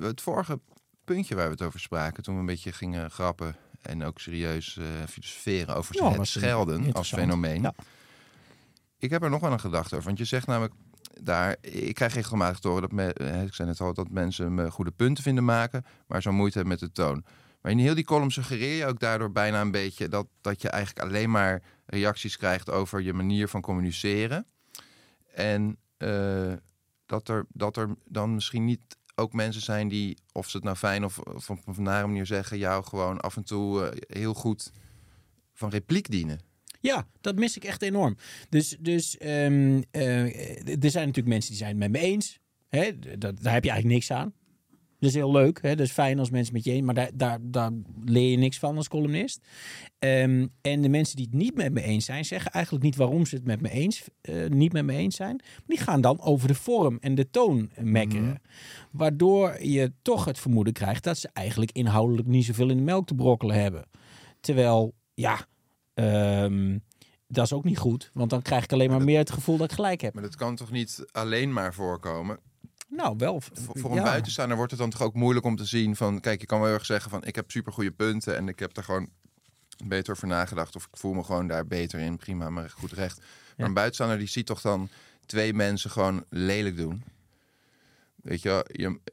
het 0.00 0.20
vorige 0.20 0.60
puntje 1.04 1.34
waar 1.34 1.44
we 1.46 1.50
het 1.50 1.62
over 1.62 1.80
spraken 1.80 2.22
toen 2.22 2.34
we 2.34 2.40
een 2.40 2.46
beetje 2.46 2.72
gingen 2.72 3.10
grappen 3.10 3.56
en 3.82 4.02
ook 4.04 4.20
serieus 4.20 4.76
eh 4.76 4.84
filosoferen 5.08 5.76
over 5.76 5.94
Ja, 5.96 6.08
het 6.10 6.18
een- 6.18 6.26
schelden 6.26 6.92
als 6.92 7.12
fenomeen. 7.12 7.62
Ja. 7.62 7.74
Ik 8.98 9.10
heb 9.10 9.22
er 9.22 9.30
nog 9.30 9.40
wel 9.40 9.52
een 9.52 9.60
gedachte 9.60 9.94
over, 9.94 10.06
want 10.06 10.18
je 10.18 10.24
zegt 10.24 10.46
namelijk 10.46 10.74
daar, 11.22 11.56
ik 11.60 11.94
krijg 11.94 12.14
regelmatig 12.14 12.58
te 12.58 12.68
horen 12.68 12.96
dat, 12.96 13.20
ik 13.46 13.54
zei 13.54 13.68
net 13.68 13.80
al, 13.80 13.94
dat 13.94 14.10
mensen 14.10 14.54
me 14.54 14.70
goede 14.70 14.90
punten 14.90 15.22
vinden 15.22 15.44
maken, 15.44 15.84
maar 16.06 16.22
zo 16.22 16.32
moeite 16.32 16.58
hebben 16.58 16.78
met 16.80 16.88
de 16.88 17.02
toon. 17.02 17.24
Maar 17.60 17.72
in 17.72 17.78
heel 17.78 17.94
die 17.94 18.04
column 18.04 18.30
suggereer 18.30 18.76
je 18.76 18.86
ook 18.86 19.00
daardoor 19.00 19.32
bijna 19.32 19.60
een 19.60 19.70
beetje 19.70 20.08
dat, 20.08 20.26
dat 20.40 20.62
je 20.62 20.68
eigenlijk 20.68 21.06
alleen 21.06 21.30
maar 21.30 21.62
reacties 21.86 22.36
krijgt 22.36 22.70
over 22.70 23.00
je 23.00 23.12
manier 23.12 23.48
van 23.48 23.60
communiceren. 23.60 24.46
En 25.34 25.78
eh, 25.96 26.52
dat, 27.06 27.28
er, 27.28 27.46
dat 27.48 27.76
er 27.76 27.96
dan 28.04 28.34
misschien 28.34 28.64
niet 28.64 28.96
ook 29.14 29.32
mensen 29.32 29.62
zijn 29.62 29.88
die, 29.88 30.18
of 30.32 30.48
ze 30.48 30.56
het 30.56 30.64
nou 30.64 30.76
fijn 30.76 31.04
of, 31.04 31.18
of 31.18 31.50
op 31.50 31.76
een 31.76 31.82
nare 31.82 32.06
manier 32.06 32.26
zeggen, 32.26 32.58
jou 32.58 32.84
gewoon 32.84 33.20
af 33.20 33.36
en 33.36 33.44
toe 33.44 33.86
eh, 33.86 34.20
heel 34.20 34.34
goed 34.34 34.72
van 35.52 35.70
repliek 35.70 36.10
dienen. 36.10 36.40
Ja, 36.86 37.06
dat 37.20 37.36
mis 37.36 37.56
ik 37.56 37.64
echt 37.64 37.82
enorm. 37.82 38.16
Dus, 38.48 38.76
dus 38.80 39.18
ehm, 39.18 39.82
eh, 39.90 40.22
er 40.84 40.90
zijn 40.90 41.06
natuurlijk 41.06 41.26
mensen 41.26 41.50
die 41.50 41.58
zijn 41.58 41.70
het 41.70 41.78
met 41.78 41.90
me 41.90 41.98
eens. 41.98 42.38
Hè? 42.68 42.98
Dat, 42.98 43.42
daar 43.42 43.52
heb 43.52 43.64
je 43.64 43.70
eigenlijk 43.70 43.84
niks 43.84 44.10
aan. 44.10 44.32
Dat 44.98 45.10
is 45.10 45.14
heel 45.14 45.32
leuk. 45.32 45.62
Hè? 45.62 45.74
Dat 45.74 45.86
is 45.86 45.92
fijn 45.92 46.18
als 46.18 46.30
mensen 46.30 46.52
met 46.52 46.64
je 46.64 46.72
eens, 46.72 46.84
maar 46.84 46.94
daar, 46.94 47.10
daar, 47.14 47.38
daar 47.42 47.70
leer 48.04 48.30
je 48.30 48.36
niks 48.36 48.58
van 48.58 48.76
als 48.76 48.88
columnist. 48.88 49.46
Ehm, 49.98 50.46
en 50.60 50.82
de 50.82 50.88
mensen 50.88 51.16
die 51.16 51.24
het 51.24 51.34
niet 51.34 51.54
met 51.54 51.72
me 51.72 51.82
eens 51.82 52.04
zijn, 52.04 52.24
zeggen 52.24 52.50
eigenlijk 52.50 52.84
niet 52.84 52.96
waarom 52.96 53.26
ze 53.26 53.34
het 53.34 53.44
met 53.44 53.60
me 53.60 53.70
eens, 53.70 54.04
eh, 54.20 54.46
niet 54.46 54.72
met 54.72 54.84
me 54.84 54.92
eens 54.92 55.16
zijn. 55.16 55.36
Maar 55.36 55.62
die 55.66 55.78
gaan 55.78 56.00
dan 56.00 56.20
over 56.20 56.48
de 56.48 56.54
vorm 56.54 56.98
en 57.00 57.14
de 57.14 57.30
toon 57.30 57.70
mekkeren. 57.80 58.42
Waardoor 58.90 59.62
je 59.62 59.92
toch 60.02 60.24
het 60.24 60.38
vermoeden 60.38 60.72
krijgt 60.72 61.04
dat 61.04 61.18
ze 61.18 61.28
eigenlijk 61.32 61.72
inhoudelijk 61.72 62.28
niet 62.28 62.44
zoveel 62.44 62.70
in 62.70 62.76
de 62.76 62.82
melk 62.82 63.06
te 63.06 63.14
brokkelen 63.14 63.60
hebben. 63.60 63.88
Terwijl, 64.40 64.94
ja, 65.14 65.46
ehm, 65.96 66.78
dat 67.28 67.44
is 67.44 67.52
ook 67.52 67.64
niet 67.64 67.78
goed. 67.78 68.10
Want 68.14 68.30
dan 68.30 68.42
krijg 68.42 68.64
ik 68.64 68.72
alleen 68.72 68.90
maar 68.90 69.02
meer 69.04 69.18
het 69.18 69.30
gevoel 69.30 69.56
dat 69.56 69.70
ik 69.70 69.74
gelijk 69.76 70.00
heb. 70.00 70.14
Maar 70.14 70.22
dat 70.22 70.36
kan 70.36 70.56
toch 70.56 70.70
niet 70.70 71.04
alleen 71.12 71.52
maar 71.52 71.74
voorkomen? 71.74 72.38
Nou, 72.88 73.14
wel. 73.18 73.40
Voor, 73.40 73.78
voor 73.78 73.90
een 73.90 73.96
ja. 73.96 74.02
buitenstaander 74.02 74.56
wordt 74.56 74.72
het 74.72 74.80
dan 74.80 74.90
toch 74.90 75.02
ook 75.02 75.14
moeilijk 75.14 75.46
om 75.46 75.56
te 75.56 75.64
zien 75.64 75.96
van... 75.96 76.20
Kijk, 76.20 76.40
je 76.40 76.46
kan 76.46 76.58
wel 76.58 76.66
heel 76.66 76.76
erg 76.76 76.86
zeggen 76.86 77.10
van 77.10 77.24
ik 77.24 77.34
heb 77.34 77.50
super 77.50 77.72
goede 77.72 77.90
punten... 77.92 78.36
en 78.36 78.48
ik 78.48 78.58
heb 78.58 78.74
daar 78.74 78.84
gewoon 78.84 79.08
beter 79.84 80.12
over 80.12 80.26
nagedacht... 80.28 80.76
of 80.76 80.84
ik 80.84 80.96
voel 80.96 81.12
me 81.12 81.24
gewoon 81.24 81.46
daar 81.46 81.66
beter 81.66 82.00
in, 82.00 82.16
prima, 82.16 82.50
maar 82.50 82.70
goed 82.70 82.92
recht. 82.92 83.18
Maar 83.18 83.26
Ja. 83.56 83.64
een 83.64 83.74
buitenstaander 83.74 84.18
die 84.18 84.28
ziet 84.28 84.46
toch 84.46 84.60
dan 84.60 84.88
twee 85.26 85.54
mensen 85.54 85.90
gewoon 85.90 86.24
lelijk 86.28 86.76
doen. 86.76 87.02
Weet 88.26 88.42
je, 88.42 88.64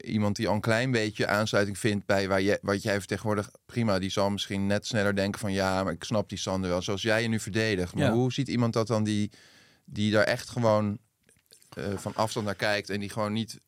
iemand 0.04 0.36
die 0.36 0.48
al 0.48 0.54
een 0.54 0.60
klein 0.60 0.90
beetje 0.90 1.26
aansluiting 1.26 1.78
vindt 1.78 2.06
bij 2.06 2.28
waar 2.28 2.40
je, 2.40 2.58
wat 2.62 2.82
jij 2.82 2.98
vertegenwoordigt, 2.98 3.50
prima, 3.66 3.98
die 3.98 4.10
zal 4.10 4.30
misschien 4.30 4.66
net 4.66 4.86
sneller 4.86 5.16
denken 5.16 5.40
van 5.40 5.52
ja, 5.52 5.84
maar 5.84 5.92
ik 5.92 6.04
snap 6.04 6.28
die 6.28 6.38
Sander 6.38 6.70
wel, 6.70 6.82
zoals 6.82 7.02
jij 7.02 7.22
je 7.22 7.28
nu 7.28 7.40
verdedigt. 7.40 7.94
Maar 7.94 8.04
Ja. 8.04 8.12
hoe 8.12 8.32
ziet 8.32 8.48
iemand 8.48 8.72
dat 8.72 8.86
dan 8.86 9.04
die, 9.04 9.30
die 9.84 10.10
daar 10.12 10.24
echt 10.24 10.48
gewoon 10.48 10.98
eh, 11.76 11.96
van 11.96 12.14
afstand 12.14 12.46
naar 12.46 12.54
kijkt 12.54 12.90
en 12.90 13.00
die 13.00 13.08
gewoon 13.10 13.32
niet 13.32 13.58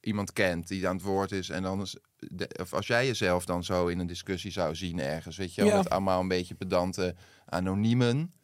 iemand 0.00 0.32
kent 0.32 0.68
die 0.68 0.88
aan 0.88 0.96
het 0.96 1.04
woord 1.04 1.32
is 1.32 1.48
en 1.50 1.62
dan 1.62 1.80
is, 1.80 1.96
de- 2.18 2.50
of 2.60 2.72
als 2.74 2.86
jij 2.86 3.06
jezelf 3.06 3.44
dan 3.44 3.64
zo 3.64 3.86
in 3.86 3.98
een 3.98 4.06
discussie 4.06 4.50
zou 4.50 4.74
zien 4.74 5.00
ergens, 5.00 5.36
weet 5.36 5.54
je, 5.54 5.64
Ja. 5.64 5.76
met 5.76 5.90
allemaal 5.90 6.20
een 6.20 6.28
beetje 6.28 6.54
pedante 6.54 7.14
anoniemen. 7.46 8.34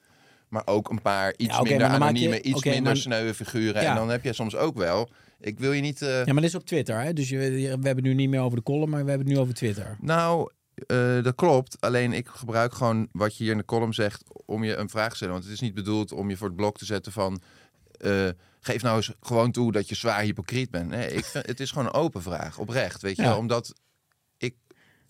Maar 0.51 0.63
ook 0.65 0.91
een 0.91 1.03
paar 1.03 1.35
iets 1.37 1.55
Ja, 1.57 1.63
minder 1.63 1.87
je- 1.87 1.93
anonieme, 1.93 2.43
iets 2.43 2.65
minder 2.65 2.83
maar- 2.83 2.97
sneuwe 2.97 3.35
figuren. 3.35 3.83
Ja. 3.83 3.91
En 3.91 3.97
dan 3.97 4.09
heb 4.09 4.25
je 4.25 4.33
soms 4.33 4.57
ook 4.57 4.77
wel. 4.77 5.11
Ik 5.41 5.59
wil 5.59 5.73
je 5.73 5.81
niet. 5.81 6.03
eh, 6.03 6.09
Ja, 6.25 6.33
maar 6.33 6.35
dit 6.43 6.45
is 6.51 6.55
op 6.55 6.65
Twitter. 6.67 7.01
Hè? 7.01 7.13
Dus 7.13 7.29
je, 7.29 7.39
we 7.39 7.67
hebben 7.69 7.87
het 7.97 8.03
nu 8.03 8.15
niet 8.15 8.29
meer 8.29 8.41
over 8.41 8.57
de 8.57 8.63
column, 8.65 8.91
maar 8.91 9.03
we 9.05 9.09
hebben 9.09 9.27
het 9.27 9.37
nu 9.37 9.43
over 9.43 9.55
Twitter. 9.55 9.97
Nou, 10.01 10.51
eh, 10.87 11.23
dat 11.23 11.35
klopt. 11.35 11.77
Alleen 11.81 12.13
ik 12.13 12.27
gebruik 12.29 12.73
gewoon 12.75 13.09
wat 13.13 13.37
je 13.37 13.43
hier 13.43 13.53
in 13.53 13.59
de 13.59 13.65
column 13.65 13.95
zegt 13.95 14.23
om 14.47 14.65
je 14.65 14.77
een 14.77 14.89
vraag 14.89 15.11
te 15.11 15.17
stellen. 15.17 15.33
Want 15.35 15.45
het 15.45 15.53
is 15.55 15.61
niet 15.61 15.75
bedoeld 15.75 16.13
om 16.13 16.31
je 16.31 16.37
voor 16.37 16.47
het 16.47 16.57
blok 16.57 16.79
te 16.79 16.85
zetten 16.85 17.13
van. 17.13 17.41
eh, 18.01 18.29
geef 18.61 18.83
nou 18.83 18.97
eens 18.97 19.13
gewoon 19.21 19.51
toe 19.51 19.73
dat 19.73 19.89
je 19.89 19.95
zwaar 19.95 20.21
hypocriet 20.23 20.71
bent. 20.71 20.89
Nee, 20.89 21.13
ik 21.13 21.25
vind, 21.25 21.47
het 21.47 21.61
is 21.61 21.71
gewoon 21.71 21.87
een 21.87 21.93
open 21.93 22.23
vraag, 22.23 22.59
oprecht. 22.59 23.03
Weet 23.03 23.17
je 23.17 23.23
Ja. 23.23 23.29
wel? 23.29 23.39
Omdat 23.39 23.73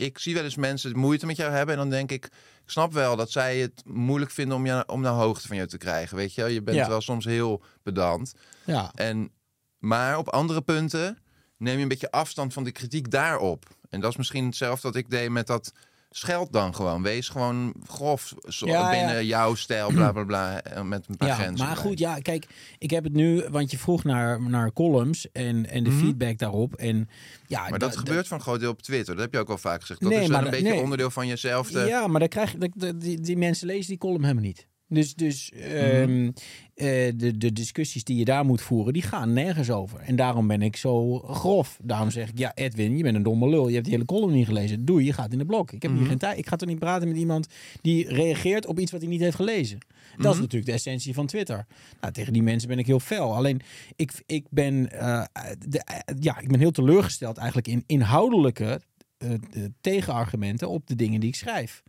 ik 0.04 0.18
zie 0.18 0.34
wel 0.34 0.44
eens 0.44 0.56
mensen 0.56 0.98
moeite 0.98 1.26
met 1.26 1.36
jou 1.36 1.52
hebben. 1.52 1.74
En 1.74 1.80
dan 1.80 1.90
denk 1.90 2.10
ik, 2.10 2.24
ik 2.64 2.70
snap 2.70 2.92
wel 2.92 3.16
dat 3.16 3.30
zij 3.30 3.58
het 3.58 3.82
moeilijk 3.84 4.30
vinden 4.30 4.56
om, 4.56 4.66
je, 4.66 4.84
om 4.86 5.00
naar 5.00 5.12
hoogte 5.12 5.46
van 5.46 5.56
je 5.56 5.66
te 5.66 5.78
krijgen. 5.78 6.16
Weet 6.16 6.34
je, 6.34 6.40
wel? 6.40 6.50
je 6.50 6.62
bent 6.62 6.76
Ja. 6.76 6.88
wel 6.88 7.00
soms 7.00 7.24
heel 7.24 7.62
pedant. 7.82 8.32
Ja, 8.64 8.90
En, 8.94 9.30
maar 9.78 10.18
op 10.18 10.28
andere 10.28 10.60
punten 10.62 11.18
neem 11.56 11.76
je 11.76 11.82
een 11.82 11.88
beetje 11.88 12.10
afstand 12.10 12.52
van 12.52 12.64
de 12.64 12.72
kritiek 12.72 13.10
daarop. 13.10 13.64
En 13.88 14.00
dat 14.00 14.10
is 14.10 14.16
misschien 14.16 14.44
hetzelfde 14.44 14.88
wat 14.88 14.96
ik 14.96 15.10
deed 15.10 15.30
met 15.30 15.46
dat 15.46 15.72
scheld 16.10 16.52
dan 16.52 16.74
gewoon. 16.74 17.02
Wees 17.02 17.28
gewoon 17.28 17.74
grof 17.88 18.34
zo, 18.48 18.66
Ja, 18.66 18.90
binnen 18.90 19.14
ja. 19.14 19.20
jouw 19.22 19.54
stijl, 19.54 19.88
bla 19.92 20.12
bla 20.12 20.24
bla. 20.24 20.62
Met 20.82 21.04
een 21.08 21.16
paar 21.16 21.28
ja 21.28 21.34
grenzen. 21.34 21.66
maar 21.66 21.76
goed, 21.76 21.98
ja, 21.98 22.18
kijk, 22.18 22.46
ik 22.78 22.90
heb 22.90 23.04
het 23.04 23.12
nu, 23.12 23.44
want 23.50 23.70
je 23.70 23.78
vroeg 23.78 24.04
naar, 24.04 24.42
naar 24.42 24.72
columns 24.72 25.30
en, 25.32 25.70
en 25.70 25.84
de 25.84 25.92
feedback 25.92 26.38
daarop. 26.38 26.74
En, 26.74 27.08
ja, 27.46 27.60
Mhm. 27.60 27.70
Maar 27.70 27.78
dat 27.78 27.92
da- 27.92 27.98
gebeurt 27.98 28.28
van 28.28 28.36
een 28.36 28.42
groot 28.42 28.60
deel 28.60 28.70
op 28.70 28.82
Twitter. 28.82 29.14
Dat 29.14 29.24
heb 29.24 29.32
je 29.32 29.38
ook 29.40 29.48
wel 29.48 29.58
vaak 29.58 29.80
gezegd. 29.80 30.00
Dat 30.00 30.10
Nee, 30.10 30.20
is 30.22 30.28
maar 30.28 30.44
een 30.44 30.50
beetje 30.50 30.68
nee. 30.68 30.80
onderdeel 30.82 31.10
van 31.10 31.26
jezelf. 31.26 31.70
te- 31.70 31.78
Ja, 31.86 32.06
maar 32.06 32.20
dan 32.20 32.28
krijg 32.28 32.52
je, 32.52 32.94
die, 32.96 33.20
die 33.20 33.36
mensen 33.36 33.66
lezen 33.66 33.88
die 33.88 33.98
column 33.98 34.22
helemaal 34.22 34.44
niet. 34.44 34.66
Dus, 34.92 35.14
dus 35.14 35.50
Mhm. 35.54 35.62
ehm, 35.64 36.30
eh, 36.74 37.12
de, 37.16 37.36
de 37.38 37.52
discussies 37.52 38.04
die 38.04 38.16
je 38.16 38.24
daar 38.24 38.44
moet 38.44 38.60
voeren, 38.60 38.92
die 38.92 39.02
gaan 39.02 39.32
nergens 39.32 39.70
over. 39.70 39.98
En 40.00 40.16
daarom 40.16 40.46
ben 40.46 40.62
ik 40.62 40.76
zo 40.76 41.18
grof. 41.18 41.78
Daarom 41.82 42.10
zeg 42.10 42.28
ik, 42.28 42.38
ja 42.38 42.54
Edwin, 42.54 42.96
je 42.96 43.02
bent 43.02 43.16
een 43.16 43.22
domme 43.22 43.48
lul. 43.48 43.66
Je 43.68 43.72
hebt 43.72 43.84
die 43.84 43.94
hele 43.94 44.06
column 44.06 44.32
niet 44.32 44.46
gelezen. 44.46 44.84
Doei, 44.84 45.04
je 45.04 45.12
gaat 45.12 45.32
in 45.32 45.38
de 45.38 45.44
blok. 45.46 45.72
Ik 45.72 45.82
heb 45.82 45.90
Mhm. 45.90 46.00
hier 46.00 46.08
geen 46.08 46.18
tijd. 46.18 46.38
Ik 46.38 46.46
ga 46.48 46.56
toch 46.56 46.68
niet 46.68 46.78
praten 46.78 47.08
met 47.08 47.16
iemand 47.16 47.46
die 47.80 48.08
reageert 48.14 48.66
op 48.66 48.78
iets 48.78 48.90
wat 48.92 49.00
hij 49.00 49.10
niet 49.10 49.20
heeft 49.20 49.36
gelezen. 49.36 49.78
Dat 49.78 50.18
Mhm. 50.18 50.28
is 50.34 50.38
natuurlijk 50.38 50.66
de 50.66 50.72
essentie 50.72 51.14
van 51.14 51.26
Twitter. 51.26 51.66
Nou, 52.00 52.12
tegen 52.12 52.32
die 52.32 52.42
mensen 52.42 52.68
ben 52.68 52.78
ik 52.78 52.86
heel 52.86 53.00
fel. 53.00 53.34
Alleen, 53.36 53.60
ik, 53.96 54.12
ik, 54.26 54.46
ben, 54.50 54.90
eh, 55.00 55.22
de, 55.68 55.82
ja, 56.20 56.38
ik 56.40 56.48
ben 56.48 56.58
heel 56.60 56.70
teleurgesteld 56.70 57.36
eigenlijk 57.36 57.68
in 57.68 57.84
inhoudelijke 57.86 58.80
eh, 59.18 59.30
de 59.50 59.72
tegenargumenten 59.80 60.68
op 60.68 60.86
de 60.86 60.94
dingen 60.96 61.20
die 61.20 61.28
ik 61.28 61.34
schrijf. 61.34 61.82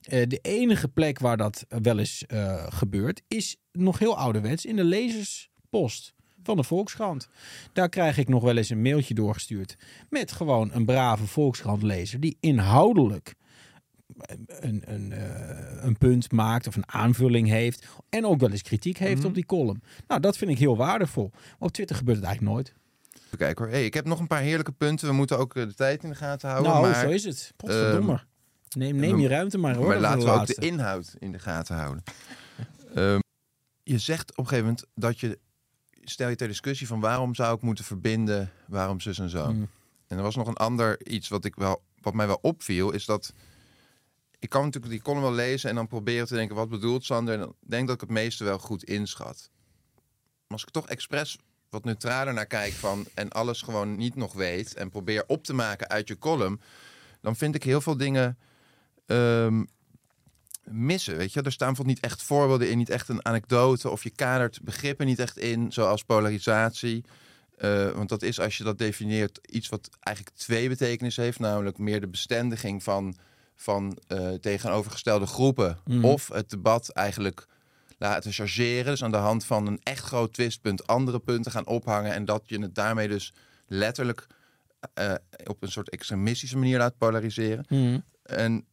Eh, 0.00 0.26
de 0.26 0.38
enige 0.42 0.88
plek 0.88 1.18
waar 1.18 1.36
dat 1.36 1.64
wel 1.68 1.98
eens 1.98 2.26
eh, 2.26 2.66
gebeurt, 2.68 3.22
is 3.28 3.56
nog 3.72 3.98
heel 3.98 4.16
ouderwets 4.16 4.64
in 4.64 4.76
de 4.76 4.84
lezerspost 4.84 6.14
van 6.42 6.56
de 6.56 6.62
Volkskrant. 6.62 7.28
Daar 7.72 7.88
krijg 7.88 8.18
ik 8.18 8.28
nog 8.28 8.42
wel 8.42 8.56
eens 8.56 8.70
een 8.70 8.82
mailtje 8.82 9.14
doorgestuurd 9.14 9.76
met 10.10 10.32
gewoon 10.32 10.70
een 10.72 10.84
brave 10.84 11.26
Volkskrant-lezer 11.26 12.20
die 12.20 12.36
inhoudelijk 12.40 13.34
een, 14.46 14.82
een, 14.84 15.12
eh, 15.12 15.84
een 15.84 15.98
punt 15.98 16.32
maakt 16.32 16.66
of 16.66 16.76
een 16.76 16.92
aanvulling 16.92 17.48
heeft 17.48 17.86
en 18.08 18.26
ook 18.26 18.40
wel 18.40 18.50
eens 18.50 18.62
kritiek 18.62 18.98
heeft 18.98 19.24
op 19.24 19.34
die 19.34 19.46
column. 19.46 19.82
Nou, 20.06 20.20
dat 20.20 20.36
vind 20.36 20.50
ik 20.50 20.58
heel 20.58 20.76
waardevol. 20.76 21.30
Op 21.58 21.72
Twitter 21.72 21.96
gebeurt 21.96 22.16
het 22.16 22.26
eigenlijk 22.26 22.54
nooit. 22.54 22.74
Even 23.26 23.38
kijken 23.38 23.64
hoor. 23.64 23.74
Hey, 23.74 23.84
ik 23.84 23.94
heb 23.94 24.04
nog 24.04 24.18
een 24.18 24.26
paar 24.26 24.40
heerlijke 24.40 24.72
punten. 24.72 25.08
We 25.08 25.14
moeten 25.14 25.38
ook 25.38 25.56
eh, 25.56 25.66
de 25.66 25.74
tijd 25.74 26.02
in 26.02 26.08
de 26.08 26.14
gaten 26.14 26.48
houden. 26.48 26.72
nou, 26.72 26.86
maar, 26.86 27.00
zo 27.00 27.08
is 27.08 27.24
het. 27.24 27.52
Potverdomme. 27.56 28.28
Neem, 28.76 28.96
neem 28.96 29.18
je 29.18 29.28
ruimte 29.28 29.58
maar 29.58 29.74
hoor. 29.74 29.86
Maar 29.86 30.00
laten 30.00 30.24
we 30.24 30.30
ook 30.30 30.46
de 30.46 30.54
inhoud 30.54 31.14
in 31.18 31.32
de 31.32 31.38
gaten 31.38 31.76
houden. 31.76 32.02
Ehm, 32.94 33.18
je 33.82 33.98
zegt 33.98 34.30
op 34.30 34.38
een 34.38 34.44
gegeven 34.44 34.64
moment 34.64 34.86
dat 34.94 35.20
je... 35.20 35.38
Stel 36.02 36.28
je 36.28 36.36
ter 36.36 36.48
discussie 36.48 36.86
van 36.86 37.00
waarom 37.00 37.34
zou 37.34 37.56
ik 37.56 37.62
moeten 37.62 37.84
verbinden, 37.84 38.52
waarom 38.66 39.00
zus 39.00 39.18
en 39.18 39.30
zo. 39.30 39.52
Mm. 39.52 39.68
En 40.06 40.16
er 40.16 40.22
was 40.22 40.36
nog 40.36 40.46
een 40.46 40.56
ander 40.56 41.06
iets 41.06 41.28
wat, 41.28 41.44
ik 41.44 41.54
wel, 41.54 41.82
wat 42.00 42.14
mij 42.14 42.26
wel 42.26 42.38
opviel, 42.42 42.90
is 42.90 43.04
dat... 43.04 43.32
Ik 44.38 44.48
kan 44.48 44.64
natuurlijk 44.64 44.92
die 44.92 45.02
column 45.02 45.22
wel 45.22 45.32
lezen 45.32 45.68
en 45.68 45.74
dan 45.74 45.86
proberen 45.86 46.26
te 46.26 46.34
denken, 46.34 46.56
wat 46.56 46.68
bedoelt 46.68 47.04
Sander? 47.04 47.34
En 47.34 47.40
dan 47.40 47.54
denk 47.60 47.86
dat 47.86 47.94
ik 47.94 48.00
het 48.00 48.10
meeste 48.10 48.44
wel 48.44 48.58
goed 48.58 48.84
inschat. 48.84 49.50
Maar 49.94 50.58
als 50.58 50.62
ik 50.62 50.70
toch 50.70 50.88
expres 50.88 51.38
wat 51.68 51.84
neutraler 51.84 52.34
naar 52.34 52.46
kijk 52.46 52.72
van... 52.72 53.06
en 53.14 53.28
alles 53.28 53.62
gewoon 53.62 53.96
niet 53.96 54.14
nog 54.14 54.32
weet 54.32 54.74
en 54.74 54.90
probeer 54.90 55.24
op 55.26 55.44
te 55.44 55.54
maken 55.54 55.88
uit 55.88 56.08
je 56.08 56.18
column... 56.18 56.60
dan 57.20 57.36
vind 57.36 57.54
ik 57.54 57.62
heel 57.62 57.80
veel 57.80 57.96
dingen 57.96 58.38
ehm, 59.10 59.64
missen. 60.64 61.16
Weet 61.16 61.32
je, 61.32 61.42
er 61.42 61.52
staan 61.52 61.68
bijvoorbeeld 61.68 61.96
niet 61.96 62.10
echt 62.10 62.22
voorbeelden 62.22 62.70
in, 62.70 62.78
niet 62.78 62.90
echt 62.90 63.08
een 63.08 63.24
anekdote 63.24 63.90
of 63.90 64.02
je 64.02 64.10
kadert 64.10 64.62
begrippen 64.62 65.06
niet 65.06 65.18
echt 65.18 65.38
in, 65.38 65.72
zoals 65.72 66.02
polarisatie. 66.04 67.04
Eh, 67.56 67.90
want 67.90 68.08
dat 68.08 68.22
is, 68.22 68.40
als 68.40 68.56
je 68.56 68.64
dat 68.64 68.78
definieert, 68.78 69.38
iets 69.50 69.68
wat 69.68 69.88
eigenlijk 70.00 70.36
twee 70.36 70.68
betekenissen 70.68 71.22
heeft, 71.22 71.38
namelijk 71.38 71.78
meer 71.78 72.00
de 72.00 72.08
bestendiging 72.08 72.82
van, 72.82 73.16
van 73.56 73.98
eh, 74.06 74.28
tegenovergestelde 74.32 75.26
groepen 75.26 75.78
Mhm. 75.84 76.04
of 76.04 76.28
het 76.28 76.50
debat 76.50 76.88
eigenlijk 76.88 77.46
laten 77.98 78.32
chargeren. 78.32 78.84
Dus 78.84 79.04
aan 79.04 79.10
de 79.10 79.16
hand 79.16 79.44
van 79.44 79.66
een 79.66 79.80
echt 79.82 80.04
groot 80.04 80.32
twistpunt 80.32 80.86
andere 80.86 81.18
punten 81.18 81.52
gaan 81.52 81.66
ophangen 81.66 82.12
en 82.12 82.24
dat 82.24 82.42
je 82.46 82.60
het 82.60 82.74
daarmee 82.74 83.08
dus 83.08 83.32
letterlijk 83.66 84.26
eh, 84.94 85.14
op 85.44 85.62
een 85.62 85.70
soort 85.70 85.90
extremistische 85.90 86.56
manier 86.56 86.78
laat 86.78 86.98
polariseren. 86.98 87.64
Mm. 87.68 88.04
En, 88.22 88.64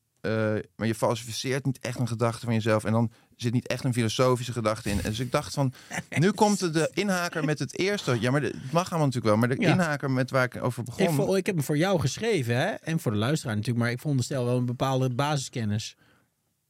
maar 0.75 0.87
je 0.87 0.95
falsificeert 0.95 1.65
niet 1.65 1.79
echt 1.79 1.99
een 1.99 2.07
gedachte 2.07 2.45
van 2.45 2.53
jezelf. 2.53 2.83
En 2.83 2.91
dan 2.91 3.11
zit 3.35 3.53
niet 3.53 3.67
echt 3.67 3.83
een 3.83 3.93
filosofische 3.93 4.51
gedachte 4.51 4.89
in. 4.89 4.97
Dus 5.03 5.19
ik 5.19 5.31
dacht 5.31 5.53
van, 5.53 5.73
nu 6.17 6.31
komt 6.31 6.73
de, 6.73 6.91
inhaker 6.93 7.45
met 7.45 7.59
het 7.59 7.77
eerste. 7.79 8.17
Ja, 8.21 8.31
maar 8.31 8.41
het 8.41 8.71
mag 8.71 8.89
allemaal 8.89 9.07
natuurlijk 9.07 9.25
wel. 9.25 9.37
Maar 9.37 9.57
de 9.57 9.61
Ja. 9.63 9.71
inhaker 9.71 10.11
met 10.11 10.29
waar 10.31 10.43
ik 10.43 10.63
over 10.63 10.83
begon. 10.83 11.05
Ik, 11.07 11.11
vo- 11.13 11.35
ik 11.35 11.45
heb 11.45 11.55
hem 11.55 11.63
voor 11.63 11.77
jou 11.77 11.99
geschreven, 11.99 12.55
hè? 12.55 12.65
En 12.67 12.99
voor 12.99 13.11
de 13.11 13.17
luisteraar 13.17 13.55
natuurlijk. 13.55 13.83
Maar 13.83 13.93
ik 13.93 13.99
veronderstel 13.99 14.45
wel 14.45 14.57
een 14.57 14.65
bepaalde 14.65 15.09
basiskennis. 15.09 15.95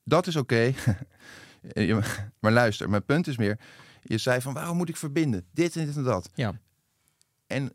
Dat 0.03 0.27
is 0.27 0.35
oké. 0.35 0.73
Maar 2.39 2.51
luister, 2.51 2.89
mijn 2.89 3.05
punt 3.05 3.27
is 3.27 3.37
meer. 3.37 3.59
Je 4.01 4.17
zei 4.17 4.41
van, 4.41 4.53
waarom 4.53 4.77
moet 4.77 4.89
ik 4.89 4.97
verbinden? 4.97 5.45
Dit 5.51 5.75
en 5.75 5.85
dit 5.85 5.95
en 5.95 6.03
dat. 6.03 6.29
Ja. 6.35 6.59
En 7.47 7.73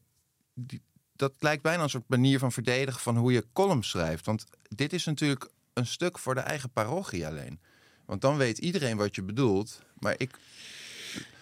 die- 0.54 0.82
dat 1.16 1.32
lijkt 1.38 1.62
bijna 1.62 1.82
een 1.82 1.88
soort 1.90 2.08
manier 2.08 2.38
van 2.38 2.52
verdedigen 2.52 3.00
van 3.00 3.16
hoe 3.16 3.32
je 3.32 3.46
column 3.52 3.82
schrijft. 3.84 4.26
Want 4.26 4.44
dit 4.68 4.92
is 4.92 5.04
natuurlijk 5.04 5.50
een 5.74 5.86
stuk 5.86 6.18
voor 6.18 6.34
de 6.34 6.40
eigen 6.40 6.70
parochie 6.70 7.26
alleen. 7.26 7.60
Want 8.06 8.20
dan 8.20 8.36
weet 8.36 8.58
iedereen 8.58 8.96
wat 8.96 9.14
je 9.14 9.22
bedoelt. 9.22 9.82
Maar 9.98 10.14
ik, 10.16 10.30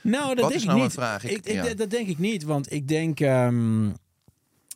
Nou, 0.03 0.27
dat 0.27 0.29
Wat 0.29 0.37
denk 0.39 0.53
is 0.55 0.61
ik 0.61 0.67
nou 0.67 0.81
niet. 0.81 0.97
mijn 0.97 1.09
vraag? 1.09 1.25
Ik- 1.25 1.31
Ik, 1.31 1.47
ik- 1.47 1.65
ja. 1.65 1.75
Dat 1.75 1.91
denk 1.91 2.09
ik 2.09 2.19
niet, 2.19 2.43
want 2.43 2.73
ik 2.73 2.89
denk, 2.89 3.21
ehm, 3.21 3.89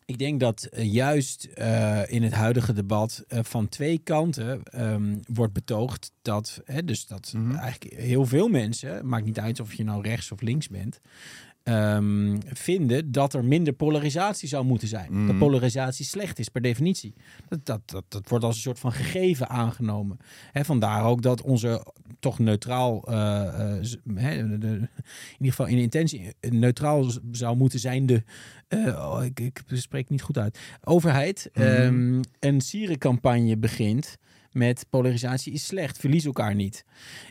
ik 0.05 0.19
denk 0.19 0.41
dat 0.41 0.63
eh, 0.65 0.93
juist 0.93 1.45
eh, 1.45 2.03
in 2.07 2.23
het 2.23 2.33
huidige 2.33 2.73
debat 2.73 3.25
eh, 3.29 3.39
van 3.43 3.69
twee 3.69 3.99
kanten 3.99 4.63
ehm, 4.65 5.17
wordt 5.33 5.53
betoogd 5.53 6.11
dat, 6.23 6.61
hè, 6.65 6.85
dus 6.85 7.07
dat 7.07 7.33
Mhm. 7.37 7.55
eigenlijk 7.55 7.95
heel 8.01 8.27
veel 8.27 8.49
mensen, 8.49 9.09
maakt 9.09 9.25
niet 9.25 9.39
uit 9.39 9.61
of 9.61 9.75
je 9.75 9.85
nou 9.85 10.03
rechts 10.03 10.33
of 10.33 10.41
links 10.41 10.69
bent, 10.69 11.01
ehm, 11.65 12.37
vinden 12.53 13.13
dat 13.13 13.35
er 13.35 13.45
minder 13.45 13.73
polarisatie 13.73 14.49
zou 14.49 14.65
moeten 14.65 14.89
zijn. 14.89 15.13
Mhm. 15.13 15.27
Dat 15.27 15.39
polarisatie 15.39 16.05
slecht 16.05 16.39
is 16.39 16.49
per 16.49 16.61
definitie. 16.63 17.15
Dat, 17.49 17.67
dat, 17.67 17.81
dat, 17.87 18.05
dat 18.09 18.29
wordt 18.29 18.45
als 18.45 18.55
een 18.57 18.61
soort 18.63 18.79
van 18.79 18.93
gegeven 18.93 19.49
aangenomen. 19.49 20.19
Hè, 20.53 20.65
vandaar 20.65 21.05
ook 21.05 21.23
dat 21.23 21.43
onze 21.43 21.87
toch 22.21 22.39
neutraal, 22.39 23.03
eh, 23.09 23.77
eh, 23.79 23.83
de- 24.49 24.59
de- 24.59 24.67
in 24.67 24.89
ieder 25.39 25.51
geval 25.51 25.67
in 25.67 25.79
intentie, 25.79 26.35
neutraal 26.41 27.11
zou 27.31 27.57
moeten 27.57 27.79
zijn 27.79 28.07
de, 28.07 28.23
eh, 28.69 28.87
oh, 28.87 29.25
ik, 29.25 29.41
ik 29.41 29.63
spreek 29.69 30.09
niet 30.09 30.23
goed 30.23 30.39
uit, 30.39 30.59
overheid 30.85 31.51
Mhm. 31.55 31.67
ehm, 31.67 32.23
een 32.41 32.61
sierencampagne 32.61 33.57
begint 33.57 34.17
met 34.55 34.87
polarisatie 34.91 35.53
is 35.53 35.67
slecht, 35.67 35.99
verlies 35.99 36.25
elkaar 36.25 36.55
niet. 36.55 36.85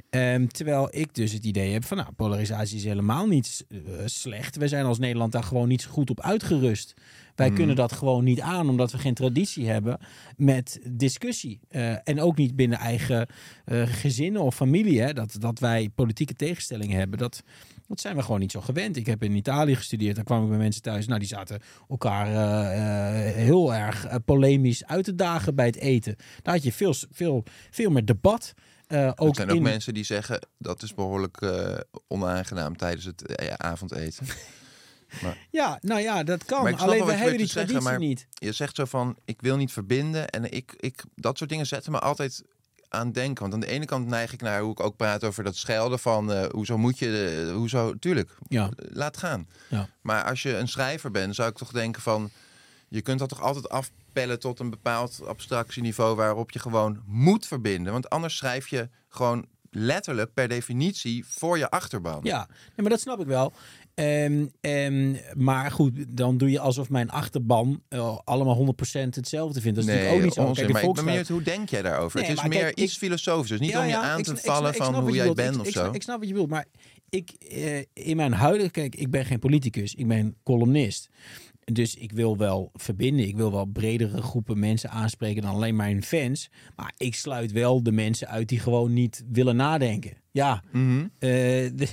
Ehm, 0.10 0.48
terwijl 0.48 0.88
ik 0.92 1.14
dus 1.16 1.32
het 1.32 1.46
idee 1.46 1.74
heb 1.74 1.84
van, 1.86 1.98
nou, 1.98 2.12
polarisatie 2.12 2.78
is 2.78 2.84
helemaal 2.84 3.28
niet 3.28 3.66
eh, 3.70 3.78
slecht. 4.06 4.56
We 4.56 4.68
zijn 4.68 4.86
als 4.86 5.00
Nederland 5.00 5.32
daar 5.32 5.44
gewoon 5.44 5.68
niet 5.68 5.82
zo 5.82 5.90
goed 5.90 6.10
op 6.10 6.22
uitgerust. 6.22 6.94
Wij 7.36 7.48
Mhm. 7.48 7.56
kunnen 7.56 7.76
dat 7.76 7.92
gewoon 7.92 8.24
niet 8.24 8.42
aan, 8.42 8.70
omdat 8.70 8.92
we 8.92 8.98
geen 8.98 9.14
traditie 9.14 9.68
hebben 9.68 10.00
met 10.38 10.80
discussie. 10.90 11.60
Eh, 11.70 12.08
en 12.08 12.22
ook 12.22 12.38
niet 12.38 12.56
binnen 12.56 12.78
eigen 12.78 13.28
eh, 13.66 13.82
gezinnen 13.86 14.42
of 14.42 14.56
familie. 14.56 15.02
Hè, 15.02 15.14
dat, 15.14 15.36
dat 15.40 15.60
wij 15.60 15.90
politieke 15.96 16.34
tegenstellingen 16.34 16.98
hebben. 16.98 17.20
Dat, 17.20 17.44
dat 17.88 18.00
zijn 18.00 18.16
we 18.16 18.22
gewoon 18.22 18.40
niet 18.40 18.52
zo 18.52 18.62
gewend. 18.62 18.98
Ik 18.98 19.06
heb 19.06 19.24
in 19.24 19.36
Italië 19.36 19.76
gestudeerd. 19.76 20.16
Daar 20.16 20.24
kwam 20.24 20.44
ik 20.44 20.50
bij 20.50 20.58
mensen 20.58 20.82
thuis. 20.82 21.08
Nou, 21.08 21.20
die 21.20 21.28
zaten 21.28 21.62
elkaar 21.90 22.28
eh, 22.28 23.28
eh, 23.30 23.36
heel 23.36 23.74
erg 23.74 24.06
eh, 24.06 24.16
polemisch 24.26 24.86
uit 24.86 25.04
te 25.06 25.16
dagen 25.16 25.56
bij 25.56 25.66
het 25.66 25.76
eten. 25.76 26.16
Daar 26.42 26.54
had 26.54 26.64
je 26.64 26.74
veel, 26.74 26.94
veel, 27.12 27.44
veel 27.72 27.90
meer 27.90 28.06
debat. 28.06 28.54
Ook 29.16 29.30
er 29.30 29.36
zijn 29.36 29.50
ook 29.50 29.56
in, 29.56 29.62
mensen 29.62 29.94
die 29.94 30.04
zeggen 30.04 30.48
dat 30.58 30.84
is 30.84 30.94
behoorlijk 30.94 31.42
eh, 31.42 31.78
onaangenaam 32.08 32.78
tijdens 32.78 33.06
het 33.06 33.38
avondeten. 33.58 34.26
Ja, 35.52 35.78
nou 35.82 36.02
ja, 36.02 36.24
dat 36.24 36.46
kan. 36.46 36.64
Maar 36.64 36.76
Alleen 36.76 37.06
we 37.06 37.12
hebben 37.14 37.38
die 37.38 37.46
zeggen, 37.48 37.74
traditie 37.74 37.90
maar- 37.90 38.00
niet. 38.00 38.28
Je 38.34 38.52
zegt 38.52 38.76
zo 38.76 38.86
van, 38.86 39.18
ik 39.26 39.42
wil 39.42 39.58
niet 39.58 39.72
verbinden. 39.72 40.30
En 40.30 40.52
ik, 40.52 40.74
ik, 40.78 41.04
dat 41.16 41.38
soort 41.38 41.50
dingen 41.50 41.66
zetten 41.66 41.92
me 41.92 42.00
altijd 42.00 42.44
aan 42.94 43.12
denken. 43.12 43.42
Want 43.42 43.54
aan 43.54 43.60
de 43.60 43.68
ene 43.68 43.86
kant 43.86 44.08
neig 44.08 44.34
ik 44.34 44.42
naar 44.42 44.62
hoe 44.62 44.72
ik 44.72 44.80
ook 44.80 44.96
praat 44.96 45.24
over 45.24 45.44
dat 45.44 45.56
schelden 45.56 46.00
van... 46.00 46.32
eh, 46.34 46.46
hoezo 46.52 46.78
moet 46.78 47.00
je, 47.00 47.44
eh, 47.50 47.54
hoezo, 47.56 47.94
tuurlijk, 48.00 48.32
Ja. 48.48 48.70
laat 48.76 49.18
gaan. 49.18 49.48
Ja. 49.70 49.90
Maar 50.02 50.24
als 50.24 50.42
je 50.42 50.58
een 50.58 50.68
schrijver 50.68 51.12
bent, 51.12 51.36
zou 51.36 51.50
ik 51.50 51.58
toch 51.58 51.72
denken 51.72 52.02
van... 52.02 52.30
Je 52.88 53.02
kunt 53.02 53.20
dat 53.20 53.30
toch 53.30 53.42
altijd 53.42 53.70
afpellen 53.70 54.40
tot 54.40 54.60
een 54.60 54.70
bepaald 54.70 55.20
abstractieniveau... 55.26 56.16
waarop 56.16 56.52
je 56.52 56.60
gewoon 56.60 57.02
moet 57.06 57.48
verbinden. 57.48 57.94
Want 57.94 58.10
anders 58.10 58.38
schrijf 58.38 58.68
je 58.68 58.90
gewoon 59.10 59.46
letterlijk 59.72 60.34
per 60.34 60.48
definitie 60.48 61.26
voor 61.28 61.58
je 61.58 61.70
achterban. 61.70 62.20
Ja, 62.24 62.48
nee, 62.48 62.72
maar 62.76 62.90
dat 62.90 63.00
snap 63.00 63.20
ik 63.20 63.28
wel. 63.28 63.54
Ehm, 63.96 64.46
ehm, 64.62 65.16
maar 65.34 65.72
goed, 65.72 66.18
dan 66.18 66.38
doe 66.38 66.52
je 66.52 66.60
alsof 66.60 66.90
mijn 66.90 67.10
achterban 67.10 67.82
eh, 67.90 68.18
allemaal 68.24 68.56
100% 68.56 69.16
hetzelfde 69.16 69.62
vindt. 69.62 69.76
Dat 69.78 69.86
is 69.88 69.92
natuurlijk 69.94 70.18
ook 70.18 70.24
niet 70.24 70.34
zo. 70.34 70.40
onzin. 70.42 70.56
Kijk, 70.56 70.68
de 70.68 70.74
maar 70.74 70.84
ik 70.84 70.94
ben 70.96 71.06
benieuwd, 71.06 71.28
hoe 71.28 71.42
denk 71.42 71.70
jij 71.70 71.82
daarover? 71.82 72.20
Nee, 72.20 72.30
het 72.30 72.38
is 72.38 72.48
meer 72.48 72.60
kijk, 72.60 72.78
iets 72.80 72.94
ik- 72.94 73.00
filosofisch. 73.00 73.50
Dus 73.50 73.60
niet 73.60 73.70
Ja, 73.70 73.80
om 73.80 73.86
je 73.86 73.92
ja, 73.92 74.02
aan 74.02 74.20
ik 74.20 74.26
te 74.26 74.36
vallen 74.36 74.74
van 74.74 74.96
hoe 74.96 75.12
jij 75.12 75.34
bent 75.34 75.60
of 75.60 75.68
zo. 75.68 75.92
Ik 75.92 76.02
snap 76.02 76.18
wat 76.20 76.28
je 76.28 76.34
bedoelt, 76.34 76.50
maar 76.52 76.66
ik, 77.10 77.30
eh, 77.32 77.78
in 77.94 78.16
mijn 78.16 78.34
huidige... 78.34 78.72
Kijk, 78.72 78.96
ik 78.96 79.12
ben 79.12 79.26
geen 79.26 79.40
politicus, 79.40 79.96
ik 79.96 80.08
ben 80.08 80.36
columnist. 80.44 81.10
Dus 81.66 81.96
ik 81.96 82.12
wil 82.12 82.38
wel 82.38 82.70
verbinden. 82.74 83.28
Ik 83.28 83.36
wil 83.36 83.52
wel 83.52 83.66
bredere 83.66 84.22
groepen 84.22 84.60
mensen 84.60 84.90
aanspreken 84.90 85.42
dan 85.42 85.54
alleen 85.54 85.76
mijn 85.76 86.04
fans. 86.04 86.50
Maar 86.76 86.94
ik 86.98 87.16
sluit 87.16 87.52
wel 87.52 87.84
de 87.84 87.92
mensen 87.92 88.28
uit 88.28 88.50
die 88.50 88.60
gewoon 88.60 88.94
niet 88.94 89.24
willen 89.32 89.56
nadenken. 89.56 90.22
Ja, 90.32 90.64
Mhm. 90.72 91.00
eh, 91.20 91.30
de, 91.30 91.88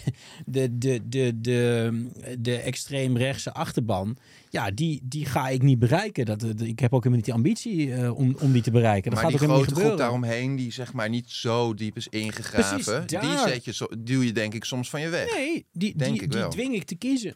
de, 0.79 1.01
de, 1.09 1.41
de, 1.41 2.09
de, 2.39 2.57
extreemrechtse 2.57 3.53
achterban, 3.53 4.17
ja, 4.51 4.71
die, 4.71 5.01
die 5.03 5.25
ga 5.27 5.49
ik 5.49 5.63
niet 5.63 5.79
bereiken. 5.79 6.27
Dat, 6.27 6.43
ik 6.43 6.79
heb 6.79 6.93
ook 6.93 7.05
helemaal 7.05 7.17
niet 7.17 7.25
die 7.25 7.35
ambitie 7.35 7.95
eh, 7.95 8.17
om, 8.19 8.37
om 8.41 8.53
die 8.53 8.63
te 8.63 8.71
bereiken. 8.71 9.11
Dat 9.11 9.23
maar 9.23 9.31
gaat 9.31 9.41
die 9.41 9.49
grote 9.49 9.75
groep 9.75 9.97
daaromheen, 9.99 10.57
die 10.57 10.73
zeg 10.73 10.93
maar 10.93 11.09
niet 11.09 11.31
zo 11.31 11.75
diep 11.75 11.97
is 11.97 12.09
ingegraven, 12.09 13.07
die 13.07 13.39
zet 13.47 13.65
je 13.65 13.97
duw 13.99 14.23
je 14.23 14.33
denk 14.33 14.55
ik 14.55 14.65
soms 14.65 14.91
van 14.91 15.01
je 15.01 15.09
weg. 15.09 15.37
Nee, 15.37 15.67
die, 15.73 15.97
die, 15.97 16.49
dwing 16.49 16.75
ik 16.75 16.85
te 16.85 16.95
kiezen. 16.95 17.35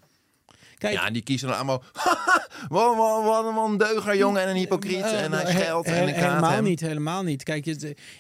Kijk, 0.79 0.95
Ja, 0.95 1.07
en 1.07 1.13
die 1.13 1.23
kiezen 1.23 1.49
dan 1.49 1.57
allemaal. 1.57 1.83
wat, 2.69 2.97
wat, 2.97 3.25
wat 3.25 3.45
een 3.47 3.57
ondeuger 3.57 4.17
jongen 4.17 4.43
en 4.43 4.49
een 4.49 4.57
hypocriet. 4.57 5.03
Eh, 5.03 5.23
en 5.25 5.33
hij 5.33 5.43
he- 5.43 5.51
scheldt 5.61 5.87
en 5.89 6.09
ik 6.09 6.15
Helemaal 6.15 6.51
hem. 6.51 6.65
niet, 6.65 6.81
helemaal 6.81 7.23
niet. 7.23 7.43
Kijk, 7.43 7.67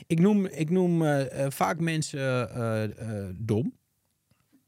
ik 0.06 0.20
noem, 0.20 0.46
ik 0.46 0.70
noem 0.70 1.02
eh, 1.02 1.44
eh, 1.44 1.50
vaak 1.50 1.80
mensen 1.80 2.54
eh, 2.54 2.84
eh, 2.84 3.34
dom. 3.36 3.74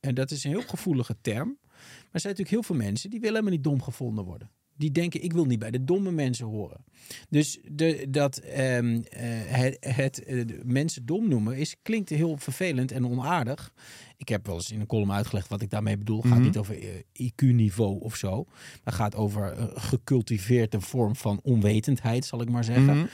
En 0.01 0.15
dat 0.15 0.31
is 0.31 0.45
een 0.45 0.51
heel 0.51 0.63
gevoelige 0.67 1.17
term. 1.21 1.59
Maar 1.61 2.15
er 2.15 2.21
zijn 2.21 2.35
natuurlijk 2.37 2.51
heel 2.51 2.63
veel 2.63 2.77
mensen 2.87 3.11
die 3.11 3.21
willen 3.21 3.35
helemaal 3.35 3.57
niet 3.57 3.65
dom 3.65 3.83
gevonden 3.83 4.25
worden. 4.25 4.51
Die 4.77 4.91
denken, 4.93 5.23
ik 5.23 5.33
wil 5.33 5.45
niet 5.45 5.59
bij 5.59 5.71
de 5.71 5.85
domme 5.85 6.11
mensen 6.11 6.47
horen. 6.47 6.85
Dus 7.29 7.59
de, 7.73 8.07
dat 8.11 8.37
ehm, 8.39 9.01
eh, 9.11 9.21
het, 9.57 9.77
het 9.81 10.25
eh, 10.25 10.45
mensen 10.65 11.07
dom 11.07 11.29
noemen 11.29 11.57
is, 11.57 11.77
klinkt 11.83 12.09
heel 12.09 12.37
vervelend 12.37 12.93
en 12.93 13.07
onaardig. 13.07 13.73
Ik 14.17 14.29
heb 14.29 14.47
wel 14.47 14.55
eens 14.55 14.73
in 14.73 14.81
een 14.81 14.87
column 14.87 15.13
uitgelegd 15.13 15.49
wat 15.49 15.63
ik 15.63 15.71
daarmee 15.71 15.97
bedoel. 15.99 16.17
Het 16.17 16.27
gaat 16.27 16.37
Mhm. 16.37 16.47
niet 16.47 16.57
over 16.57 16.79
eh, 16.79 16.89
IQ-niveau 17.27 18.01
of 18.01 18.17
zo. 18.17 18.47
Maar 18.85 18.95
gaat 18.95 19.15
over 19.15 19.59
een 19.59 19.81
gecultiveerde 19.81 20.81
vorm 20.81 21.17
van 21.17 21.41
onwetendheid, 21.43 22.25
zal 22.25 22.41
ik 22.41 22.51
maar 22.51 22.65
zeggen. 22.65 22.97
Mhm. 22.97 23.07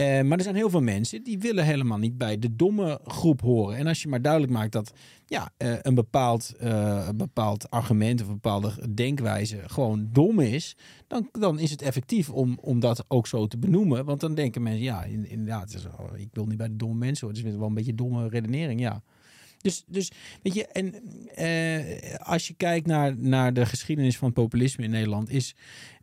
Eh, 0.00 0.22
maar 0.22 0.38
er 0.38 0.44
zijn 0.44 0.54
heel 0.56 0.70
veel 0.70 0.82
mensen 0.82 1.22
die 1.22 1.38
willen 1.38 1.64
helemaal 1.64 1.98
niet 1.98 2.18
bij 2.18 2.38
de 2.38 2.56
domme 2.56 3.00
groep 3.04 3.40
horen. 3.40 3.76
En 3.76 3.86
als 3.86 4.02
je 4.02 4.08
maar 4.08 4.22
duidelijk 4.22 4.52
maakt 4.52 4.72
dat 4.72 4.92
ja, 5.26 5.52
eh, 5.56 5.72
een, 5.82 5.94
bepaald, 5.94 6.54
eh, 6.58 7.08
bepaald 7.14 7.70
argument 7.70 8.20
of 8.20 8.26
een 8.26 8.32
bepaalde 8.32 8.94
denkwijze 8.94 9.58
gewoon 9.66 10.08
dom 10.12 10.40
is, 10.40 10.76
dan, 11.06 11.28
dan 11.32 11.58
is 11.58 11.70
het 11.70 11.82
effectief 11.82 12.30
om, 12.30 12.58
om 12.60 12.80
dat 12.80 13.04
ook 13.08 13.26
zo 13.26 13.46
te 13.46 13.58
benoemen. 13.58 14.04
Want 14.04 14.20
dan 14.20 14.34
denken 14.34 14.62
mensen, 14.62 14.82
ja, 14.82 15.04
in- 15.04 15.28
inderdaad, 15.28 15.82
wel- 15.82 16.16
ik 16.16 16.28
wil 16.32 16.46
niet 16.46 16.58
bij 16.58 16.68
de 16.68 16.76
domme 16.76 16.98
mensen 16.98 17.26
horen. 17.26 17.42
Het 17.42 17.52
is 17.52 17.58
wel 17.58 17.68
een 17.68 17.74
beetje 17.74 17.94
domme 17.94 18.28
redenering, 18.28 18.80
ja. 18.80 19.02
Dus, 19.58 19.84
dus 19.86 20.10
weet 20.42 20.54
je, 20.54 20.66
en 20.66 20.94
als 22.18 22.46
je 22.48 22.54
kijkt 22.54 22.86
naar, 22.86 23.16
naar 23.16 23.52
de 23.52 23.66
geschiedenis 23.66 24.18
van 24.18 24.32
populisme 24.32 24.84
in 24.84 24.90
Nederland, 24.90 25.30
is, 25.30 25.54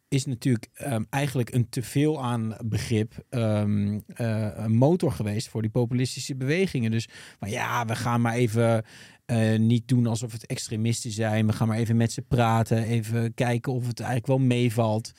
is 0.08 0.26
natuurlijk 0.26 0.67
ehm, 0.74 1.04
eigenlijk 1.10 1.54
een 1.54 1.70
teveel 1.70 2.24
aan 2.24 2.58
begrip 2.65 3.13
ehm, 3.30 4.00
eh, 4.08 4.65
motor 4.65 5.12
geweest 5.12 5.48
voor 5.48 5.62
die 5.62 5.72
populistische 5.72 6.36
bewegingen. 6.36 6.91
Dus 6.91 7.08
maar 7.39 7.50
ja, 7.50 7.86
we 7.86 7.96
gaan 7.96 8.22
maar 8.22 8.34
even 8.34 8.86
eh, 9.26 9.60
niet 9.60 9.88
doen 9.88 10.08
alsof 10.08 10.32
het 10.32 10.46
extremisten 10.46 11.12
zijn. 11.12 11.48
We 11.48 11.54
gaan 11.54 11.67
maar 11.67 11.78
even 11.78 11.98
met 11.98 12.12
ze 12.12 12.22
praten, 12.22 12.84
even 12.84 13.34
kijken 13.34 13.74
of 13.74 13.88
het 13.88 14.00
eigenlijk 14.00 14.28
wel 14.28 14.48
meevalt. 14.48 15.12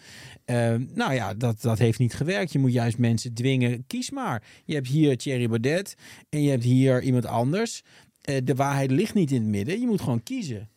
Ehm, 0.45 0.85
nou 0.95 1.15
ja, 1.15 1.35
dat, 1.35 1.61
dat 1.61 1.79
heeft 1.79 1.99
niet 1.99 2.15
gewerkt. 2.15 2.53
Je 2.53 2.59
moet 2.59 2.73
juist 2.73 2.99
mensen 2.99 3.35
dwingen, 3.35 3.87
kies 3.87 4.11
maar. 4.11 4.43
Je 4.65 4.75
hebt 4.75 4.87
hier 4.87 5.17
Thierry 5.17 5.49
Baudet 5.49 5.95
en 6.29 6.43
je 6.43 6.51
hebt 6.51 6.65
hier 6.65 7.03
iemand 7.03 7.27
anders. 7.27 7.83
Eh, 8.21 8.37
de 8.45 8.55
waarheid 8.55 8.91
ligt 8.91 9.15
niet 9.15 9.31
in 9.31 9.41
het 9.41 9.51
midden. 9.51 9.81
Je 9.81 9.87
moet 9.87 10.01
gewoon 10.01 10.23
kiezen. 10.23 10.69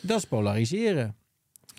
Dat 0.00 0.18
is 0.18 0.24
polariseren. 0.24 1.16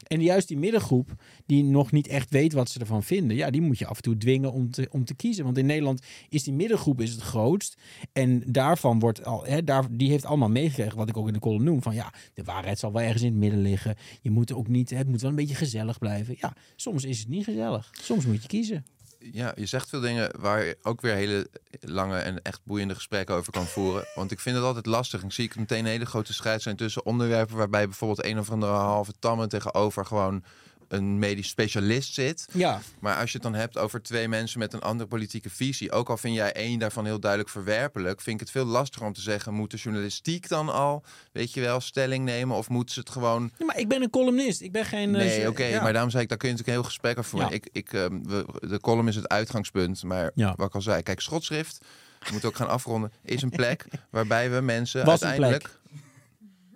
En 0.08 0.22
juist 0.22 0.48
die 0.48 0.58
middengroep, 0.58 1.16
die 1.46 1.64
nog 1.64 1.92
niet 1.92 2.08
echt 2.08 2.30
weet 2.30 2.54
wat 2.54 2.70
ze 2.70 2.80
ervan 2.80 3.04
vinden, 3.04 3.38
ja, 3.38 3.50
die 3.50 3.62
moet 3.62 3.80
je 3.80 3.86
af 3.86 3.96
en 3.96 4.04
toe 4.04 4.18
dwingen 4.18 4.52
om 4.52 4.72
te, 4.72 4.88
om 4.92 5.06
te 5.06 5.16
kiezen. 5.16 5.44
Want 5.44 5.58
in 5.58 5.66
Nederland 5.66 6.02
is 6.30 6.44
die 6.44 6.54
middengroep 6.54 7.02
is 7.02 7.12
het 7.12 7.22
grootst. 7.22 7.78
En 8.14 8.44
daarvan 8.46 9.00
wordt 9.00 9.26
al, 9.26 9.46
hè, 9.46 9.64
daar, 9.64 9.88
die 9.92 10.10
heeft 10.10 10.26
allemaal 10.26 10.50
meegekregen, 10.50 10.98
wat 10.98 11.10
ik 11.10 11.18
ook 11.18 11.28
in 11.28 11.34
de 11.34 11.40
column 11.40 11.64
noem. 11.64 11.82
Van 11.82 11.94
ja, 11.94 12.14
de 12.34 12.44
waarheid 12.44 12.80
zal 12.80 12.92
wel 12.92 13.02
ergens 13.02 13.24
in 13.24 13.30
het 13.30 13.40
midden 13.40 13.62
liggen. 13.62 13.96
Je 14.22 14.32
moet 14.32 14.54
ook 14.54 14.68
niet, 14.68 14.90
het 14.90 15.08
moet 15.08 15.22
wel 15.22 15.30
een 15.30 15.36
beetje 15.36 15.56
gezellig 15.56 16.00
blijven. 16.00 16.36
Ja, 16.38 16.54
soms 16.76 17.04
is 17.04 17.20
het 17.20 17.28
niet 17.28 17.44
gezellig. 17.44 17.90
Soms 18.02 18.26
moet 18.26 18.42
je 18.42 18.48
kiezen. 18.48 18.86
Ja, 19.20 19.54
je 19.56 19.66
zegt 19.66 19.90
veel 19.90 20.00
dingen 20.00 20.32
waar 20.40 20.64
je 20.64 20.78
ook 20.82 21.02
weer 21.02 21.14
hele 21.14 21.50
lange 21.80 22.18
en 22.18 22.42
echt 22.42 22.62
boeiende 22.64 22.96
gesprekken 22.96 23.36
over 23.36 23.52
kan 23.52 23.66
voeren. 23.66 24.06
Want 24.16 24.32
ik 24.32 24.40
vind 24.40 24.56
het 24.56 24.66
altijd 24.66 24.86
lastig. 24.86 25.24
Ik 25.24 25.32
zie 25.32 25.46
ik 25.46 25.56
meteen 25.56 25.80
een 25.80 25.86
hele 25.86 26.06
grote 26.06 26.34
strijd 26.34 26.62
zijn 26.62 26.76
tussen 26.76 27.06
onderwerpen 27.06 27.56
waarbij 27.56 27.86
bijvoorbeeld 27.86 28.26
een 28.26 28.40
of 28.40 28.52
andere 28.52 28.72
halve 28.72 29.14
tammen 29.20 29.50
tegenover 29.50 30.06
gewoon 30.06 30.44
een 30.90 31.20
medisch 31.20 31.48
specialist 31.48 32.14
zit. 32.14 32.48
Ja, 32.54 32.82
Maar 33.00 33.16
als 33.18 33.32
je 33.32 33.38
het 33.38 33.44
dan 33.52 33.54
hebt 33.56 33.78
over 33.78 34.02
twee 34.02 34.28
mensen 34.28 34.60
met 34.60 34.74
een 34.74 34.82
andere 34.82 35.10
politieke 35.10 35.50
visie, 35.50 35.92
ook 35.92 36.10
al 36.10 36.18
vind 36.18 36.36
jij 36.36 36.54
één 36.54 36.80
daarvan 36.80 37.06
heel 37.06 37.20
duidelijk 37.20 37.50
verwerpelijk, 37.52 38.22
vind 38.22 38.36
ik 38.36 38.40
het 38.48 38.52
veel 38.52 38.66
lastiger 38.66 39.08
om 39.08 39.14
te 39.14 39.22
zeggen: 39.22 39.54
moet 39.54 39.72
de 39.72 39.78
journalistiek 39.78 40.48
dan 40.48 40.70
al, 40.70 41.04
weet 41.32 41.54
je 41.54 41.62
wel, 41.62 41.80
stelling 41.80 42.26
nemen 42.26 42.56
of 42.58 42.70
moeten 42.70 42.94
ze 42.94 43.00
het 43.00 43.10
gewoon 43.10 43.52
Ja, 43.58 43.66
maar 43.66 43.78
ik 43.78 43.88
ben 43.88 44.02
een 44.02 44.10
columnist. 44.10 44.62
Ik 44.62 44.72
ben 44.72 44.86
geen... 44.86 45.16
eh, 45.16 45.22
Nee, 45.22 45.42
z- 45.42 45.48
oké, 45.48 45.64
ja. 45.66 45.82
maar 45.82 45.92
daarom 45.94 46.12
zei 46.12 46.24
ik, 46.24 46.30
daar 46.30 46.38
kun 46.38 46.48
je 46.50 46.54
natuurlijk 46.56 46.80
heel 46.82 46.90
gesprek 46.90 47.18
over 47.18 47.30
voeren. 47.30 47.50
Ja. 47.50 47.56
Ik, 47.56 47.70
ik, 47.72 47.94
ehm, 47.94 48.24
we, 48.24 48.46
de 48.60 48.80
column 48.80 49.08
is 49.08 49.16
het 49.16 49.28
uitgangspunt, 49.28 50.04
maar 50.04 50.32
Ja. 50.36 50.54
wat 50.56 50.68
ik 50.68 50.76
al 50.76 50.82
zei, 50.82 51.04
kijk, 51.04 51.20
schotschrift, 51.22 51.78
we 52.20 52.28
moeten 52.32 52.50
ook 52.50 52.56
gaan 52.56 52.70
afronden, 52.70 53.12
is 53.24 53.42
een 53.42 53.50
plek 53.50 53.86
waarbij 54.10 54.52
we 54.52 54.62
mensen 54.62 55.06
Was 55.06 55.22
een 55.22 55.28
uiteindelijk... 55.28 55.79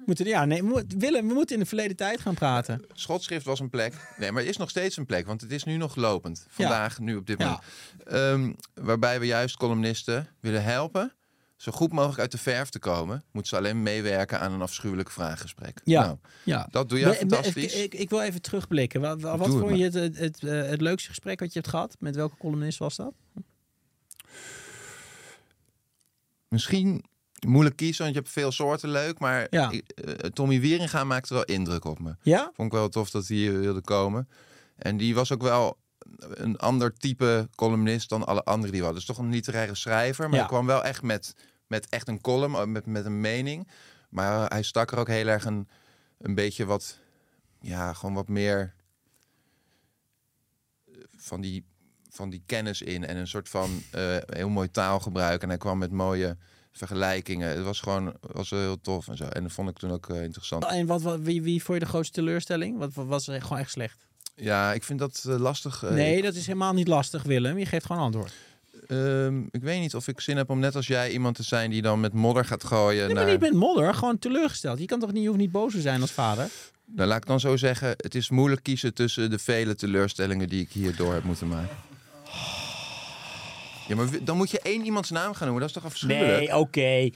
Moeten, 0.06 0.26
ja, 0.26 0.46
nee, 0.46 0.62
we 0.62 0.68
moeten- 0.68 1.00
Willem, 1.00 1.28
we 1.28 1.34
moeten 1.34 1.56
in 1.56 1.62
de 1.62 1.68
verleden 1.68 1.96
tijd 1.96 2.20
gaan 2.20 2.34
praten. 2.34 2.86
Schotschrift 2.94 3.46
was 3.46 3.60
een 3.60 3.70
plek, 3.70 3.94
nee, 4.18 4.32
maar 4.32 4.42
het 4.42 4.50
is 4.52 4.58
nog 4.58 4.70
steeds 4.70 4.98
een 4.98 5.06
plek, 5.06 5.26
want 5.26 5.42
het 5.42 5.52
is 5.52 5.64
nu 5.64 5.78
nog 5.78 5.96
lopend. 5.96 6.46
Vandaag, 6.50 7.00
nu 7.00 7.16
op 7.16 7.28
dit 7.28 7.40
Ja. 7.40 7.46
moment. 7.46 8.58
Ehm, 8.76 8.86
waarbij 8.86 9.20
we 9.20 9.26
juist 9.26 9.58
columnisten 9.58 10.28
willen 10.40 10.64
helpen 10.64 11.14
zo 11.58 11.72
goed 11.72 11.92
mogelijk 11.92 12.20
uit 12.20 12.32
de 12.32 12.38
verf 12.38 12.70
te 12.70 12.80
komen. 12.80 13.24
Moeten 13.32 13.50
ze 13.52 13.58
alleen 13.58 13.84
meewerken 13.84 14.40
aan 14.40 14.52
een 14.52 14.62
afschuwelijk 14.62 15.12
vraaggesprek. 15.12 15.82
Ja. 15.84 16.02
Nou, 16.06 16.18
Ja. 16.44 16.68
dat 16.72 16.90
doe 16.90 17.00
ben- 17.04 17.14
fantastisch. 17.16 17.74
Ik, 17.76 17.94
ik 17.94 18.10
wil 18.10 18.22
even 18.22 18.42
terugblikken. 18.42 19.02
Wat, 19.02 19.22
wat 19.22 19.44
Doe 19.46 19.60
vond 19.60 19.78
je 19.78 19.84
het, 19.84 19.94
het, 19.94 20.18
het, 20.18 20.44
eh, 20.44 20.62
het 20.70 20.82
leukste 20.82 21.10
gesprek 21.10 21.40
wat 21.40 21.54
je 21.54 21.60
hebt 21.60 21.72
gehad? 21.72 21.96
Met 22.00 22.16
welke 22.16 22.38
columnist 22.38 22.78
was 22.80 22.96
dat? 22.96 23.14
Misschien 26.48 27.04
moeilijk 27.46 27.76
kiezen, 27.76 28.04
want 28.04 28.16
je 28.16 28.22
hebt 28.22 28.34
veel 28.34 28.52
soorten 28.52 28.90
leuk. 28.90 29.20
Maar 29.20 29.48
Ja. 29.50 29.72
eh, 29.72 30.14
Tommy 30.14 30.60
Wieringa 30.60 31.04
maakte 31.04 31.34
wel 31.34 31.44
indruk 31.44 31.86
op 31.86 32.00
me. 32.00 32.16
Ja? 32.22 32.52
Vond 32.54 32.68
ik 32.72 32.78
wel 32.78 32.90
tof 32.90 33.10
dat 33.10 33.28
hij 33.28 33.38
hier 33.38 33.60
wilde 33.60 33.82
komen. 33.82 34.30
En 34.76 34.98
die 34.98 35.16
was 35.16 35.32
ook 35.32 35.42
wel 35.42 35.78
een 36.20 36.58
ander 36.58 36.94
type 36.94 37.50
columnist 37.56 38.10
dan 38.10 38.26
alle 38.26 38.44
anderen 38.44 38.72
die 38.72 38.80
we 38.80 38.86
hadden. 38.86 39.06
Dus 39.06 39.16
toch 39.16 39.26
een 39.26 39.32
literaire 39.32 39.76
schrijver. 39.76 40.24
Maar 40.26 40.34
Ja. 40.34 40.40
hij 40.40 40.48
kwam 40.48 40.66
wel 40.66 40.84
echt 40.84 41.02
met, 41.02 41.36
met 41.68 41.90
echt 41.90 42.08
een 42.08 42.22
column, 42.22 42.56
eh, 42.56 42.66
met, 42.66 42.86
met 42.86 43.06
een 43.06 43.22
mening. 43.22 43.68
Maar 44.10 44.50
hij 44.50 44.62
stak 44.64 44.92
er 44.92 44.98
ook 44.98 45.08
heel 45.08 45.28
erg 45.28 45.46
een, 45.46 45.68
een 46.18 46.36
beetje 46.36 46.66
wat... 46.66 46.98
Ja, 47.62 47.94
gewoon 47.94 48.16
wat 48.16 48.28
meer 48.28 48.74
eh, 50.86 50.94
van 51.18 51.42
die, 51.42 51.66
van 52.10 52.30
die 52.30 52.44
kennis 52.46 52.82
in. 52.82 53.06
En 53.06 53.18
een 53.18 53.28
soort 53.28 53.50
van 53.50 53.82
heel 54.26 54.50
mooi 54.50 54.72
taalgebruik. 54.72 55.42
En 55.42 55.48
hij 55.50 55.58
kwam 55.58 55.78
met 55.78 55.92
mooie 55.92 56.38
vergelijkingen. 56.74 57.50
Het 57.50 57.64
was 57.64 57.80
gewoon 57.80 58.14
was 58.22 58.50
heel 58.50 58.82
tof 58.82 59.08
en 59.08 59.18
zo. 59.18 59.24
En 59.26 59.44
dat 59.44 59.52
vond 59.52 59.70
ik 59.70 59.78
toen 59.78 59.92
ook 59.92 60.10
eh, 60.10 60.24
interessant. 60.24 60.66
En 60.66 60.86
wat, 60.86 61.02
wat, 61.02 61.20
wie, 61.20 61.42
wie 61.42 61.64
vond 61.64 61.78
je 61.80 61.84
de 61.84 61.90
grootste 61.90 62.14
teleurstelling? 62.14 62.78
Wat, 62.78 62.94
wat 62.94 63.06
was 63.06 63.26
gewoon 63.26 63.58
echt 63.58 63.72
slecht? 63.72 64.06
Ja, 64.36 64.74
ik 64.74 64.84
vind 64.84 65.00
dat 65.00 65.24
eh, 65.28 65.40
lastig. 65.40 65.84
eh, 65.84 65.92
nee, 65.92 66.22
dat 66.22 66.36
is 66.36 66.46
helemaal 66.46 66.74
niet 66.74 66.88
lastig, 66.88 67.24
Willem. 67.24 67.58
Je 67.58 67.66
geeft 67.66 67.86
gewoon 67.86 68.02
antwoord. 68.02 68.34
Ehm, 68.88 69.42
ik 69.52 69.62
weet 69.62 69.80
niet 69.80 69.96
of 69.96 70.08
ik 70.08 70.20
zin 70.20 70.38
heb 70.38 70.50
om 70.50 70.60
net 70.60 70.76
als 70.76 70.88
jij 70.88 71.12
iemand 71.12 71.36
te 71.36 71.44
zijn 71.44 71.70
die 71.70 71.82
dan 71.82 72.00
met 72.00 72.14
modder 72.14 72.46
gaat 72.46 72.64
gooien. 72.64 73.06
Nee, 73.06 73.16
maar 73.16 73.26
niet 73.26 73.40
met 73.40 73.54
modder. 73.54 73.94
Gewoon 73.94 74.20
teleurgesteld. 74.20 74.80
Je 74.80 74.86
kan 74.86 75.00
toch 75.00 75.12
niet, 75.12 75.22
je 75.22 75.28
hoeft 75.28 75.40
niet 75.40 75.52
boos 75.52 75.72
te 75.74 75.82
zijn 75.82 76.02
als 76.02 76.12
vader? 76.12 76.50
Nou, 76.86 77.08
laat 77.08 77.18
ik 77.18 77.26
dan 77.26 77.40
zo 77.40 77.58
zeggen, 77.58 77.90
het 77.98 78.16
is 78.16 78.30
moeilijk 78.30 78.64
kiezen 78.64 78.94
tussen 78.94 79.30
de 79.30 79.40
vele 79.40 79.76
teleurstellingen 79.76 80.50
die 80.50 80.62
ik 80.62 80.72
hierdoor 80.72 81.14
heb 81.14 81.24
moeten 81.24 81.48
maken. 81.48 81.76
Ja, 83.88 83.96
maar 83.96 84.08
dan 84.24 84.38
moet 84.38 84.52
je 84.52 84.60
één 84.60 84.86
iemands 84.86 85.10
naam 85.10 85.34
gaan 85.34 85.48
noemen. 85.48 85.60
Dat 85.68 85.70
is 85.76 85.82
toch 85.82 85.86
afschuwelijk? 85.92 86.54
oké. 86.54 87.10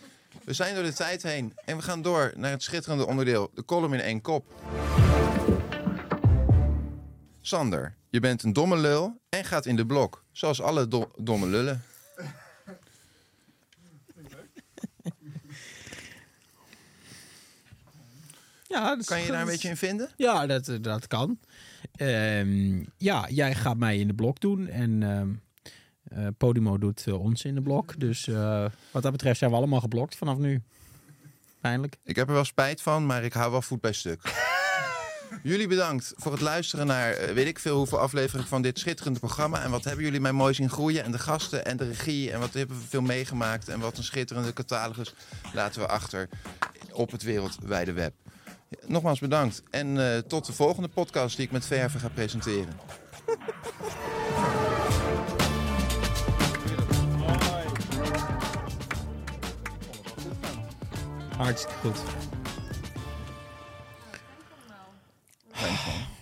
We 0.44 0.54
zijn 0.54 0.76
door 0.76 0.84
de 0.84 0.94
tijd 0.94 1.24
heen 1.24 1.54
en 1.66 1.78
we 1.78 1.84
gaan 1.84 2.02
door 2.02 2.34
naar 2.36 2.52
het 2.52 2.64
schitterende 2.64 3.06
onderdeel. 3.08 3.52
De 3.54 3.66
column 3.66 3.94
in 3.94 4.00
één 4.00 4.22
kop. 4.22 4.46
Sander, 7.42 7.96
je 8.10 8.20
bent 8.20 8.44
een 8.44 8.54
domme 8.54 8.78
lul 8.78 9.20
en 9.30 9.46
gaat 9.46 9.66
in 9.66 9.76
de 9.76 9.86
blok. 9.86 10.24
Zoals 10.32 10.62
alle 10.62 10.88
do- 10.88 11.12
domme 11.18 11.48
lullen. 11.48 11.84
Ja, 18.68 18.88
dat 18.90 19.00
is- 19.00 19.06
Kan 19.06 19.22
je 19.22 19.32
daar 19.32 19.42
een 19.42 19.48
beetje 19.48 19.70
in 19.70 19.78
vinden? 19.78 20.10
Ja, 20.18 20.46
dat, 20.46 20.68
eh, 20.68 20.76
dat 20.82 21.08
kan. 21.08 21.40
Ehm, 21.96 22.84
ja, 22.98 23.28
jij 23.30 23.56
gaat 23.56 23.78
mij 23.78 23.98
in 23.98 24.08
de 24.08 24.14
blok 24.14 24.40
doen. 24.40 24.68
En 24.68 25.04
ehm, 25.04 25.30
eh, 26.10 26.28
Podimo 26.38 26.78
doet 26.78 27.04
eh, 27.08 27.22
ons 27.22 27.44
in 27.44 27.56
de 27.56 27.62
blok. 27.62 28.00
Dus 28.00 28.28
eh, 28.28 28.66
wat 28.92 29.04
dat 29.04 29.12
betreft 29.12 29.40
zijn 29.40 29.52
we 29.52 29.58
allemaal 29.58 29.80
geblokt 29.80 30.16
vanaf 30.16 30.38
nu. 30.38 30.62
Pijnlijk. 31.62 31.98
Ik 32.04 32.16
heb 32.16 32.28
er 32.28 32.34
wel 32.34 32.44
spijt 32.44 32.82
van, 32.82 33.06
maar 33.06 33.24
ik 33.24 33.34
hou 33.34 33.52
wel 33.52 33.62
voet 33.62 33.82
bij 33.82 33.94
stuk. 33.94 34.22
Jullie 35.44 35.68
bedankt 35.68 36.14
voor 36.16 36.32
het 36.32 36.42
luisteren 36.42 36.88
naar 36.88 37.34
weet 37.34 37.48
ik 37.48 37.60
veel 37.60 37.78
hoeveel 37.78 38.00
afleveringen 38.00 38.48
van 38.48 38.62
dit 38.62 38.80
schitterende 38.80 39.20
programma. 39.20 39.64
En 39.64 39.72
wat 39.72 39.84
hebben 39.84 40.04
jullie 40.04 40.20
mij 40.20 40.32
mooi 40.32 40.54
zien 40.54 40.70
groeien. 40.70 41.04
En 41.04 41.12
de 41.12 41.20
gasten 41.20 41.66
en 41.66 41.78
de 41.78 41.88
regie. 41.88 42.32
En 42.32 42.40
wat 42.40 42.54
hebben 42.54 42.78
we 42.78 42.84
veel 42.88 43.02
meegemaakt. 43.02 43.70
En 43.70 43.80
wat 43.80 43.98
een 43.98 44.04
schitterende 44.04 44.54
catalogus 44.54 45.14
laten 45.54 45.82
we 45.82 45.88
achter 45.88 46.30
op 46.92 47.12
het 47.12 47.24
wereldwijde 47.24 47.94
web. 47.94 48.14
Nogmaals 48.86 49.20
bedankt. 49.20 49.64
En 49.70 50.24
tot 50.28 50.46
de 50.46 50.54
volgende 50.54 50.90
podcast 50.90 51.36
die 51.36 51.46
ik 51.46 51.52
met 51.52 51.66
Verve 51.66 52.00
ga 52.00 52.10
presenteren. 52.10 52.80
Hartstikke 61.38 61.80
goed. 61.82 61.98
Fijn. 65.52 66.17